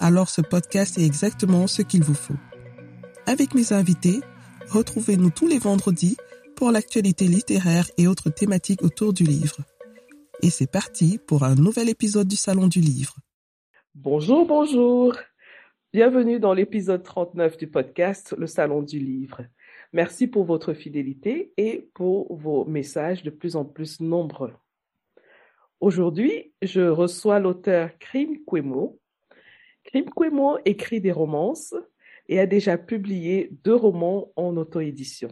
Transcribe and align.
alors 0.00 0.30
ce 0.30 0.40
podcast 0.40 0.98
est 0.98 1.04
exactement 1.04 1.66
ce 1.66 1.82
qu'il 1.82 2.02
vous 2.02 2.14
faut. 2.14 2.34
Avec 3.26 3.54
mes 3.54 3.72
invités, 3.72 4.20
retrouvez-nous 4.68 5.30
tous 5.30 5.46
les 5.46 5.58
vendredis 5.58 6.16
pour 6.56 6.72
l'actualité 6.72 7.26
littéraire 7.26 7.88
et 7.98 8.06
autres 8.06 8.30
thématiques 8.30 8.82
autour 8.82 9.12
du 9.12 9.24
livre. 9.24 9.58
Et 10.42 10.50
c'est 10.50 10.70
parti 10.70 11.18
pour 11.26 11.44
un 11.44 11.54
nouvel 11.54 11.90
épisode 11.90 12.26
du 12.26 12.36
Salon 12.36 12.66
du 12.66 12.80
Livre. 12.80 13.14
Bonjour, 13.94 14.46
bonjour. 14.46 15.14
Bienvenue 15.92 16.40
dans 16.40 16.54
l'épisode 16.54 17.02
39 17.02 17.58
du 17.58 17.66
podcast 17.66 18.34
Le 18.38 18.46
Salon 18.46 18.82
du 18.82 18.98
Livre. 18.98 19.42
Merci 19.92 20.28
pour 20.28 20.44
votre 20.44 20.72
fidélité 20.72 21.52
et 21.56 21.90
pour 21.94 22.34
vos 22.36 22.64
messages 22.64 23.22
de 23.22 23.30
plus 23.30 23.56
en 23.56 23.64
plus 23.64 24.00
nombreux. 24.00 24.52
Aujourd'hui, 25.80 26.52
je 26.62 26.82
reçois 26.82 27.38
l'auteur 27.38 27.90
Krim 27.98 28.38
Kwemo. 28.46 28.99
Krim 29.90 30.04
Kwemo 30.04 30.58
écrit 30.64 31.00
des 31.00 31.10
romances 31.10 31.74
et 32.28 32.38
a 32.38 32.46
déjà 32.46 32.78
publié 32.78 33.50
deux 33.64 33.74
romans 33.74 34.32
en 34.36 34.56
auto-édition. 34.56 35.30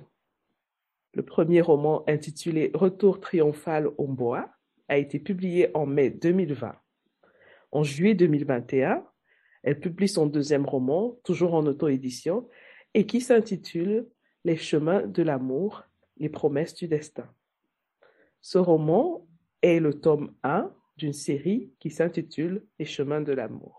Le 1.15 1.23
premier 1.23 1.61
roman 1.61 2.03
intitulé 2.09 2.73
Retour 2.75 3.21
triomphal 3.21 3.89
au 3.99 4.09
bois 4.09 4.51
a 4.89 4.99
été 4.99 5.21
publié 5.21 5.71
en 5.77 5.87
mai 5.87 6.11
2020. 6.11 6.75
En 7.71 7.85
juillet 7.85 8.15
2021, 8.15 9.05
elle 9.63 9.79
publie 9.79 10.09
son 10.09 10.27
deuxième 10.27 10.67
roman, 10.67 11.17
toujours 11.23 11.55
en 11.55 11.65
auto-édition, 11.65 12.49
et 12.95 13.07
qui 13.07 13.21
s'intitule 13.21 14.09
Les 14.45 14.57
chemins 14.57 15.07
de 15.07 15.23
l'amour, 15.23 15.85
les 16.17 16.29
promesses 16.29 16.75
du 16.75 16.89
destin. 16.89 17.33
Ce 18.41 18.59
roman 18.59 19.25
est 19.63 19.79
le 19.79 20.01
tome 20.01 20.35
1 20.43 20.75
d'une 20.97 21.13
série 21.13 21.71
qui 21.79 21.91
s'intitule 21.91 22.67
Les 22.81 22.87
chemins 22.87 23.21
de 23.21 23.33
l'amour. 23.33 23.78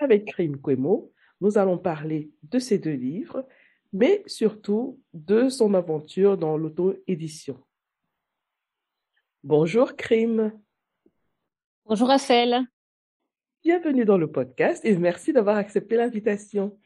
Avec 0.00 0.26
Krim 0.26 0.56
Kwemo, 0.60 1.12
nous 1.40 1.58
allons 1.58 1.76
parler 1.76 2.30
de 2.44 2.60
ces 2.60 2.78
deux 2.78 2.92
livres, 2.92 3.46
mais 3.92 4.22
surtout 4.26 5.00
de 5.12 5.48
son 5.48 5.74
aventure 5.74 6.38
dans 6.38 6.56
l'auto-édition. 6.56 7.58
Bonjour 9.42 9.96
Krim. 9.96 10.52
Bonjour 11.84 12.06
Raphaël. 12.06 12.60
Bienvenue 13.64 14.04
dans 14.04 14.18
le 14.18 14.30
podcast 14.30 14.84
et 14.84 14.96
merci 14.96 15.32
d'avoir 15.32 15.56
accepté 15.56 15.96
l'invitation. 15.96 16.78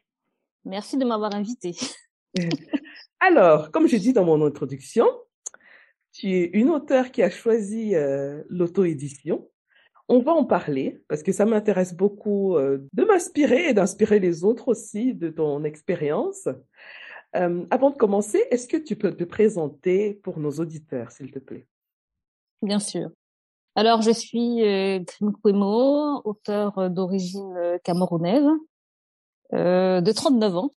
Merci 0.64 0.96
de 0.96 1.04
m'avoir 1.04 1.34
invité. 1.34 1.76
Alors, 3.20 3.70
comme 3.70 3.88
je 3.88 3.96
dis 3.96 4.14
dans 4.14 4.24
mon 4.24 4.42
introduction, 4.46 5.06
tu 6.12 6.30
es 6.30 6.44
une 6.54 6.70
auteure 6.70 7.10
qui 7.10 7.22
a 7.22 7.28
choisi 7.28 7.94
euh, 7.94 8.42
l'auto-édition. 8.48 9.50
On 10.08 10.20
va 10.20 10.32
en 10.32 10.44
parler 10.44 11.02
parce 11.08 11.22
que 11.22 11.32
ça 11.32 11.44
m'intéresse 11.44 11.94
beaucoup 11.94 12.56
euh, 12.56 12.86
de 12.92 13.04
m'inspirer 13.04 13.68
et 13.68 13.74
d'inspirer 13.74 14.18
les 14.18 14.44
autres 14.44 14.68
aussi 14.68 15.14
de 15.14 15.28
ton 15.28 15.64
expérience. 15.64 16.48
Euh, 17.34 17.64
avant 17.70 17.90
de 17.90 17.96
commencer, 17.96 18.44
est-ce 18.50 18.66
que 18.66 18.76
tu 18.76 18.96
peux 18.96 19.16
te 19.16 19.24
présenter 19.24 20.14
pour 20.14 20.38
nos 20.38 20.50
auditeurs, 20.52 21.10
s'il 21.12 21.30
te 21.30 21.38
plaît? 21.38 21.66
Bien 22.62 22.78
sûr. 22.78 23.10
Alors, 23.74 24.02
je 24.02 24.10
suis 24.10 24.62
euh, 24.62 25.00
Kwemo, 25.42 26.20
auteur 26.24 26.90
d'origine 26.90 27.78
camerounaise, 27.84 28.46
de 29.52 30.12
39 30.12 30.56
ans, 30.56 30.74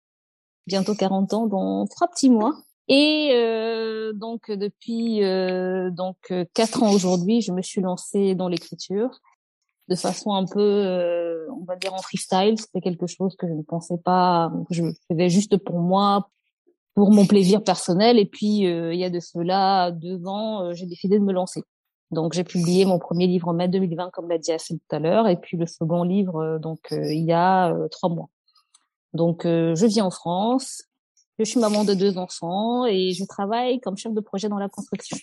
bientôt 0.66 0.94
40 0.94 1.34
ans, 1.34 1.46
dans 1.46 1.86
trois 1.86 2.08
petits 2.08 2.30
mois. 2.30 2.54
Et 2.88 3.30
euh, 3.32 4.12
donc 4.12 4.50
depuis 4.50 5.24
euh, 5.24 5.90
donc 5.90 6.32
quatre 6.52 6.82
ans 6.82 6.92
aujourd'hui, 6.92 7.40
je 7.40 7.52
me 7.52 7.62
suis 7.62 7.80
lancée 7.80 8.34
dans 8.34 8.48
l'écriture 8.48 9.20
de 9.88 9.96
façon 9.96 10.32
un 10.32 10.46
peu, 10.46 10.60
euh, 10.60 11.46
on 11.50 11.64
va 11.64 11.76
dire 11.76 11.94
en 11.94 11.98
freestyle. 11.98 12.58
C'était 12.58 12.80
quelque 12.80 13.06
chose 13.06 13.36
que 13.36 13.46
je 13.46 13.52
ne 13.52 13.62
pensais 13.62 13.98
pas, 14.02 14.50
que 14.68 14.74
je 14.74 14.82
faisais 15.10 15.28
juste 15.28 15.56
pour 15.58 15.78
moi, 15.78 16.30
pour 16.94 17.10
mon 17.10 17.26
plaisir 17.26 17.62
personnel. 17.62 18.18
Et 18.18 18.26
puis 18.26 18.60
il 18.60 18.96
y 18.96 19.04
a 19.04 19.10
de 19.10 19.20
cela 19.20 19.90
deux 19.90 20.26
ans, 20.26 20.72
j'ai 20.74 20.86
décidé 20.86 21.18
de 21.18 21.24
me 21.24 21.32
lancer. 21.32 21.62
Donc 22.10 22.34
j'ai 22.34 22.44
publié 22.44 22.84
mon 22.84 22.98
premier 22.98 23.26
livre 23.26 23.48
en 23.48 23.54
mai 23.54 23.68
2020, 23.68 24.10
comme 24.10 24.28
l'a 24.28 24.38
dit 24.38 24.52
Assez 24.52 24.74
tout 24.74 24.96
à 24.96 24.98
l'heure, 24.98 25.26
et 25.26 25.36
puis 25.36 25.56
le 25.56 25.66
second 25.66 26.02
livre 26.02 26.58
donc 26.58 26.80
il 26.90 27.24
y 27.24 27.32
a 27.32 27.74
trois 27.90 28.10
mois. 28.10 28.28
Donc 29.14 29.42
je 29.44 29.86
vis 29.86 30.02
en 30.02 30.10
France, 30.10 30.82
je 31.38 31.44
suis 31.44 31.60
maman 31.60 31.84
de 31.84 31.94
deux 31.94 32.18
enfants 32.18 32.86
et 32.86 33.12
je 33.12 33.24
travaille 33.24 33.80
comme 33.80 33.96
chef 33.96 34.12
de 34.12 34.20
projet 34.20 34.48
dans 34.48 34.58
la 34.58 34.68
construction. 34.68 35.16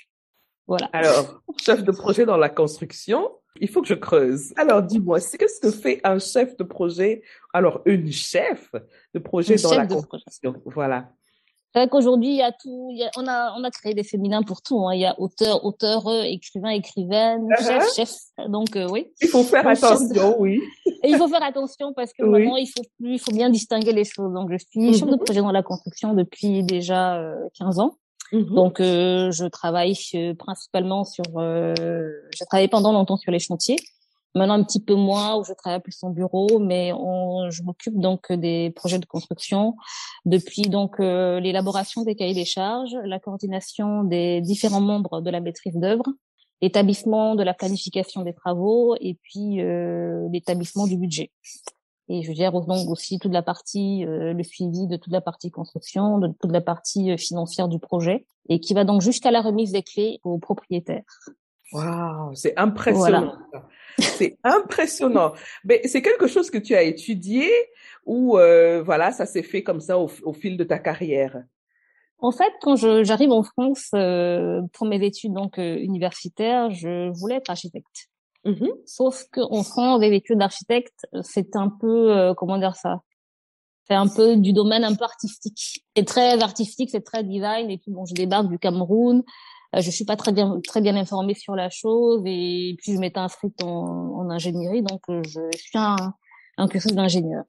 Voilà. 0.68 0.90
Alors, 0.94 1.42
chef 1.60 1.84
de 1.84 1.92
projet 1.92 2.26
dans 2.26 2.38
la 2.38 2.50
construction, 2.50 3.32
il 3.60 3.70
faut 3.70 3.82
que 3.82 3.88
je 3.88 3.94
creuse. 3.94 4.54
Alors, 4.58 4.82
dis-moi, 4.82 5.20
qu'est-ce 5.20 5.60
que 5.60 5.72
fait 5.72 6.00
un 6.04 6.20
chef 6.20 6.56
de 6.58 6.64
projet, 6.64 7.24
alors 7.54 7.82
une 7.86 8.12
chef 8.12 8.72
de 9.14 9.20
projet 9.20 9.56
Une 9.56 9.62
dans 9.62 9.70
chef 9.70 9.78
la 9.78 9.88
construction 9.88 10.62
Voilà. 10.66 11.12
C'est 11.74 11.80
vrai 11.80 11.88
qu'aujourd'hui, 11.90 12.30
il 12.30 12.36
y 12.36 12.42
a 12.42 12.52
tout, 12.52 12.90
il 12.92 12.98
y 12.98 13.04
a, 13.04 13.12
on 13.18 13.26
a, 13.28 13.54
on 13.58 13.64
a 13.64 13.72
créé 13.72 13.94
des 13.94 14.04
féminins 14.04 14.44
pour 14.44 14.62
tout. 14.62 14.86
Hein. 14.86 14.94
Il 14.94 15.00
y 15.00 15.06
a 15.06 15.18
auteur, 15.20 15.64
auteur, 15.64 16.04
écrivain, 16.26 16.70
écrivaine, 16.72 17.48
Uh-huh. 17.48 17.66
chef, 17.66 17.94
chef. 17.96 18.16
Donc 18.50 18.76
euh, 18.76 18.88
oui. 18.92 19.08
Il 19.22 19.30
faut 19.30 19.44
faire 19.44 19.64
de- 19.64 19.70
attention, 19.70 20.36
oui. 20.40 20.60
Et 21.04 21.10
il 21.10 21.18
faut 21.18 21.28
faire 21.30 21.44
attention 21.44 21.94
parce 21.94 22.12
que 22.14 22.24
Oui. 22.24 22.44
il 22.60 22.68
faut 22.68 22.84
plus, 23.00 23.14
il 23.14 23.20
faut 23.20 23.32
bien 23.32 23.50
distinguer 23.50 23.94
les 23.94 24.04
choses. 24.04 24.34
Donc 24.34 24.52
je 24.52 24.58
suis 24.58 24.94
chef 24.94 25.08
de 25.08 25.14
Mhm. 25.16 25.20
projet 25.20 25.40
dans 25.40 25.52
la 25.52 25.64
construction 25.64 26.14
depuis 26.14 26.64
déjà 26.64 27.16
euh, 27.20 27.36
15 27.58 27.80
ans. 27.80 27.96
Mhm. 28.34 28.54
Donc, 28.54 28.80
euh, 28.80 29.30
je 29.32 29.46
travaille 29.46 29.94
euh, 30.16 30.34
principalement 30.36 31.04
sur. 31.04 31.24
Euh, 31.38 31.74
j'ai 32.38 32.46
travaillé 32.46 32.68
pendant 32.70 32.94
longtemps 32.94 33.18
sur 33.18 33.32
les 33.32 33.40
chantiers. 33.40 33.76
Maintenant, 34.34 34.54
un 34.54 34.64
petit 34.64 34.82
peu 34.82 34.96
moins 34.96 35.36
où 35.38 35.44
je 35.44 35.54
travaille 35.54 35.82
plus 35.82 36.02
en 36.04 36.10
bureau, 36.10 36.60
mais 36.60 36.94
on, 36.94 37.50
je 37.50 37.64
m'occupe 37.64 38.00
donc 38.00 38.32
des 38.32 38.72
projets 38.76 39.00
de 39.00 39.06
construction 39.06 39.76
depuis 40.26 40.64
donc 40.64 41.00
euh, 41.00 41.40
l'élaboration 41.42 42.04
des 42.04 42.16
cahiers 42.16 42.34
des 42.34 42.46
charges, 42.46 42.96
la 43.04 43.20
coordination 43.20 44.04
des 44.04 44.40
différents 44.40 44.80
membres 44.80 45.20
de 45.20 45.30
la 45.30 45.42
maîtrise 45.42 45.76
d'œuvre, 45.76 46.06
l'établissement 46.62 47.36
de 47.36 47.44
la 47.44 47.54
planification 47.54 48.22
des 48.22 48.34
travaux 48.34 48.96
et 49.02 49.18
puis 49.22 49.62
euh, 49.62 50.28
l'établissement 50.32 50.88
du 50.88 50.98
budget. 50.98 51.32
Et 52.08 52.24
je 52.24 52.34
gère 52.34 52.52
donc 52.52 52.90
aussi 52.90 53.20
toute 53.20 53.32
la 53.32 53.42
partie, 53.42 54.06
euh, 54.06 54.34
le 54.34 54.44
suivi 54.44 54.86
de 54.86 54.98
toute 54.98 55.14
la 55.14 55.22
partie 55.22 55.50
construction, 55.50 56.20
de 56.20 56.28
toute 56.42 56.52
la 56.52 56.60
partie 56.60 57.12
euh, 57.12 57.18
financière 57.18 57.70
du 57.70 57.80
projet, 57.80 58.26
et 58.50 58.60
qui 58.60 58.74
va 58.74 58.84
donc 58.84 59.02
jusqu'à 59.02 59.32
la 59.32 59.42
remise 59.42 59.72
des 59.72 59.82
clés 59.82 60.20
aux 60.24 60.38
propriétaires. 60.38 61.04
Waouh, 61.74 62.36
c'est 62.36 62.58
impressionnant. 62.58 63.36
C'est 64.00 64.38
impressionnant. 64.44 65.34
Mais 65.64 65.82
c'est 65.86 66.02
quelque 66.02 66.28
chose 66.28 66.50
que 66.50 66.58
tu 66.58 66.76
as 66.76 66.84
étudié 66.84 67.50
ou 68.06 68.38
euh, 68.38 68.82
voilà, 68.82 69.12
ça 69.12 69.26
s'est 69.26 69.44
fait 69.44 69.64
comme 69.64 69.80
ça 69.80 69.98
au, 69.98 70.10
au 70.24 70.34
fil 70.34 70.58
de 70.58 70.64
ta 70.64 70.80
carrière? 70.80 71.44
En 72.20 72.32
fait, 72.32 72.54
quand 72.62 72.76
j'arrive 72.76 73.32
en 73.32 73.42
France 73.42 73.90
euh, 73.96 74.62
pour 74.74 74.86
mes 74.86 75.04
études 75.04 75.34
donc 75.34 75.58
euh, 75.58 75.78
universitaires, 75.78 76.70
je 76.70 77.10
voulais 77.20 77.36
être 77.36 77.50
architecte. 77.50 78.10
Mhm. 78.46 78.70
Sauf 78.86 79.26
qu'en 79.32 79.64
France, 79.64 80.02
les 80.02 80.16
études 80.16 80.38
d'architecte, 80.38 81.08
c'est 81.22 81.56
un 81.56 81.70
peu, 81.70 82.16
euh, 82.16 82.34
comment 82.36 82.58
dire 82.58 82.76
ça? 82.76 83.02
C'est 83.88 83.96
un 83.96 84.08
peu 84.08 84.38
du 84.38 84.54
domaine 84.54 84.84
un 84.84 84.96
peu 84.96 85.04
artistique. 85.04 85.84
C'est 85.96 86.06
très 86.06 86.42
artistique, 86.42 86.92
c'est 86.92 87.02
très 87.04 87.24
design. 87.24 87.70
Et 87.72 87.78
puis 87.78 87.92
bon, 87.92 88.06
je 88.06 88.14
débarque 88.14 88.48
du 88.48 88.60
Cameroun. 88.60 89.24
Euh, 89.76 89.82
je 89.82 89.90
suis 89.90 90.06
pas 90.06 90.16
très 90.16 90.32
bien 90.32 90.60
très 90.68 90.82
bien 90.82 90.96
informée 90.96 91.36
sur 91.36 91.56
la 91.56 91.70
chose. 91.70 92.22
Et 92.26 92.76
puis 92.78 92.94
je 92.94 93.00
m'étais 93.00 93.20
inscrite 93.20 93.64
en, 93.64 93.68
en 93.68 94.30
ingénierie, 94.30 94.84
donc 94.84 95.02
euh, 95.10 95.22
je 95.26 95.40
suis 95.58 95.78
un, 95.78 96.14
un 96.58 96.68
cursus 96.68 96.94
d'ingénieur. 96.94 97.44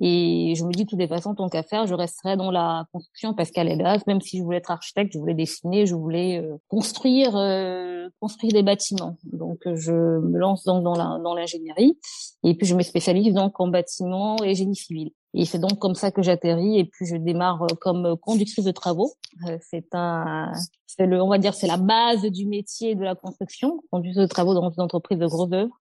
Et 0.00 0.52
je 0.56 0.64
me 0.64 0.72
dis, 0.72 0.84
de 0.84 0.90
toutes 0.90 0.98
les 0.98 1.08
tant 1.08 1.48
qu'à 1.48 1.62
faire, 1.62 1.86
je 1.86 1.94
resterai 1.94 2.36
dans 2.36 2.50
la 2.50 2.84
construction 2.92 3.32
parce 3.32 3.50
qu'à 3.50 3.64
la 3.64 3.76
base, 3.76 4.06
même 4.06 4.20
si 4.20 4.38
je 4.38 4.42
voulais 4.42 4.58
être 4.58 4.70
architecte, 4.70 5.12
je 5.14 5.18
voulais 5.18 5.34
dessiner, 5.34 5.86
je 5.86 5.94
voulais 5.94 6.38
euh, 6.38 6.58
construire, 6.68 7.34
euh, 7.34 8.08
construire 8.20 8.52
des 8.52 8.62
bâtiments. 8.62 9.16
Donc, 9.24 9.66
euh, 9.66 9.74
je 9.76 9.92
me 9.92 10.38
lance 10.38 10.64
donc 10.64 10.84
dans 10.84 10.94
la 10.94 11.18
dans 11.24 11.34
l'ingénierie 11.34 11.98
et 12.44 12.54
puis 12.54 12.66
je 12.66 12.74
me 12.74 12.82
spécialise 12.82 13.32
donc 13.32 13.58
en 13.58 13.68
bâtiment 13.68 14.36
et 14.44 14.54
génie 14.54 14.76
civil. 14.76 15.12
Et 15.36 15.44
c'est 15.44 15.58
donc 15.58 15.78
comme 15.78 15.94
ça 15.94 16.10
que 16.10 16.22
j'atterris 16.22 16.78
et 16.78 16.84
puis 16.84 17.06
je 17.06 17.16
démarre 17.16 17.62
euh, 17.62 17.74
comme 17.80 18.16
conductrice 18.16 18.64
de 18.64 18.72
travaux. 18.72 19.12
Euh, 19.46 19.58
c'est 19.60 19.94
un, 19.94 20.50
c'est 20.86 21.06
le, 21.06 21.22
on 21.22 21.28
va 21.28 21.38
dire, 21.38 21.54
c'est 21.54 21.66
la 21.66 21.76
base 21.76 22.22
du 22.22 22.46
métier 22.46 22.94
de 22.94 23.04
la 23.04 23.14
construction, 23.14 23.82
conduite 23.90 24.16
de 24.16 24.26
travaux 24.26 24.54
dans 24.54 24.70
une 24.70 24.82
entreprise 24.82 25.18
de 25.18 25.26
gros 25.26 25.52
œuvres 25.52 25.78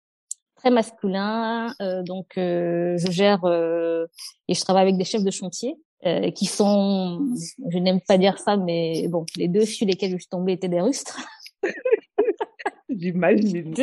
très 0.63 0.71
masculin. 0.71 1.73
Euh, 1.81 2.03
donc, 2.03 2.37
euh, 2.37 2.97
je 2.97 3.11
gère 3.11 3.43
euh, 3.43 4.07
et 4.47 4.53
je 4.53 4.61
travaille 4.61 4.83
avec 4.83 4.97
des 4.97 5.03
chefs 5.03 5.23
de 5.23 5.31
chantier 5.31 5.75
qui 6.35 6.47
sont, 6.47 7.25
je 7.69 7.77
n'aime 7.77 8.01
pas 8.01 8.17
dire 8.17 8.37
ça, 8.37 8.57
mais 8.57 9.07
bon, 9.07 9.25
les 9.37 9.47
deux 9.47 9.63
sur 9.63 9.87
lesquels 9.87 10.11
je 10.11 10.17
suis 10.17 10.27
tombée 10.27 10.51
étaient 10.51 10.67
des 10.67 10.81
rustres. 10.81 11.17
J'imagine. 12.89 13.73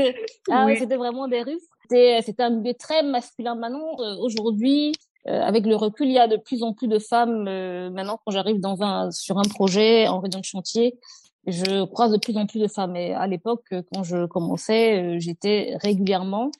Ah 0.51 0.67
oui. 0.67 0.77
c'était 0.79 0.99
vraiment 0.99 1.29
des 1.29 1.41
rustres. 1.41 1.75
C'était 1.89 2.43
un 2.43 2.51
milieu 2.51 2.75
très 2.75 3.03
masculin. 3.03 3.55
Maintenant, 3.55 3.97
aujourd'hui, 4.21 4.93
avec 5.27 5.67
le 5.67 5.77
recul, 5.77 6.09
il 6.09 6.15
y 6.15 6.19
a 6.19 6.29
de 6.29 6.37
plus 6.37 6.63
en 6.63 6.73
plus 6.73 6.89
de 6.89 6.99
femmes. 6.99 7.45
maintenant, 7.93 8.19
quand 8.25 8.33
j'arrive 8.33 8.61
dans 8.61 8.83
un 8.83 9.11
sur 9.11 9.39
un 9.39 9.43
projet 9.43 10.09
en 10.09 10.21
région 10.21 10.41
de 10.41 10.45
chantier, 10.45 10.99
je 11.47 11.85
croise 11.85 12.13
de 12.13 12.19
plus 12.19 12.37
en 12.37 12.47
plus 12.47 12.61
de 12.61 12.69
femmes. 12.69 12.97
Et 12.97 13.13
à 13.13 13.27
l'époque, 13.27 13.67
quand 13.93 14.03
je 14.03 14.27
commençais, 14.27 15.21
j'étais 15.21 15.77
régulièrement 15.83 16.51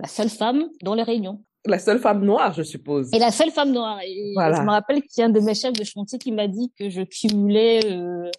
la 0.00 0.08
seule 0.08 0.30
femme 0.30 0.68
dans 0.82 0.94
les 0.94 1.02
réunions. 1.02 1.42
La 1.66 1.78
seule 1.78 1.98
femme 1.98 2.24
noire, 2.24 2.54
je 2.54 2.62
suppose. 2.62 3.10
Et 3.12 3.18
la 3.18 3.30
seule 3.30 3.50
femme 3.50 3.72
noire. 3.72 4.00
Et 4.02 4.32
Je 4.34 4.62
me 4.62 4.70
rappelle 4.70 5.02
qu'il 5.02 5.20
y 5.20 5.22
a 5.22 5.26
un 5.26 5.30
de 5.30 5.40
mes 5.40 5.54
chefs 5.54 5.74
de 5.74 5.84
chantier 5.84 6.18
qui 6.18 6.32
m'a 6.32 6.48
dit 6.48 6.72
que 6.78 6.88
je 6.88 7.02
cumulais 7.02 7.84
euh, 7.84 8.30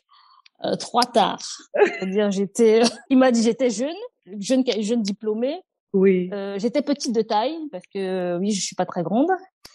euh, 0.66 0.76
trois 0.76 1.04
tares. 1.04 1.60
C'est-à-dire, 1.76 2.32
j'étais. 2.32 2.82
Il 3.10 3.20
m'a 3.20 3.32
dit 3.32 3.44
j'étais 3.44 3.70
jeune, 3.70 3.94
jeune, 4.40 4.64
jeune 4.80 5.04
diplômée. 5.04 5.62
Oui. 5.94 6.30
Euh, 6.34 6.58
j'étais 6.58 6.82
petite 6.82 7.14
de 7.14 7.22
taille 7.22 7.58
parce 7.72 7.86
que 7.94 8.38
oui, 8.38 8.52
je 8.52 8.62
suis 8.62 8.76
pas 8.76 8.86
très 8.86 9.04
grande. 9.04 9.30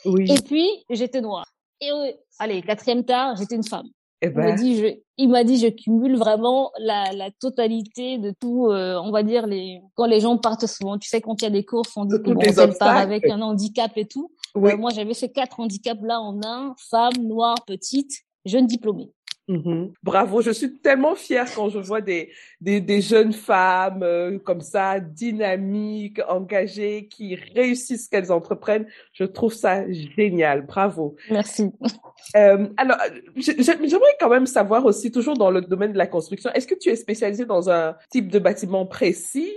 Oui. 0.04 0.30
Et 0.30 0.40
puis 0.40 0.68
j'étais 0.90 1.20
noire. 1.20 1.46
Et 1.80 1.90
euh, 1.90 2.12
allez, 2.38 2.62
quatrième 2.62 3.04
tard, 3.04 3.36
j'étais 3.36 3.56
une 3.56 3.66
femme. 3.66 3.88
Eh 4.22 4.30
ben. 4.30 4.42
il 4.42 4.48
m'a 4.48 4.52
dit, 4.56 4.76
je, 4.78 4.86
il 5.18 5.28
m'a 5.28 5.44
dit, 5.44 5.58
je 5.58 5.68
cumule 5.68 6.16
vraiment 6.16 6.72
la, 6.78 7.12
la 7.12 7.30
totalité 7.30 8.16
de 8.16 8.32
tout. 8.40 8.68
Euh, 8.68 8.98
on 9.02 9.10
va 9.10 9.22
dire 9.22 9.46
les 9.46 9.80
quand 9.94 10.06
les 10.06 10.20
gens 10.20 10.38
partent 10.38 10.66
souvent, 10.66 10.96
tu 10.98 11.08
sais 11.08 11.20
quand 11.20 11.42
il 11.42 11.44
y 11.44 11.48
a 11.48 11.50
des 11.50 11.64
courses, 11.64 11.94
on 11.96 12.06
dit 12.06 12.16
qu'on 12.22 12.34
part 12.78 12.96
avec 12.96 13.26
un 13.26 13.42
handicap 13.42 13.92
et 13.96 14.06
tout. 14.06 14.32
Oui. 14.54 14.72
Euh, 14.72 14.76
moi, 14.78 14.90
j'avais 14.94 15.12
ces 15.12 15.30
quatre 15.30 15.60
handicaps 15.60 16.00
là 16.02 16.20
en 16.20 16.40
un 16.42 16.74
femme, 16.90 17.12
noire, 17.20 17.56
petite, 17.66 18.12
jeune 18.46 18.66
diplômée. 18.66 19.12
Mmh 19.48 19.86
Bravo, 20.02 20.42
je 20.42 20.50
suis 20.50 20.78
tellement 20.78 21.14
fière 21.14 21.46
quand 21.54 21.68
je 21.68 21.78
vois 21.78 22.00
des, 22.00 22.30
des, 22.60 22.80
des 22.80 23.00
jeunes 23.00 23.32
femmes 23.32 24.02
euh, 24.02 24.38
comme 24.38 24.60
ça, 24.60 24.98
dynamiques, 24.98 26.20
engagées, 26.28 27.06
qui 27.06 27.36
réussissent 27.54 28.06
ce 28.06 28.10
qu'elles 28.10 28.32
entreprennent. 28.32 28.86
Je 29.12 29.24
trouve 29.24 29.54
ça 29.54 29.84
génial. 29.90 30.66
Bravo. 30.66 31.14
Merci. 31.30 31.70
Euh, 32.34 32.66
alors, 32.76 32.96
j'aimerais 33.36 34.16
quand 34.18 34.30
même 34.30 34.46
savoir 34.46 34.84
aussi, 34.84 35.12
toujours 35.12 35.36
dans 35.36 35.50
le 35.50 35.60
domaine 35.60 35.92
de 35.92 35.98
la 35.98 36.08
construction, 36.08 36.50
est-ce 36.52 36.66
que 36.66 36.74
tu 36.74 36.88
es 36.88 36.96
spécialisée 36.96 37.44
dans 37.44 37.70
un 37.70 37.94
type 38.10 38.28
de 38.28 38.40
bâtiment 38.40 38.84
précis 38.84 39.52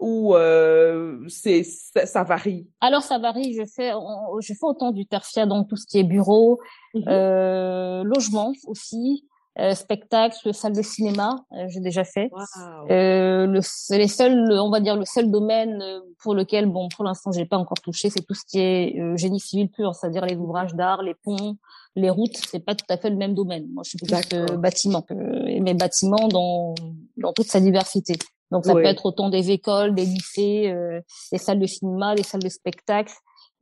ou 0.00 0.34
euh, 0.34 1.18
c'est 1.28 1.62
ça, 1.62 2.06
ça, 2.06 2.22
varie? 2.22 2.66
Alors 2.80 3.02
ça 3.02 3.18
varie. 3.18 3.54
Je 3.54 3.64
fais 3.64 3.92
je 4.40 4.52
fais 4.52 4.66
autant 4.66 4.92
du 4.92 5.06
tertiaire 5.06 5.46
dans 5.46 5.64
tout 5.64 5.76
ce 5.76 5.86
qui 5.86 5.98
est 5.98 6.04
bureau, 6.04 6.60
mmh 6.94 7.00
euh, 7.08 8.04
logement 8.04 8.52
aussi, 8.66 9.24
euh, 9.58 9.74
spectacle, 9.74 10.52
salle 10.52 10.74
de 10.74 10.82
cinéma. 10.82 11.36
Euh, 11.52 11.66
j'ai 11.68 11.80
déjà 11.80 12.04
fait. 12.04 12.30
Wow. 12.32 12.86
Le, 12.88 13.96
les 13.96 14.08
seuls, 14.08 14.52
on 14.52 14.70
va 14.70 14.80
dire 14.80 14.96
le 14.96 15.04
seul 15.04 15.30
domaine 15.30 15.82
pour 16.18 16.34
lequel 16.34 16.66
bon 16.66 16.88
pour 16.94 17.04
l'instant 17.04 17.32
j'ai 17.32 17.46
pas 17.46 17.56
encore 17.56 17.80
touché, 17.80 18.10
c'est 18.10 18.22
tout 18.22 18.34
ce 18.34 18.44
qui 18.46 18.58
est 18.58 19.16
génie 19.16 19.40
civil 19.40 19.70
pur, 19.70 19.94
c'est-à-dire 19.94 20.26
les 20.26 20.36
ouvrages 20.36 20.74
d'art, 20.74 21.02
les 21.02 21.14
ponts, 21.14 21.56
les 21.94 22.10
routes. 22.10 22.36
C'est 22.36 22.64
pas 22.64 22.74
tout 22.74 22.86
à 22.90 22.96
fait 22.96 23.10
le 23.10 23.16
même 23.16 23.34
domaine. 23.34 23.66
Moi 23.72 23.82
je 23.84 23.90
suis 23.90 23.98
plus 23.98 24.56
bâtiment, 24.58 25.04
et 25.46 25.60
mes 25.60 25.74
bâtiments 25.74 26.28
dans 26.28 26.74
dans 27.16 27.32
toute 27.32 27.46
sa 27.46 27.60
diversité. 27.60 28.14
Donc 28.56 28.64
ça 28.64 28.72
peut 28.72 28.86
être 28.86 29.04
autant 29.04 29.28
des 29.28 29.50
écoles, 29.50 29.94
des 29.94 30.06
lycées, 30.06 30.72
euh, 30.72 31.02
des 31.30 31.36
salles 31.36 31.60
de 31.60 31.66
cinéma, 31.66 32.14
des 32.14 32.22
salles 32.22 32.42
de 32.42 32.48
spectacle, 32.48 33.12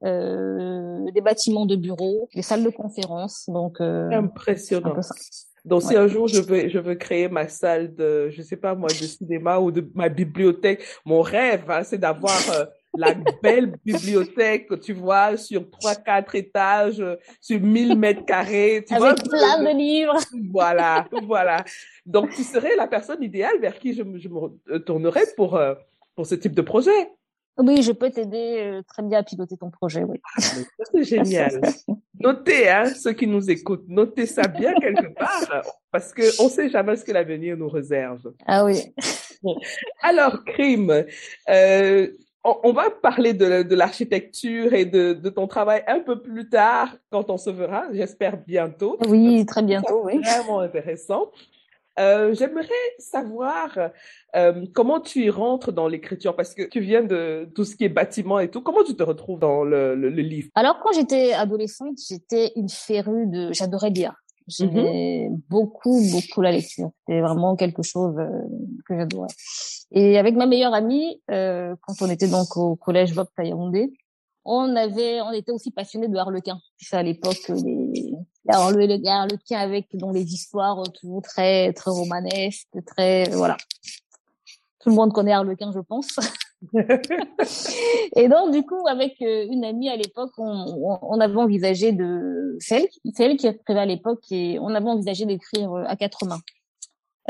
euh, 0.05 1.11
des 1.11 1.20
bâtiments 1.20 1.67
de 1.67 1.75
bureaux, 1.75 2.29
des 2.32 2.43
salles 2.43 2.62
de 2.62 2.70
conférence. 2.70 3.46
Donc 3.49 3.81
euh, 3.81 4.08
impressionnant. 4.12 4.94
Donc 5.64 5.82
si 5.82 5.96
un 5.96 6.06
jour 6.06 6.29
je 6.29 6.41
veux 6.41 6.69
je 6.69 6.79
veux 6.79 6.94
créer 6.94 7.29
ma 7.29 7.49
salle 7.49 7.93
de 7.96 8.31
je 8.31 8.41
sais 8.41 8.56
pas 8.56 8.76
moi 8.76 8.88
de 8.88 8.94
cinéma 9.05 9.58
ou 9.58 9.73
de 9.73 9.91
ma 9.96 10.08
bibliothèque, 10.08 10.85
mon 11.05 11.23
rêve 11.23 11.69
hein, 11.69 11.82
c'est 11.82 11.99
d'avoir 11.99 12.38
la 12.96 13.14
belle 13.43 13.75
bibliothèque, 13.85 14.81
tu 14.81 14.93
vois, 14.93 15.37
sur 15.37 15.70
trois, 15.70 15.94
quatre 15.94 16.35
étages, 16.35 17.02
sur 17.41 17.61
1000 17.61 17.99
mètres 17.99 18.25
carrés. 18.25 18.85
Tu 18.87 18.94
Avec 18.94 19.23
plein 19.29 19.62
de 19.62 19.76
livres. 19.76 20.19
Voilà, 20.50 21.06
voilà. 21.26 21.64
Donc, 22.06 22.31
tu 22.31 22.43
serais 22.43 22.76
la 22.76 22.87
personne 22.87 23.23
idéale 23.23 23.58
vers 23.61 23.79
qui 23.79 23.93
je, 23.93 24.02
je 24.17 24.29
me 24.29 24.79
tournerais 24.79 25.26
pour, 25.37 25.56
euh, 25.56 25.75
pour 26.14 26.26
ce 26.26 26.35
type 26.35 26.55
de 26.55 26.62
projet. 26.62 27.11
Oui, 27.56 27.82
je 27.82 27.93
peux 27.93 28.11
t'aider 28.11 28.56
euh, 28.58 28.82
très 28.82 29.02
bien 29.02 29.20
à 29.20 29.23
piloter 29.23 29.56
ton 29.56 29.70
projet, 29.70 30.02
oui. 30.02 30.20
Ah, 30.37 30.40
c'est 30.93 31.05
génial. 31.05 31.61
Notez, 32.19 32.69
hein, 32.69 32.87
ceux 32.87 33.12
qui 33.12 33.26
nous 33.26 33.49
écoutent, 33.49 33.85
notez 33.87 34.26
ça 34.26 34.49
bien 34.49 34.75
quelque 34.75 35.14
part, 35.14 35.62
parce 35.93 36.12
que 36.12 36.23
on 36.43 36.49
sait 36.49 36.69
jamais 36.69 36.97
ce 36.97 37.05
que 37.05 37.12
l'avenir 37.12 37.56
nous 37.56 37.69
réserve. 37.69 38.32
Ah 38.47 38.64
oui. 38.64 38.81
Alors, 40.02 40.44
Crime, 40.44 41.05
euh, 41.49 42.08
on, 42.44 42.73
va 42.73 42.91
parler 42.91 43.32
de, 43.32 43.62
de 43.62 43.75
l'architecture 43.75 44.75
et 44.75 44.85
de, 44.85 45.14
de, 45.14 45.31
ton 45.31 45.46
travail 45.46 45.82
un 45.87 46.00
peu 46.00 46.20
plus 46.20 46.49
tard 46.49 46.94
quand 47.11 47.31
on 47.31 47.38
se 47.38 47.50
verra, 47.50 47.87
j'espère 47.93 48.37
bientôt. 48.37 48.99
Oui, 49.08 49.44
très 49.46 49.62
bientôt, 49.62 50.02
oui. 50.05 50.20
Vraiment 50.23 50.61
intéressant. 50.61 51.31
Euh, 51.99 52.35
J'aimerais 52.35 52.69
savoir 52.99 53.79
euh, 54.35 54.67
comment 54.75 55.00
tu 55.00 55.25
y 55.25 55.31
rentres 55.31 55.73
dans 55.73 55.87
l'écriture 55.87 56.35
parce 56.35 56.52
que 56.52 56.62
tu 56.62 56.81
viens 56.81 57.02
de 57.02 57.49
tout 57.55 57.64
ce 57.64 57.76
qui 57.76 57.85
est 57.85 57.88
bâtiment 57.88 58.41
et 58.41 58.50
tout. 58.50 58.62
Comment 58.62 58.82
tu 58.82 58.97
te 58.97 59.02
retrouves 59.02 59.38
dans 59.38 59.62
le, 59.62 59.94
le, 59.94 60.11
le 60.11 60.23
livre? 60.23 60.49
Alors 60.55 60.81
quand 60.81 60.93
j'étais 60.93 61.32
adolescente, 61.32 61.99
j'étais 62.08 62.52
une 62.56 62.69
férue 62.69 63.26
de, 63.26 63.52
j'adorais 63.52 63.90
lire. 63.90 64.14
J'aimais 64.46 65.29
mm-hmm. 65.29 65.41
beaucoup, 65.49 66.00
beaucoup 66.11 66.43
la 66.43 66.52
lecture. 66.52 66.91
C'était 67.00 67.20
vraiment 67.20 67.56
quelque 67.56 67.82
chose 67.82 68.14
euh, 68.19 68.29
que 68.87 68.96
j'adorais. 68.96 69.32
Et 69.91 70.19
avec 70.19 70.35
ma 70.35 70.46
meilleure 70.46 70.75
amie, 70.75 71.20
euh, 71.31 71.75
quand 71.82 71.94
on 72.02 72.11
était 72.11 72.29
donc 72.29 72.56
au 72.56 72.76
collège 72.76 73.14
Bob 73.14 73.29
Tayaoundé, 73.37 73.93
on 74.44 74.76
avait, 74.76 75.23
on 75.23 75.32
était 75.32 75.52
aussi 75.52 75.70
passionnés 75.70 76.08
de 76.08 76.17
Harlequin. 76.17 76.58
Puis 76.76 76.88
à 76.93 77.02
l'époque, 77.02 77.49
les, 77.49 78.12
le 78.44 79.08
Harlequin 79.08 79.58
avec 79.58 79.87
dont 79.94 80.12
les 80.12 80.35
histoires 80.35 80.82
toujours 80.93 81.23
très, 81.23 81.73
très 81.73 81.90
romanesques, 81.90 82.69
très, 82.87 83.31
voilà. 83.31 83.56
Tout 84.81 84.90
le 84.90 84.97
monde 84.97 85.12
connaît 85.14 85.32
Harlequin, 85.32 85.73
je 85.73 85.81
pense. 85.81 86.08
et 88.16 88.28
donc, 88.28 88.52
du 88.52 88.62
coup, 88.62 88.87
avec 88.88 89.20
euh, 89.22 89.46
une 89.50 89.64
amie 89.64 89.88
à 89.88 89.96
l'époque, 89.96 90.32
on, 90.38 91.20
avait 91.20 91.37
envisagé 91.37 91.93
de, 91.93 92.56
c'est 92.61 92.88
elle, 93.19 93.37
qui 93.37 93.46
écrivait 93.46 93.80
à 93.80 93.87
l'époque 93.87 94.23
et 94.30 94.59
on 94.61 94.68
avait 94.68 94.88
envisagé 94.88 95.26
d'écrire 95.26 95.73
euh, 95.73 95.85
à 95.87 95.97
quatre 95.97 96.25
mains. 96.26 96.40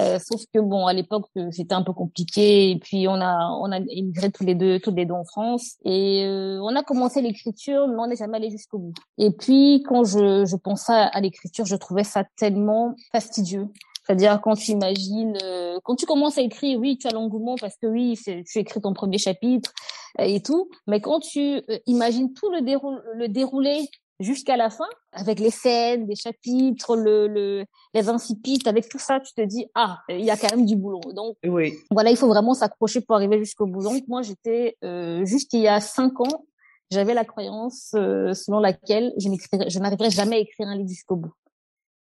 Euh, 0.01 0.19
sauf 0.19 0.43
que 0.53 0.59
bon, 0.59 0.87
à 0.87 0.93
l'époque, 0.93 1.27
c'était 1.53 1.75
un 1.75 1.83
peu 1.83 1.93
compliqué. 1.93 2.73
Et 2.73 2.79
puis 2.81 3.07
on 3.07 3.15
a 3.15 3.57
on 3.61 3.71
a 3.71 3.79
immigré 3.79 4.33
tous 4.33 4.45
les 4.45 4.57
deux, 4.57 4.81
tous 4.81 4.93
les 4.93 5.07
deux 5.07 5.15
en 5.15 5.25
France. 5.25 5.77
Et 5.85 6.27
on 6.29 6.75
a 6.75 6.83
commencé 6.83 7.23
l'écriture, 7.23 7.87
mais 7.87 7.95
on 8.01 8.09
n'est 8.09 8.17
jamais 8.17 8.39
allé 8.39 8.51
jusqu'au 8.51 8.79
bout. 8.79 8.95
Et 9.19 9.31
puis 9.31 9.85
quand 9.87 10.03
je 10.03 10.57
pensais 10.57 10.93
à 10.93 11.21
l'écriture, 11.21 11.65
je 11.65 11.77
trouvais 11.77 12.03
ça 12.03 12.25
tellement 12.37 12.97
fastidieux. 13.13 13.69
C'est-à-dire 14.05 14.41
quand 14.43 14.55
tu 14.55 14.73
imagines, 14.73 15.39
euh, 15.43 15.79
quand 15.83 15.97
tu 15.97 16.07
commences 16.07 16.39
à 16.39 16.43
écrire, 16.43 16.79
oui, 16.79 16.99
tu 16.99 17.07
as 17.07 17.11
l'engouement 17.11 17.57
parce 17.61 17.77
que 17.77 17.87
oui, 17.87 18.19
tu 18.23 18.59
écris 18.59 18.81
ton 18.81 18.93
premier 18.93 19.19
chapitre 19.19 19.73
et 20.19 20.43
tout. 20.43 20.69
Mais 20.87 21.01
quand 21.01 21.21
tu 21.21 21.63
imagines 21.87 22.33
tout 22.35 22.51
le, 22.51 22.61
déroul 22.61 23.03
le 23.15 23.29
déroulé 23.29 23.89
jusqu'à 24.21 24.57
la 24.57 24.71
fin, 24.71 24.89
avec 25.13 25.41
les 25.41 25.51
scènes, 25.51 26.07
les 26.07 26.17
chapitres, 26.17 26.97
le, 26.97 27.27
le, 27.27 27.65
les 27.95 28.09
incipites, 28.09 28.67
avec 28.67 28.89
tout 28.89 28.99
ça, 28.99 29.21
tu 29.21 29.33
te 29.35 29.41
dis 29.43 29.67
ah, 29.75 30.01
il 30.09 30.25
y 30.25 30.31
a 30.31 30.37
quand 30.37 30.51
même 30.55 30.67
du 30.67 30.77
boulot. 30.77 31.01
Donc 31.15 31.37
oui. 31.45 31.75
voilà, 31.91 32.11
il 32.11 32.17
faut 32.17 32.29
vraiment 32.29 32.55
s'accrocher 32.55 33.01
pour 33.01 33.17
arriver 33.17 33.39
jusqu'au 33.39 33.67
bout. 33.67 33.83
Donc 33.83 34.05
moi, 34.09 34.23
j'étais 34.23 34.77
euh, 34.85 35.25
juste 35.25 35.53
il 35.53 35.61
y 35.61 35.69
a 35.69 35.81
cinq 35.81 36.21
ans, 36.21 36.45
j'avais 36.91 37.15
la 37.15 37.25
croyance 37.25 37.93
euh, 37.95 38.33
selon 38.35 38.61
laquelle 38.61 39.13
je 39.19 39.29
je 39.69 39.79
n'arriverais 39.79 40.11
jamais 40.11 40.37
à 40.37 40.41
écrire 40.41 40.69
un 40.69 40.77
livre 40.77 40.89
jusqu'au 40.89 41.17
bout. 41.17 41.33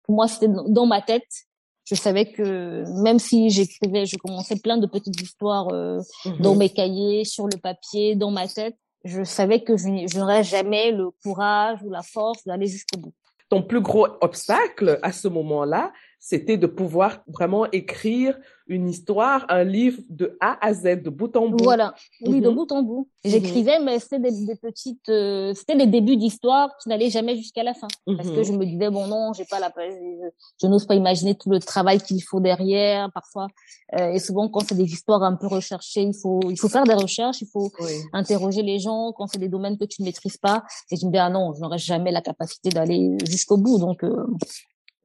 Pour 0.03 0.15
moi, 0.15 0.27
c'était 0.27 0.49
dans 0.49 0.85
ma 0.85 1.01
tête. 1.01 1.23
Je 1.85 1.95
savais 1.95 2.31
que 2.31 2.83
même 3.03 3.19
si 3.19 3.49
j'écrivais, 3.49 4.05
je 4.05 4.17
commençais 4.17 4.55
plein 4.55 4.77
de 4.77 4.87
petites 4.87 5.19
histoires 5.21 5.67
euh, 5.69 5.99
mhm. 6.25 6.37
dans 6.39 6.55
mes 6.55 6.69
cahiers, 6.69 7.25
sur 7.25 7.47
le 7.47 7.57
papier, 7.57 8.15
dans 8.15 8.31
ma 8.31 8.47
tête, 8.47 8.75
je 9.03 9.23
savais 9.23 9.61
que 9.61 9.75
je, 9.75 10.17
n'aurais 10.17 10.43
jamais 10.43 10.91
le 10.91 11.09
courage 11.23 11.79
ou 11.83 11.89
la 11.89 12.01
force 12.01 12.43
d'aller 12.45 12.67
jusqu'au 12.67 12.99
bout. 12.99 13.13
Ton 13.49 13.61
plus 13.61 13.81
gros 13.81 14.07
obstacle 14.21 14.99
à 15.01 15.11
ce 15.11 15.27
moment-là, 15.27 15.91
c'était 16.25 16.55
de 16.55 16.67
pouvoir 16.67 17.21
vraiment 17.27 17.69
écrire 17.71 18.39
une 18.67 18.87
histoire, 18.87 19.45
un 19.49 19.65
livre 19.65 19.99
de 20.09 20.37
A 20.39 20.57
à 20.65 20.73
Z, 20.73 21.01
de 21.03 21.09
bout 21.09 21.35
en 21.35 21.49
bout. 21.49 21.61
Voilà, 21.61 21.93
oui, 22.25 22.39
de 22.39 22.47
mhm. 22.47 22.55
bout 22.55 22.71
en 22.71 22.81
bout. 22.81 23.09
Mhm. 23.25 23.31
J'écrivais, 23.31 23.79
mais 23.81 23.99
c'était 23.99 24.31
des, 24.31 24.55
petites, 24.55 25.09
euh, 25.09 25.53
c'était 25.53 25.75
les 25.75 25.85
débuts 25.85 26.15
d'histoire 26.15 26.69
qui 26.77 26.87
n'allaient 26.87 27.09
jamais 27.09 27.35
jusqu'à 27.35 27.61
la 27.61 27.73
fin, 27.73 27.89
parce 28.05 28.29
que 28.29 28.37
mhm. 28.37 28.43
je 28.45 28.51
me 28.53 28.65
disais 28.65 28.89
bon 28.89 29.05
non, 29.07 29.33
j'ai 29.33 29.43
pas 29.43 29.59
la, 29.59 29.69
je, 29.77 30.29
je 30.61 30.67
n'ose 30.67 30.85
pas 30.85 30.95
imaginer 30.95 31.35
tout 31.35 31.49
le 31.49 31.59
travail 31.59 31.99
qu'il 31.99 32.23
faut 32.23 32.39
derrière, 32.39 33.11
parfois. 33.11 33.47
Euh, 33.99 34.13
et 34.13 34.19
souvent, 34.19 34.47
quand 34.47 34.61
c'est 34.61 34.75
des 34.75 34.93
histoires 34.93 35.23
un 35.23 35.35
peu 35.35 35.47
recherchées, 35.47 36.03
il 36.03 36.15
faut, 36.15 36.39
il 36.49 36.57
faut 36.57 36.69
faire 36.69 36.85
des 36.85 36.93
recherches, 36.93 37.41
il 37.41 37.49
faut 37.51 37.69
interroger 38.13 38.61
les 38.61 38.79
gens 38.79 39.11
quand 39.11 39.27
c'est 39.27 39.39
des 39.39 39.49
domaines 39.49 39.77
que 39.77 39.85
tu 39.85 40.01
ne 40.01 40.05
maîtrises 40.05 40.37
pas. 40.37 40.63
Et 40.89 40.95
je 40.95 41.05
me 41.05 41.11
dis 41.11 41.17
ah 41.17 41.29
non, 41.29 41.53
je 41.53 41.59
n'aurais 41.59 41.79
jamais 41.79 42.13
la 42.13 42.21
capacité 42.21 42.69
d'aller 42.69 43.17
jusqu'au 43.27 43.57
bout, 43.57 43.77
donc. 43.77 44.05
Euh, 44.05 44.25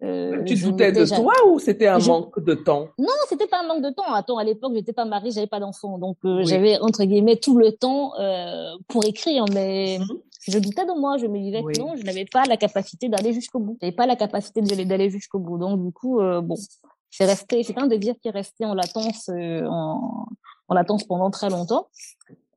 euh, 0.02 0.44
tu 0.44 0.54
doutais 0.54 0.92
de 0.92 1.04
toi 1.04 1.34
ou 1.48 1.58
c'était 1.58 1.88
un 1.88 1.98
manque 1.98 2.38
de 2.40 2.54
temps? 2.54 2.88
Non, 2.98 3.08
c'était 3.28 3.48
pas 3.48 3.60
un 3.60 3.66
manque 3.66 3.82
de 3.82 3.90
temps. 3.90 4.12
Attends, 4.12 4.38
à 4.38 4.44
l'époque, 4.44 4.72
j'étais 4.74 4.92
pas 4.92 5.04
mariée, 5.04 5.32
j'avais 5.32 5.48
pas 5.48 5.58
d'enfant, 5.58 5.98
donc 5.98 6.18
euh, 6.24 6.44
j'avais 6.44 6.78
entre 6.78 7.04
guillemets 7.04 7.36
tout 7.36 7.58
le 7.58 7.72
temps 7.72 8.12
euh, 8.20 8.76
pour 8.86 9.04
écrire. 9.04 9.44
Mais 9.52 9.98
mhm. 9.98 10.18
je 10.46 10.58
doutais 10.58 10.84
de 10.84 10.98
moi. 10.98 11.16
Je 11.18 11.26
me 11.26 11.38
disais 11.38 11.62
que 11.62 11.80
non, 11.80 11.96
je 11.96 12.04
n'avais 12.04 12.26
pas 12.26 12.44
la 12.44 12.56
capacité 12.56 13.08
d'aller 13.08 13.32
jusqu'au 13.32 13.58
bout. 13.58 13.76
J'avais 13.80 13.94
pas 13.94 14.06
la 14.06 14.16
capacité 14.16 14.60
d'aller 14.60 15.10
jusqu'au 15.10 15.40
bout. 15.40 15.58
Donc 15.58 15.82
du 15.84 15.92
coup, 15.92 16.18
bon, 16.18 16.56
c'est 17.10 17.24
resté. 17.24 17.64
C'est 17.64 17.78
un 17.78 17.88
désir 17.88 18.14
qui 18.22 18.28
est 18.28 18.32
resté 18.32 18.64
en 18.64 18.74
latence, 18.74 19.28
en, 19.30 20.26
en 20.68 20.74
latence 20.74 21.02
pendant 21.04 21.30
très 21.30 21.50
longtemps 21.50 21.88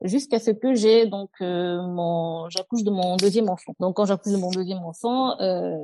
jusqu'à 0.04 0.40
ce 0.40 0.52
que 0.52 0.74
j'ai 0.74 1.06
donc 1.06 1.30
euh, 1.42 1.82
mon 1.82 2.50
j'accouche 2.50 2.84
de 2.84 2.92
mon 2.92 3.16
deuxième 3.18 3.50
enfant. 3.50 3.74
Donc 3.80 3.96
quand 3.96 4.06
j'accouche 4.06 4.34
de 4.34 4.38
mon 4.38 4.50
deuxième 4.50 4.80
enfant, 4.80 5.40
euh, 5.40 5.76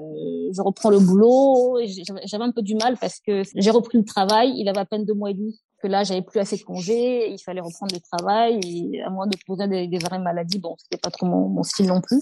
je 0.52 0.62
reprends 0.62 0.90
le 0.90 1.00
boulot. 1.00 1.80
J'avais 2.26 2.44
un 2.44 2.52
peu 2.52 2.62
du 2.62 2.76
mal 2.76 2.98
parce 2.98 3.20
que 3.20 3.44
j'ai 3.56 3.72
repris 3.72 3.98
le 3.98 4.06
travail. 4.06 4.54
Il 4.56 4.68
avait 4.70 4.80
à 4.80 4.86
peine 4.86 5.06
deux 5.06 5.14
mois 5.14 5.32
et 5.32 5.34
demi. 5.34 5.60
Que 5.82 5.88
là, 5.88 6.04
j'avais 6.04 6.24
plus 6.24 6.40
assez 6.40 6.58
de 6.58 6.64
congés. 6.64 7.30
Il 7.32 7.38
fallait 7.38 7.62
reprendre 7.62 7.94
le 7.94 8.00
travail. 8.00 8.60
Et 8.66 9.02
à 9.02 9.10
moins 9.12 9.28
de 9.28 9.38
poser 9.46 9.68
des, 9.68 9.88
des 9.88 10.04
arrêts 10.06 10.20
maladie, 10.20 10.58
bon, 10.58 10.76
c'était 10.80 10.98
pas 10.98 11.12
trop 11.12 11.28
mon, 11.28 11.48
mon 11.50 11.62
style 11.62 11.86
non 11.86 12.02
plus. 12.02 12.20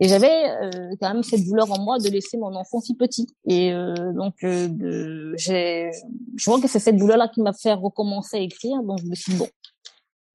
Et 0.00 0.08
j'avais 0.08 0.48
euh, 0.48 0.94
quand 1.00 1.12
même 1.12 1.24
cette 1.24 1.44
douleur 1.44 1.72
en 1.72 1.82
moi 1.82 1.98
de 1.98 2.08
laisser 2.08 2.38
mon 2.38 2.54
enfant 2.54 2.80
si 2.80 2.94
petit. 2.94 3.26
Et 3.46 3.72
euh, 3.72 4.12
donc, 4.12 4.34
euh, 4.44 5.32
j'ai, 5.36 5.90
je 6.36 6.50
vois 6.50 6.60
que 6.60 6.68
c'est 6.68 6.78
cette 6.78 6.96
douleur-là 6.96 7.28
qui 7.28 7.40
m'a 7.40 7.52
fait 7.52 7.72
recommencer 7.72 8.36
à 8.36 8.40
écrire. 8.40 8.80
Donc, 8.84 9.00
je 9.00 9.06
me 9.06 9.14
suis 9.16 9.32
dit, 9.32 9.38
bon, 9.38 9.48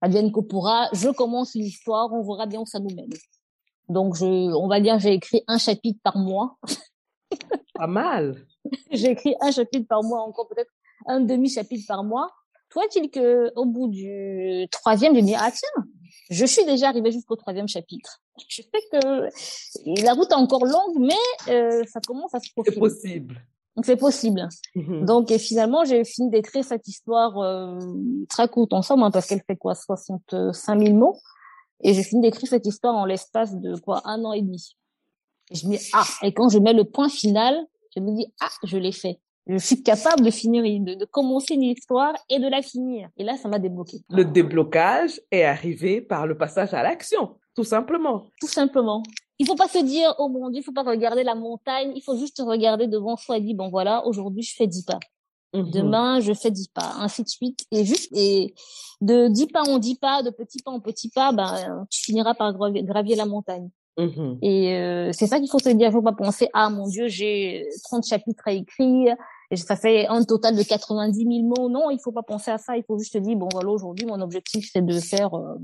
advienne 0.04 0.34
que 0.34 0.42
pourra, 0.42 0.90
je 0.92 1.10
commence 1.10 1.56
une 1.56 1.64
histoire, 1.64 2.12
on 2.12 2.22
verra 2.24 2.46
bien 2.46 2.60
où 2.60 2.66
ça 2.66 2.80
nous 2.80 2.94
mène. 2.94 3.14
Donc, 3.88 4.16
je, 4.16 4.26
on 4.26 4.68
va 4.68 4.82
dire, 4.82 5.00
j'ai 5.00 5.14
écrit 5.14 5.44
un 5.48 5.58
chapitre 5.58 6.00
par 6.04 6.18
mois. 6.18 6.58
Pas 7.74 7.88
mal. 7.88 8.46
j'ai 8.92 9.12
écrit 9.12 9.36
un 9.40 9.52
chapitre 9.52 9.88
par 9.88 10.04
mois, 10.04 10.22
encore 10.22 10.50
peut-être 10.50 10.72
un 11.08 11.22
demi-chapitre 11.22 11.86
par 11.88 12.04
mois. 12.04 12.30
Toi, 12.70 12.84
il 12.96 13.10
que 13.10 13.52
au 13.56 13.66
bout 13.66 13.88
du 13.88 14.68
troisième, 14.72 15.16
je 15.16 15.22
me 15.22 15.26
dis 15.26 15.36
ah 15.36 15.52
tiens, 15.52 15.86
je 16.30 16.46
suis 16.46 16.66
déjà 16.66 16.90
arrivée 16.90 17.12
jusqu'au 17.12 17.36
troisième 17.36 17.68
chapitre. 17.68 18.22
Je 18.50 18.62
sais 18.62 18.82
que 18.92 20.02
la 20.04 20.14
route 20.14 20.32
est 20.32 20.36
encore 20.36 20.66
longue, 20.66 21.00
mais 21.00 21.54
euh, 21.54 21.84
ça 21.86 22.00
commence 22.02 22.34
à 22.34 22.40
se 22.40 22.52
profiler. 22.52 22.76
C'est 22.76 22.80
possible. 22.80 23.42
Donc 23.76 23.86
c'est 23.86 23.98
possible. 23.98 24.48
Mhm. 24.76 25.06
Donc 25.06 25.32
et 25.32 25.40
finalement 25.40 25.84
j'ai 25.84 26.04
fini 26.04 26.30
d'écrire 26.30 26.64
cette 26.64 26.88
histoire 26.88 27.38
euh, 27.40 27.80
très 28.30 28.48
courte 28.48 28.74
ensemble 28.74 29.04
hein, 29.04 29.12
parce 29.12 29.28
qu'elle 29.28 29.42
fait 29.46 29.56
quoi 29.56 29.76
65 29.76 30.80
000 30.80 30.96
mots 30.96 31.18
et 31.82 31.94
j'ai 31.94 32.04
fini 32.04 32.22
d'écrire 32.22 32.48
cette 32.48 32.66
histoire 32.66 32.96
en 32.96 33.06
l'espace 33.06 33.56
de 33.56 33.76
quoi 33.80 34.02
un 34.06 34.24
an 34.26 34.34
et 34.34 34.42
demi. 34.42 34.76
Et 35.50 35.56
je 35.56 35.68
me 35.68 35.78
dis 35.78 35.90
ah 35.94 36.06
et 36.22 36.34
quand 36.34 36.50
je 36.50 36.60
mets 36.60 36.74
le 36.74 36.84
point 36.84 37.10
final 37.10 37.56
je 37.96 38.02
me 38.02 38.16
dis 38.16 38.28
ah 38.40 38.50
je 38.64 38.78
l'ai 38.78 38.92
fait. 38.92 39.20
Je 39.46 39.58
suis 39.58 39.84
capable 39.84 40.24
de 40.24 40.32
finir, 40.32 40.64
de, 40.64 40.94
de 40.94 41.06
commencer 41.06 41.56
une 41.56 41.64
histoire 41.64 42.14
et 42.30 42.40
de 42.40 42.48
la 42.48 42.62
finir. 42.62 43.10
Et 43.18 43.26
là, 43.26 43.36
ça 43.36 43.50
m'a 43.50 43.60
débloqué. 43.60 43.98
Le 44.10 44.24
déblocage 44.24 45.20
est 45.32 45.44
arrivé 45.44 46.00
par 46.00 46.28
le 46.28 46.38
passage 46.38 46.74
à 46.74 46.82
l'action, 46.82 47.36
tout 47.54 47.66
simplement. 47.66 48.28
Tout 48.40 48.48
simplement 48.48 49.04
il 49.44 49.46
faut 49.46 49.56
pas 49.56 49.68
se 49.68 49.80
dire 49.80 50.16
oh 50.20 50.30
mon 50.30 50.50
dieu 50.50 50.62
il 50.62 50.64
faut 50.64 50.72
pas 50.72 50.84
regarder 50.84 51.24
la 51.24 51.36
montagne. 51.36 51.92
Il 51.96 52.02
faut 52.02 52.18
juste 52.18 52.42
regarder 52.46 52.88
devant 52.88 53.18
soi 53.18 53.38
et 53.38 53.42
dire 53.42 53.56
bon 53.56 53.70
voilà 53.70 54.06
aujourd'hui 54.08 54.42
je 54.42 54.56
fais 54.56 54.68
dix 54.68 54.84
pas. 54.84 55.00
Mhm. 55.54 55.70
demain 55.70 56.20
je 56.22 56.34
fais 56.34 56.50
dix 56.50 56.70
pas 56.70 56.94
ainsi 57.00 57.24
de 57.24 57.28
suite. 57.28 57.66
Et 57.72 57.84
juste 57.84 58.10
et 58.16 58.56
de 59.02 59.28
dix 59.28 59.48
pas 59.48 59.64
en 59.64 59.80
dix 59.80 59.96
pas 59.96 60.24
de 60.24 60.30
petits 60.30 60.64
pas 60.64 60.72
en 60.72 60.80
petits 60.80 61.10
pas 61.10 61.34
ben 61.34 61.86
tu 61.90 62.04
finiras 62.06 62.34
par 62.36 62.54
gravier 62.54 63.16
la 63.16 63.26
montagne. 63.26 63.70
Mhm. 63.98 64.40
et 64.42 64.76
euh, 64.76 65.12
c'est 65.12 65.28
ça 65.28 65.40
qu'il 65.40 65.50
faut 65.50 65.60
se 65.60 65.70
dire. 65.70 65.90
Il 65.90 65.92
faut 65.92 66.02
pas 66.02 66.14
penser 66.14 66.48
ah 66.54 66.70
mon 66.70 66.88
dieu 66.88 67.10
j'ai 67.10 67.68
30 67.84 68.06
chapitres 68.06 68.44
à 68.46 68.54
écrire 68.54 69.16
et 69.52 69.58
ça 69.58 69.76
fait 69.76 70.08
un 70.08 70.24
total 70.24 70.56
de 70.56 70.64
90 70.64 71.18
000 71.18 71.30
mots. 71.44 71.70
Non 71.70 71.92
il 71.92 72.00
faut 72.00 72.14
pas 72.14 72.24
penser 72.24 72.50
à 72.50 72.58
ça. 72.58 72.78
Il 72.78 72.84
faut 72.86 72.98
juste 72.98 73.18
dire 73.18 73.36
bon 73.36 73.50
voilà 73.52 73.70
aujourd'hui 73.72 74.06
mon 74.06 74.22
objectif 74.22 74.70
c'est 74.72 74.86
de 74.86 75.00
faire 75.02 75.34
euh, 75.34 75.56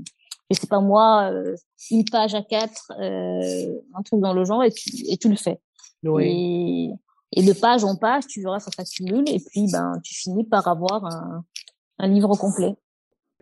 je 0.54 0.60
sais 0.60 0.66
pas 0.66 0.80
moi, 0.80 1.30
euh, 1.32 1.54
une 1.90 2.04
page 2.04 2.34
à 2.34 2.42
quatre, 2.42 2.92
euh, 2.98 3.80
un 3.94 4.02
truc 4.02 4.20
dans 4.20 4.34
le 4.34 4.44
genre, 4.44 4.64
et 4.64 4.70
tu, 4.70 4.90
et 5.08 5.16
tu 5.16 5.28
le 5.28 5.36
fais. 5.36 5.58
Oui. 6.02 6.94
Et, 7.34 7.40
et, 7.40 7.44
de 7.44 7.52
page 7.52 7.84
en 7.84 7.96
page, 7.96 8.26
tu 8.26 8.42
verras, 8.42 8.60
ça 8.60 8.70
s'accumule, 8.70 9.28
et 9.28 9.38
puis 9.38 9.70
ben 9.70 9.92
tu 10.02 10.14
finis 10.14 10.44
par 10.44 10.66
avoir 10.66 11.04
un, 11.04 11.44
un 11.98 12.08
livre 12.08 12.34
complet. 12.36 12.74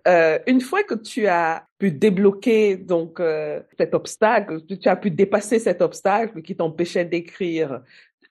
Euh, 0.06 0.38
une 0.46 0.60
fois 0.60 0.84
que 0.84 0.94
tu 0.94 1.26
as 1.26 1.66
pu 1.78 1.90
débloquer 1.90 2.76
donc 2.76 3.20
euh, 3.20 3.60
cet 3.78 3.94
obstacle, 3.94 4.64
tu 4.64 4.88
as 4.88 4.96
pu 4.96 5.10
dépasser 5.10 5.58
cet 5.58 5.82
obstacle 5.82 6.40
qui 6.42 6.56
t'empêchait 6.56 7.04
d'écrire, 7.04 7.82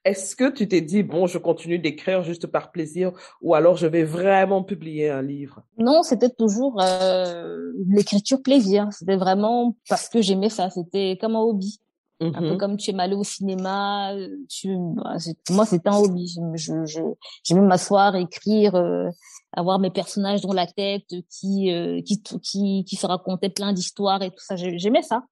est-ce 0.08 0.36
que 0.36 0.50
tu 0.50 0.68
t'es 0.68 0.82
dit, 0.82 1.04
bon, 1.04 1.28
je 1.28 1.38
continue 1.38 1.80
d'écrire 1.80 2.24
juste 2.24 2.48
par 2.48 2.72
plaisir 2.72 3.12
ou 3.42 3.56
alors 3.56 3.76
je 3.76 3.88
vais 3.88 4.04
vraiment 4.04 4.64
publier 4.64 5.10
un 5.10 5.22
livre? 5.22 5.64
Non, 5.78 6.02
c'était 6.04 6.30
toujours 6.30 6.82
euh, 6.82 7.74
l'écriture 7.90 8.42
plaisir. 8.42 8.88
C'était 8.92 9.18
vraiment 9.18 9.76
parce 9.90 10.08
que 10.08 10.22
j'aimais 10.22 10.50
ça. 10.50 10.70
C'était 10.70 11.18
comme 11.20 11.36
un 11.36 11.42
hobby. 11.42 11.80
Un 12.20 12.32
peu 12.32 12.40
mm-hmm. 12.40 12.58
comme 12.58 12.78
tu 12.78 12.90
aimes 12.90 13.00
aller 13.00 13.16
au 13.16 13.24
cinéma. 13.24 14.14
Tu... 14.50 14.76
Bah, 14.96 15.18
moi, 15.52 15.66
c'était 15.66 15.90
un 15.90 15.98
hobby. 15.98 16.28
J'aimais 16.28 16.58
je, 16.58 17.56
m'asseoir, 17.56 18.16
écrire, 18.16 18.76
euh, 18.76 19.10
avoir 19.54 19.78
mes 19.78 19.92
personnages 19.92 20.42
dans 20.42 20.54
la 20.54 20.66
tête 20.66 21.14
qui, 21.30 21.72
euh, 21.72 22.02
qui, 22.02 22.24
qui, 22.24 22.86
qui 22.86 22.96
se 22.96 23.06
racontaient 23.06 23.50
plein 23.50 23.74
d'histoires 23.74 24.24
et 24.24 24.32
tout 24.32 24.40
ça. 24.40 24.56
J'aimais 24.56 25.04
ça. 25.04 25.24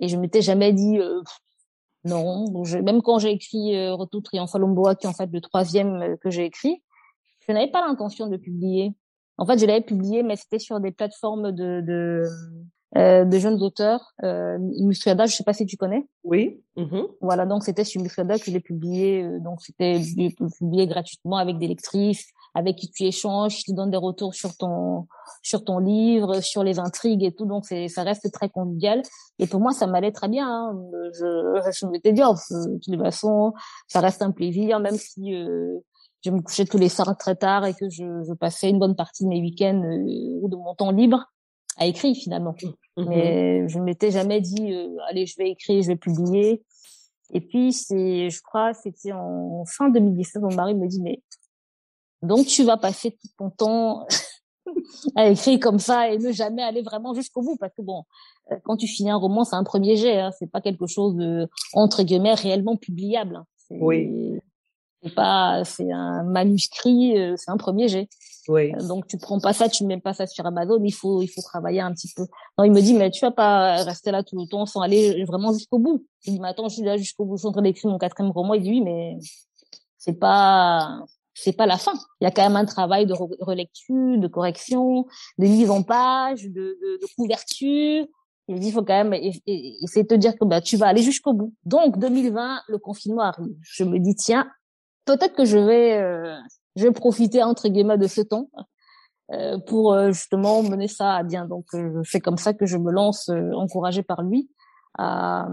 Et 0.00 0.08
je 0.08 0.16
m'étais 0.16 0.42
jamais 0.42 0.72
dit, 0.72 0.98
euh, 0.98 1.20
non, 2.04 2.46
même 2.82 3.02
quand 3.02 3.18
j'ai 3.18 3.30
écrit 3.30 3.76
euh, 3.76 3.94
Retour 3.94 4.22
triomphal 4.22 4.62
qui 4.98 5.06
est 5.06 5.08
en 5.08 5.12
fait 5.12 5.30
le 5.32 5.40
troisième 5.40 6.02
euh, 6.02 6.16
que 6.16 6.30
j'ai 6.30 6.44
écrit, 6.44 6.82
je 7.46 7.52
n'avais 7.52 7.70
pas 7.70 7.86
l'intention 7.86 8.26
de 8.26 8.36
publier. 8.36 8.92
En 9.38 9.46
fait, 9.46 9.58
je 9.58 9.66
l'avais 9.66 9.80
publié, 9.80 10.22
mais 10.22 10.36
c'était 10.36 10.58
sur 10.58 10.80
des 10.80 10.90
plateformes 10.90 11.52
de 11.52 11.80
de, 11.80 12.24
euh, 12.98 13.24
de 13.24 13.38
jeunes 13.38 13.62
auteurs. 13.62 14.12
Euh, 14.22 14.58
Illustrada, 14.74 15.24
je 15.24 15.34
sais 15.34 15.44
pas 15.44 15.54
si 15.54 15.64
tu 15.64 15.78
connais. 15.78 16.06
Oui. 16.24 16.60
Mm-hmm. 16.76 17.06
Voilà, 17.22 17.46
donc 17.46 17.64
c'était 17.64 17.84
sur 17.84 18.00
Illustrada 18.02 18.38
que 18.38 18.44
je 18.44 18.50
l'ai 18.50 18.60
publié. 18.60 19.22
Euh, 19.22 19.38
donc 19.40 19.62
c'était 19.62 19.98
publié 20.58 20.86
gratuitement 20.86 21.36
avec 21.36 21.56
des 21.56 21.68
lectrices, 21.68 22.26
avec 22.54 22.76
qui 22.76 22.90
tu 22.90 23.04
échanges, 23.04 23.56
qui 23.56 23.72
te 23.72 23.76
donnent 23.76 23.90
des 23.90 23.96
retours 23.96 24.34
sur 24.34 24.56
ton 24.56 25.06
sur 25.42 25.64
ton 25.64 25.78
livre, 25.78 26.40
sur 26.40 26.62
les 26.62 26.78
intrigues 26.78 27.24
et 27.24 27.32
tout. 27.32 27.46
Donc 27.46 27.64
c'est 27.66 27.88
ça 27.88 28.02
reste 28.02 28.30
très 28.32 28.48
convivial. 28.48 29.02
Et 29.38 29.46
pour 29.46 29.60
moi, 29.60 29.72
ça 29.72 29.86
m'allait 29.86 30.12
très 30.12 30.28
bien. 30.28 30.48
Hein. 30.48 30.78
Je 31.14 31.72
je 31.80 31.86
m'étais 31.86 32.12
dit, 32.12 32.22
oh, 32.24 32.34
de 32.50 32.78
toute 32.78 33.02
façon, 33.02 33.52
ça 33.88 34.00
reste 34.00 34.22
un 34.22 34.30
plaisir, 34.30 34.80
même 34.80 34.96
si 34.96 35.34
euh, 35.34 35.78
je 36.24 36.30
me 36.30 36.40
couchais 36.40 36.64
tous 36.64 36.78
les 36.78 36.88
soirs 36.88 37.16
très 37.16 37.36
tard 37.36 37.66
et 37.66 37.74
que 37.74 37.88
je, 37.88 38.22
je 38.26 38.32
passais 38.34 38.70
une 38.70 38.78
bonne 38.78 38.96
partie 38.96 39.24
de 39.24 39.28
mes 39.28 39.40
week-ends 39.40 39.82
euh, 39.82 40.38
ou 40.40 40.48
de 40.48 40.56
mon 40.56 40.74
temps 40.74 40.90
libre 40.90 41.24
à 41.78 41.86
écrire 41.86 42.14
finalement. 42.14 42.54
Mmh. 42.96 43.04
Mais 43.08 43.68
je 43.68 43.78
m'étais 43.78 44.10
jamais 44.10 44.40
dit, 44.40 44.72
euh, 44.72 44.88
allez, 45.08 45.26
je 45.26 45.36
vais 45.38 45.50
écrire, 45.50 45.82
je 45.82 45.88
vais 45.88 45.96
publier. 45.96 46.62
Et 47.32 47.40
puis 47.40 47.72
c'est, 47.72 48.28
je 48.28 48.42
crois, 48.42 48.74
c'était 48.74 49.12
en 49.12 49.64
fin 49.66 49.88
2017, 49.88 50.42
mon 50.42 50.54
mari 50.54 50.74
me 50.74 50.86
dit, 50.86 51.00
mais 51.00 51.22
donc 52.22 52.46
tu 52.46 52.62
vas 52.64 52.76
passer 52.76 53.10
tout 53.10 53.28
ton 53.36 53.50
temps 53.50 54.06
à 55.16 55.28
écrire 55.28 55.58
comme 55.60 55.78
ça 55.78 56.10
et 56.10 56.18
ne 56.18 56.32
jamais 56.32 56.62
aller 56.62 56.82
vraiment 56.82 57.14
jusqu'au 57.14 57.42
bout 57.42 57.56
parce 57.56 57.74
que 57.74 57.82
bon, 57.82 58.04
euh, 58.50 58.56
quand 58.64 58.76
tu 58.76 58.86
finis 58.86 59.10
un 59.10 59.16
roman, 59.16 59.44
c'est 59.44 59.56
un 59.56 59.64
premier 59.64 59.96
jet, 59.96 60.18
hein, 60.18 60.30
c'est 60.38 60.50
pas 60.50 60.60
quelque 60.60 60.86
chose 60.86 61.16
de 61.16 61.48
entre 61.72 62.02
guillemets 62.02 62.34
réellement 62.34 62.76
publiable. 62.76 63.36
Hein. 63.36 63.46
Oui. 63.70 64.38
C'est 65.02 65.14
pas, 65.14 65.64
c'est 65.64 65.90
un 65.90 66.22
manuscrit, 66.22 67.18
euh, 67.18 67.34
c'est 67.36 67.50
un 67.50 67.56
premier 67.56 67.88
jet. 67.88 68.08
Oui. 68.48 68.72
Euh, 68.72 68.86
donc 68.86 69.06
tu 69.06 69.18
prends 69.18 69.40
pas 69.40 69.52
ça, 69.52 69.68
tu 69.68 69.84
mets 69.84 70.00
pas 70.00 70.14
ça 70.14 70.26
sur 70.26 70.46
Amazon, 70.46 70.80
il 70.84 70.92
faut 70.92 71.22
il 71.22 71.28
faut 71.28 71.42
travailler 71.42 71.80
un 71.80 71.92
petit 71.92 72.12
peu. 72.14 72.26
Non, 72.56 72.64
il 72.64 72.72
me 72.72 72.80
dit 72.80 72.94
mais 72.94 73.10
tu 73.10 73.20
vas 73.24 73.32
pas 73.32 73.82
rester 73.82 74.12
là 74.12 74.22
tout 74.22 74.38
le 74.38 74.46
temps 74.46 74.66
sans 74.66 74.80
aller 74.80 75.24
vraiment 75.24 75.52
jusqu'au 75.52 75.78
bout. 75.78 76.06
Il 76.24 76.34
dit 76.34 76.40
mais 76.40 76.48
attends, 76.48 76.68
je 76.68 76.74
suis 76.74 76.84
là 76.84 76.96
jusqu'au 76.96 77.24
bout, 77.24 77.36
je 77.36 77.40
suis 77.40 77.48
en 77.48 77.52
train 77.52 77.62
d'écrire 77.62 77.90
mon 77.90 77.98
quatrième 77.98 78.30
roman. 78.30 78.54
Il 78.54 78.62
dit 78.62 78.70
oui 78.70 78.80
mais 78.80 79.16
c'est 79.98 80.18
pas 80.18 81.04
c'est 81.34 81.56
pas 81.56 81.66
la 81.66 81.78
fin. 81.78 81.94
Il 82.20 82.24
y 82.24 82.26
a 82.26 82.30
quand 82.30 82.42
même 82.42 82.56
un 82.56 82.64
travail 82.64 83.06
de 83.06 83.14
relecture, 83.14 84.18
de 84.18 84.28
correction, 84.28 85.06
de 85.38 85.46
mise 85.46 85.70
en 85.70 85.82
page, 85.82 86.44
de, 86.44 86.50
de, 86.50 86.98
de 87.00 87.06
couverture. 87.16 88.06
Il 88.48 88.58
dit, 88.58 88.68
il 88.68 88.72
faut 88.72 88.82
quand 88.82 89.04
même 89.04 89.14
essayer 89.14 90.02
de 90.02 90.08
te 90.08 90.14
dire 90.14 90.36
que 90.38 90.44
bah, 90.44 90.60
tu 90.60 90.76
vas 90.76 90.88
aller 90.88 91.02
jusqu'au 91.02 91.32
bout. 91.32 91.54
Donc, 91.64 91.98
2020, 91.98 92.62
le 92.68 92.78
confinement 92.78 93.22
arrive. 93.22 93.54
Je 93.62 93.84
me 93.84 93.98
dis, 93.98 94.14
tiens, 94.14 94.50
peut-être 95.04 95.34
que 95.34 95.44
je 95.44 95.58
vais, 95.58 95.98
je 96.76 96.82
vais 96.82 96.92
profiter 96.92 97.42
entre 97.42 97.68
guillemets 97.68 97.98
de 97.98 98.08
ce 98.08 98.20
temps 98.20 98.50
pour 99.66 99.96
justement 100.08 100.62
mener 100.62 100.88
ça 100.88 101.14
à 101.14 101.22
bien. 101.22 101.46
Donc, 101.46 101.66
c'est 102.04 102.20
comme 102.20 102.36
ça 102.36 102.52
que 102.52 102.66
je 102.66 102.76
me 102.76 102.90
lance, 102.90 103.30
encouragée 103.54 104.02
par 104.02 104.22
lui, 104.22 104.50
à, 104.98 105.46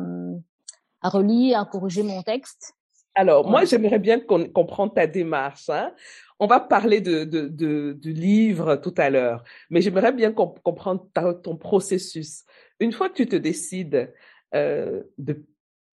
à 1.02 1.10
relire, 1.10 1.60
à 1.60 1.66
corriger 1.66 2.04
mon 2.04 2.24
texte. 2.24 2.74
Alors, 3.20 3.50
moi, 3.50 3.66
j'aimerais 3.66 4.00
bien 4.00 4.22
qu'on 4.22 4.48
comprenne 4.48 4.94
ta 4.94 5.06
démarche. 5.06 5.70
Hein. 5.70 5.94
On 6.40 6.48
va 6.48 6.62
parler 6.62 7.02
de, 7.02 7.26
de, 7.26 7.50
de, 7.50 7.92
du 7.92 8.14
livre 8.14 8.78
tout 8.78 8.94
à 8.96 9.10
l'heure, 9.10 9.44
mais 9.70 9.82
j'aimerais 9.82 10.14
bien 10.14 10.32
comprendre 10.32 11.06
ton 11.44 11.58
processus. 11.58 12.46
Une 12.80 12.94
fois 12.94 13.10
que 13.10 13.16
tu 13.16 13.28
te 13.28 13.36
décides 13.36 14.14
euh, 14.56 15.04
de 15.18 15.44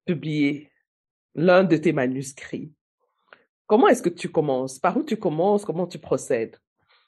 publier 0.04 0.70
l'un 1.34 1.64
de 1.64 1.76
tes 1.76 1.92
manuscrits, 1.92 2.70
comment 3.66 3.88
est-ce 3.88 4.02
que 4.02 4.08
tu 4.08 4.28
commences? 4.28 4.78
Par 4.78 4.96
où 4.96 5.02
tu 5.02 5.16
commences? 5.16 5.64
Comment 5.64 5.88
tu 5.88 5.98
procèdes? 5.98 6.56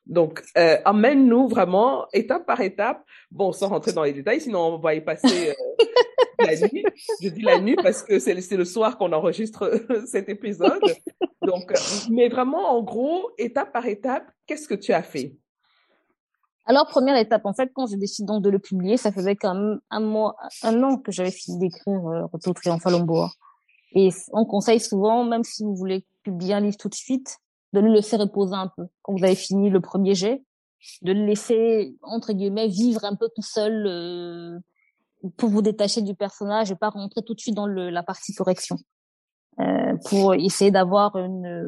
Donc, 0.04 0.42
euh, 0.56 0.78
emmène-nous 0.84 1.46
vraiment 1.46 2.08
étape 2.12 2.44
par 2.44 2.60
étape. 2.60 3.04
Bon, 3.30 3.52
sans 3.52 3.68
rentrer 3.68 3.92
dans 3.92 4.02
les 4.02 4.14
détails, 4.14 4.40
sinon 4.40 4.74
on 4.74 4.78
va 4.78 4.96
y 4.96 5.00
passer 5.00 5.50
euh, 5.50 5.84
la 6.38 6.56
nuit. 6.56 6.84
Je 7.22 7.28
dis 7.28 7.42
la 7.42 7.60
nuit 7.60 7.76
parce 7.76 8.02
que 8.02 8.18
c'est 8.18 8.34
le 8.34 8.64
soir 8.64 8.98
qu'on 8.98 9.12
enregistre 9.12 9.70
cet 10.06 10.28
épisode. 10.28 10.82
Donc, 11.42 11.72
mais 12.10 12.28
vraiment, 12.28 12.76
en 12.76 12.82
gros, 12.82 13.30
étape 13.38 13.72
par 13.72 13.86
étape, 13.86 14.30
qu'est-ce 14.46 14.68
que 14.68 14.74
tu 14.74 14.92
as 14.92 15.02
fait? 15.02 15.36
Alors, 16.66 16.86
première 16.86 17.16
étape, 17.16 17.46
en 17.46 17.54
fait, 17.54 17.70
quand 17.74 17.86
je 17.86 17.96
décide 17.96 18.26
donc 18.26 18.42
de 18.42 18.50
le 18.50 18.58
publier, 18.58 18.98
ça 18.98 19.10
faisait 19.10 19.36
quand 19.36 19.54
même 19.54 19.80
un 19.90 20.00
mois, 20.00 20.36
un 20.62 20.82
an 20.82 20.98
que 20.98 21.10
j'avais 21.10 21.30
fini 21.30 21.58
d'écrire 21.58 22.06
euh, 22.06 22.26
Retour 22.30 22.52
triomphal 22.52 22.94
en 22.94 23.00
bois. 23.00 23.30
Et 23.92 24.10
on 24.32 24.44
conseille 24.44 24.80
souvent, 24.80 25.24
même 25.24 25.44
si 25.44 25.62
vous 25.64 25.74
voulez 25.74 26.04
publier 26.22 26.52
un 26.52 26.60
livre 26.60 26.76
tout 26.76 26.90
de 26.90 26.94
suite, 26.94 27.38
de 27.72 27.80
le 27.80 27.90
laisser 27.90 28.16
reposer 28.16 28.54
un 28.54 28.70
peu. 28.76 28.84
Quand 29.00 29.14
vous 29.14 29.24
avez 29.24 29.34
fini 29.34 29.70
le 29.70 29.80
premier 29.80 30.14
jet, 30.14 30.42
de 31.02 31.12
le 31.12 31.24
laisser, 31.24 31.96
entre 32.02 32.34
guillemets, 32.34 32.68
vivre 32.68 33.04
un 33.04 33.16
peu 33.16 33.28
tout 33.34 33.42
seul 33.42 33.86
euh, 33.86 34.58
pour 35.36 35.48
vous 35.48 35.62
détacher 35.62 36.02
du 36.02 36.14
personnage 36.14 36.70
et 36.70 36.76
pas 36.76 36.90
rentrer 36.90 37.22
tout 37.22 37.34
de 37.34 37.40
suite 37.40 37.54
dans 37.54 37.66
le, 37.66 37.90
la 37.90 38.02
partie 38.02 38.34
correction. 38.34 38.76
Euh, 39.60 39.96
pour 40.08 40.34
essayer 40.34 40.70
d'avoir 40.70 41.16
une, 41.16 41.64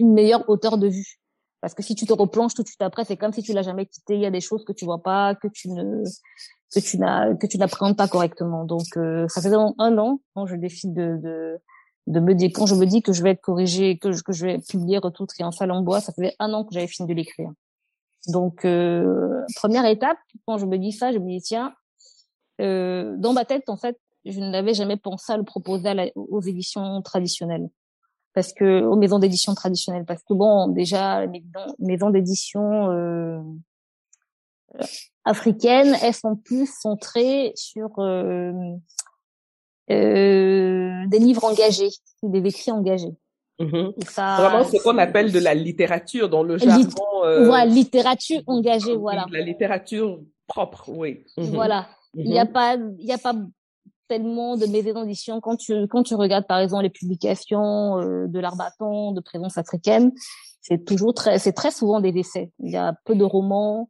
une 0.00 0.12
meilleure 0.12 0.48
hauteur 0.48 0.78
de 0.78 0.88
vue. 0.88 1.20
Parce 1.60 1.72
que 1.72 1.82
si 1.82 1.94
tu 1.94 2.06
te 2.06 2.12
replonges 2.12 2.54
tout 2.54 2.64
de 2.64 2.66
suite 2.66 2.82
après, 2.82 3.04
c'est 3.04 3.16
comme 3.16 3.32
si 3.32 3.40
tu 3.40 3.52
l'as 3.52 3.62
jamais 3.62 3.86
quitté. 3.86 4.16
Il 4.16 4.20
y 4.20 4.26
a 4.26 4.32
des 4.32 4.40
choses 4.40 4.64
que 4.64 4.72
tu 4.72 4.84
vois 4.84 5.00
pas, 5.00 5.36
que 5.36 5.46
tu 5.46 5.70
ne, 5.70 6.02
que 6.74 6.80
tu 6.80 6.98
n'as, 6.98 7.32
que 7.36 7.46
tu 7.46 7.56
n'appréhendes 7.56 7.96
pas 7.96 8.08
correctement. 8.08 8.64
Donc, 8.64 8.96
euh, 8.96 9.28
ça 9.28 9.40
faisait 9.40 9.54
un 9.54 9.98
an 9.98 10.20
quand 10.34 10.46
je 10.46 10.56
décide 10.56 10.92
de, 10.92 11.16
de, 11.22 11.60
de 12.08 12.20
me 12.20 12.34
dire, 12.34 12.50
quand 12.52 12.66
je 12.66 12.74
me 12.74 12.84
dis 12.84 13.00
que 13.00 13.12
je 13.12 13.22
vais 13.22 13.30
être 13.30 13.40
corrigé, 13.40 13.96
que 13.96 14.10
je, 14.10 14.24
que 14.24 14.32
je 14.32 14.46
vais 14.46 14.58
publier 14.58 14.98
Retour 14.98 15.28
triomphal 15.28 15.70
en 15.70 15.82
bois, 15.82 16.00
ça 16.00 16.12
faisait 16.12 16.34
un 16.40 16.52
an 16.52 16.64
que 16.64 16.74
j'avais 16.74 16.88
fini 16.88 17.08
de 17.08 17.14
l'écrire. 17.14 17.50
Donc, 18.26 18.64
euh, 18.64 19.40
première 19.54 19.86
étape, 19.86 20.18
quand 20.46 20.58
je 20.58 20.66
me 20.66 20.78
dis 20.78 20.90
ça, 20.90 21.12
je 21.12 21.18
me 21.18 21.28
dis, 21.28 21.40
tiens, 21.40 21.72
euh, 22.60 23.14
dans 23.18 23.32
ma 23.32 23.44
tête, 23.44 23.68
en 23.68 23.76
fait, 23.76 23.98
je 24.24 24.40
n'avais 24.40 24.74
jamais 24.74 24.96
pensé 24.96 25.32
à 25.32 25.36
le 25.36 25.44
proposer 25.44 26.12
aux 26.14 26.40
éditions 26.40 27.02
traditionnelles. 27.02 27.68
Parce 28.32 28.52
que 28.52 28.82
aux 28.82 28.96
maisons 28.96 29.18
d'édition 29.18 29.54
traditionnelles. 29.54 30.04
Parce 30.04 30.22
que 30.22 30.34
bon 30.34 30.66
déjà 30.68 31.24
les 31.24 31.44
maisons, 31.78 32.10
d'édition 32.10 32.90
euh, 32.90 33.40
africaines 35.24 35.96
elles 36.02 36.14
sont 36.14 36.34
plus 36.36 36.66
centrées 36.66 37.52
sur 37.54 37.90
euh, 37.98 38.52
euh, 39.90 41.06
des 41.06 41.18
livres 41.18 41.44
engagés 41.44 41.90
des 42.22 42.38
écrits 42.48 42.72
engagés. 42.72 43.14
Mm-hmm. 43.60 44.04
ça, 44.08 44.36
vraiment 44.40 44.64
ce 44.64 44.82
qu'on 44.82 44.98
appelle 44.98 45.30
de 45.30 45.38
la 45.38 45.54
littérature 45.54 46.28
dans 46.28 46.42
le 46.42 46.58
jargon 46.58 47.24
euh, 47.24 47.46
voilà 47.46 47.66
littérature 47.66 48.40
engagée 48.48 48.96
voilà. 48.96 49.26
la 49.30 49.42
littérature 49.42 50.18
propre 50.48 50.88
oui. 50.88 51.24
Mm-hmm. 51.38 51.50
voilà 51.50 51.86
il 52.16 52.30
n'y 52.30 52.38
a 52.38 52.46
pas 52.46 52.76
il 52.76 53.06
y 53.06 53.12
a 53.12 53.18
pas 53.18 53.34
tellement 54.08 54.56
de 54.56 54.66
d'édition 54.66 55.40
quand 55.40 55.56
tu 55.56 55.86
quand 55.88 56.02
tu 56.02 56.14
regardes 56.14 56.46
par 56.46 56.58
exemple 56.58 56.84
les 56.84 56.90
publications 56.90 57.98
euh, 58.00 58.26
de 58.26 58.38
l'Arbaton, 58.38 59.12
de 59.12 59.20
présence 59.20 59.58
africaine, 59.58 60.12
c'est 60.60 60.84
toujours 60.84 61.14
très 61.14 61.38
c'est 61.38 61.52
très 61.52 61.70
souvent 61.70 62.00
des 62.00 62.10
essais. 62.10 62.50
Il 62.60 62.70
y 62.70 62.76
a 62.76 62.94
peu 63.04 63.14
de 63.14 63.24
romans. 63.24 63.88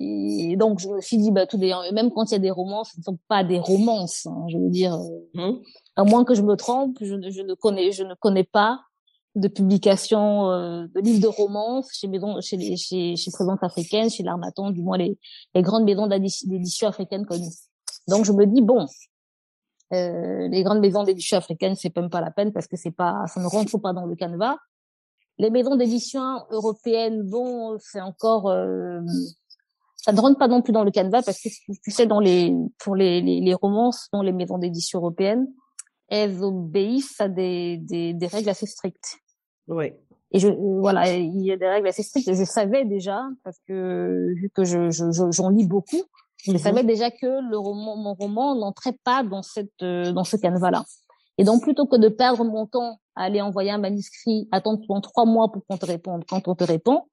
Et 0.00 0.56
donc 0.56 0.78
je 0.78 0.88
me 0.88 1.00
suis 1.00 1.16
dit 1.16 1.30
bah 1.30 1.46
tout 1.46 1.56
d'ailleurs 1.56 1.82
même 1.92 2.10
quand 2.10 2.30
il 2.30 2.32
y 2.32 2.36
a 2.36 2.40
des 2.40 2.50
romans, 2.50 2.84
ce 2.84 2.98
ne 2.98 3.02
sont 3.02 3.18
pas 3.26 3.42
des 3.42 3.58
romances. 3.58 4.26
Hein, 4.26 4.46
je 4.48 4.58
veux 4.58 4.70
dire, 4.70 4.96
mmh. 5.34 5.52
à 5.96 6.04
moins 6.04 6.24
que 6.24 6.34
je 6.34 6.42
me 6.42 6.56
trompe, 6.56 6.98
je, 7.00 7.06
je, 7.06 7.42
ne 7.42 7.54
connais 7.54 7.90
je 7.90 8.04
ne 8.04 8.14
connais 8.14 8.44
pas 8.44 8.80
de 9.34 9.48
publication 9.48 10.50
euh, 10.50 10.86
de 10.94 11.00
livres 11.00 11.22
de 11.22 11.28
romance 11.28 11.90
chez 11.92 12.08
maison 12.08 12.40
chez 12.40 12.56
les, 12.56 12.76
chez, 12.76 13.16
chez 13.16 13.30
présence 13.30 13.62
africaine, 13.62 14.10
chez 14.10 14.22
l'Armaton, 14.22 14.70
du 14.70 14.82
moins 14.82 14.98
les, 14.98 15.18
les 15.54 15.62
grandes 15.62 15.84
maisons 15.84 16.06
d'édition 16.06 16.88
africaines 16.88 17.26
connues. 17.26 17.52
Donc 18.08 18.24
je 18.24 18.32
me 18.32 18.46
dis 18.46 18.62
bon, 18.62 18.86
euh, 19.94 20.48
les 20.48 20.62
grandes 20.62 20.80
maisons 20.80 21.02
d'édition 21.02 21.38
africaines, 21.38 21.74
c'est 21.74 21.94
même 21.96 22.10
pas 22.10 22.20
la 22.20 22.30
peine 22.30 22.52
parce 22.52 22.66
que 22.66 22.76
c'est 22.76 22.90
pas, 22.90 23.26
ça 23.26 23.40
ne 23.40 23.46
rentre 23.46 23.78
pas 23.78 23.92
dans 23.92 24.06
le 24.06 24.16
canevas. 24.16 24.56
Les 25.38 25.50
maisons 25.50 25.76
d'édition 25.76 26.44
européennes, 26.50 27.22
bon, 27.22 27.78
c'est 27.78 28.00
encore, 28.00 28.48
euh, 28.48 29.00
ça 29.96 30.12
ne 30.12 30.20
rentre 30.20 30.38
pas 30.38 30.48
non 30.48 30.62
plus 30.62 30.72
dans 30.72 30.84
le 30.84 30.90
canevas 30.90 31.22
parce 31.22 31.40
que 31.40 31.48
tu 31.84 31.90
sais, 31.90 32.06
dans 32.06 32.20
les, 32.20 32.52
pour 32.78 32.96
les, 32.96 33.54
romances, 33.54 34.08
dans 34.12 34.22
les 34.22 34.32
maisons 34.32 34.58
d'édition 34.58 34.98
européennes, 34.98 35.46
elles 36.08 36.42
obéissent 36.42 37.20
à 37.20 37.28
des, 37.28 37.78
des 37.78 38.26
règles 38.26 38.48
assez 38.48 38.66
strictes. 38.66 39.18
Oui. 39.68 39.92
Et 40.30 40.40
je, 40.40 40.48
voilà, 40.48 41.10
il 41.14 41.40
y 41.40 41.52
a 41.52 41.56
des 41.56 41.66
règles 41.66 41.88
assez 41.88 42.02
strictes. 42.02 42.32
Je 42.32 42.44
savais 42.44 42.84
déjà 42.84 43.22
parce 43.44 43.58
que 43.66 44.34
vu 44.34 44.50
que 44.54 44.64
je, 44.64 44.90
j'en 44.90 45.30
je, 45.30 45.56
lis 45.56 45.66
beaucoup, 45.66 46.02
je 46.44 46.52
mhm. 46.52 46.58
savais 46.58 46.84
déjà 46.84 47.10
que 47.10 47.48
le 47.48 47.56
roman, 47.56 47.96
mon 47.96 48.14
roman 48.14 48.54
n'entrait 48.54 48.96
pas 49.04 49.22
dans 49.22 49.42
cette, 49.42 49.82
euh, 49.82 50.12
dans 50.12 50.24
ce 50.24 50.36
canevas-là. 50.36 50.84
Et 51.38 51.44
donc, 51.44 51.62
plutôt 51.62 51.86
que 51.86 51.96
de 51.96 52.08
perdre 52.08 52.44
mon 52.44 52.66
temps 52.66 52.98
à 53.14 53.24
aller 53.24 53.40
envoyer 53.40 53.70
un 53.70 53.78
manuscrit, 53.78 54.48
attendre 54.50 54.80
pendant 54.86 55.00
trois 55.00 55.24
mois 55.24 55.50
pour 55.50 55.64
qu'on 55.66 55.78
te 55.78 55.86
réponde, 55.86 56.24
quand 56.28 56.46
on 56.48 56.54
te 56.54 56.64
répond, 56.64 57.04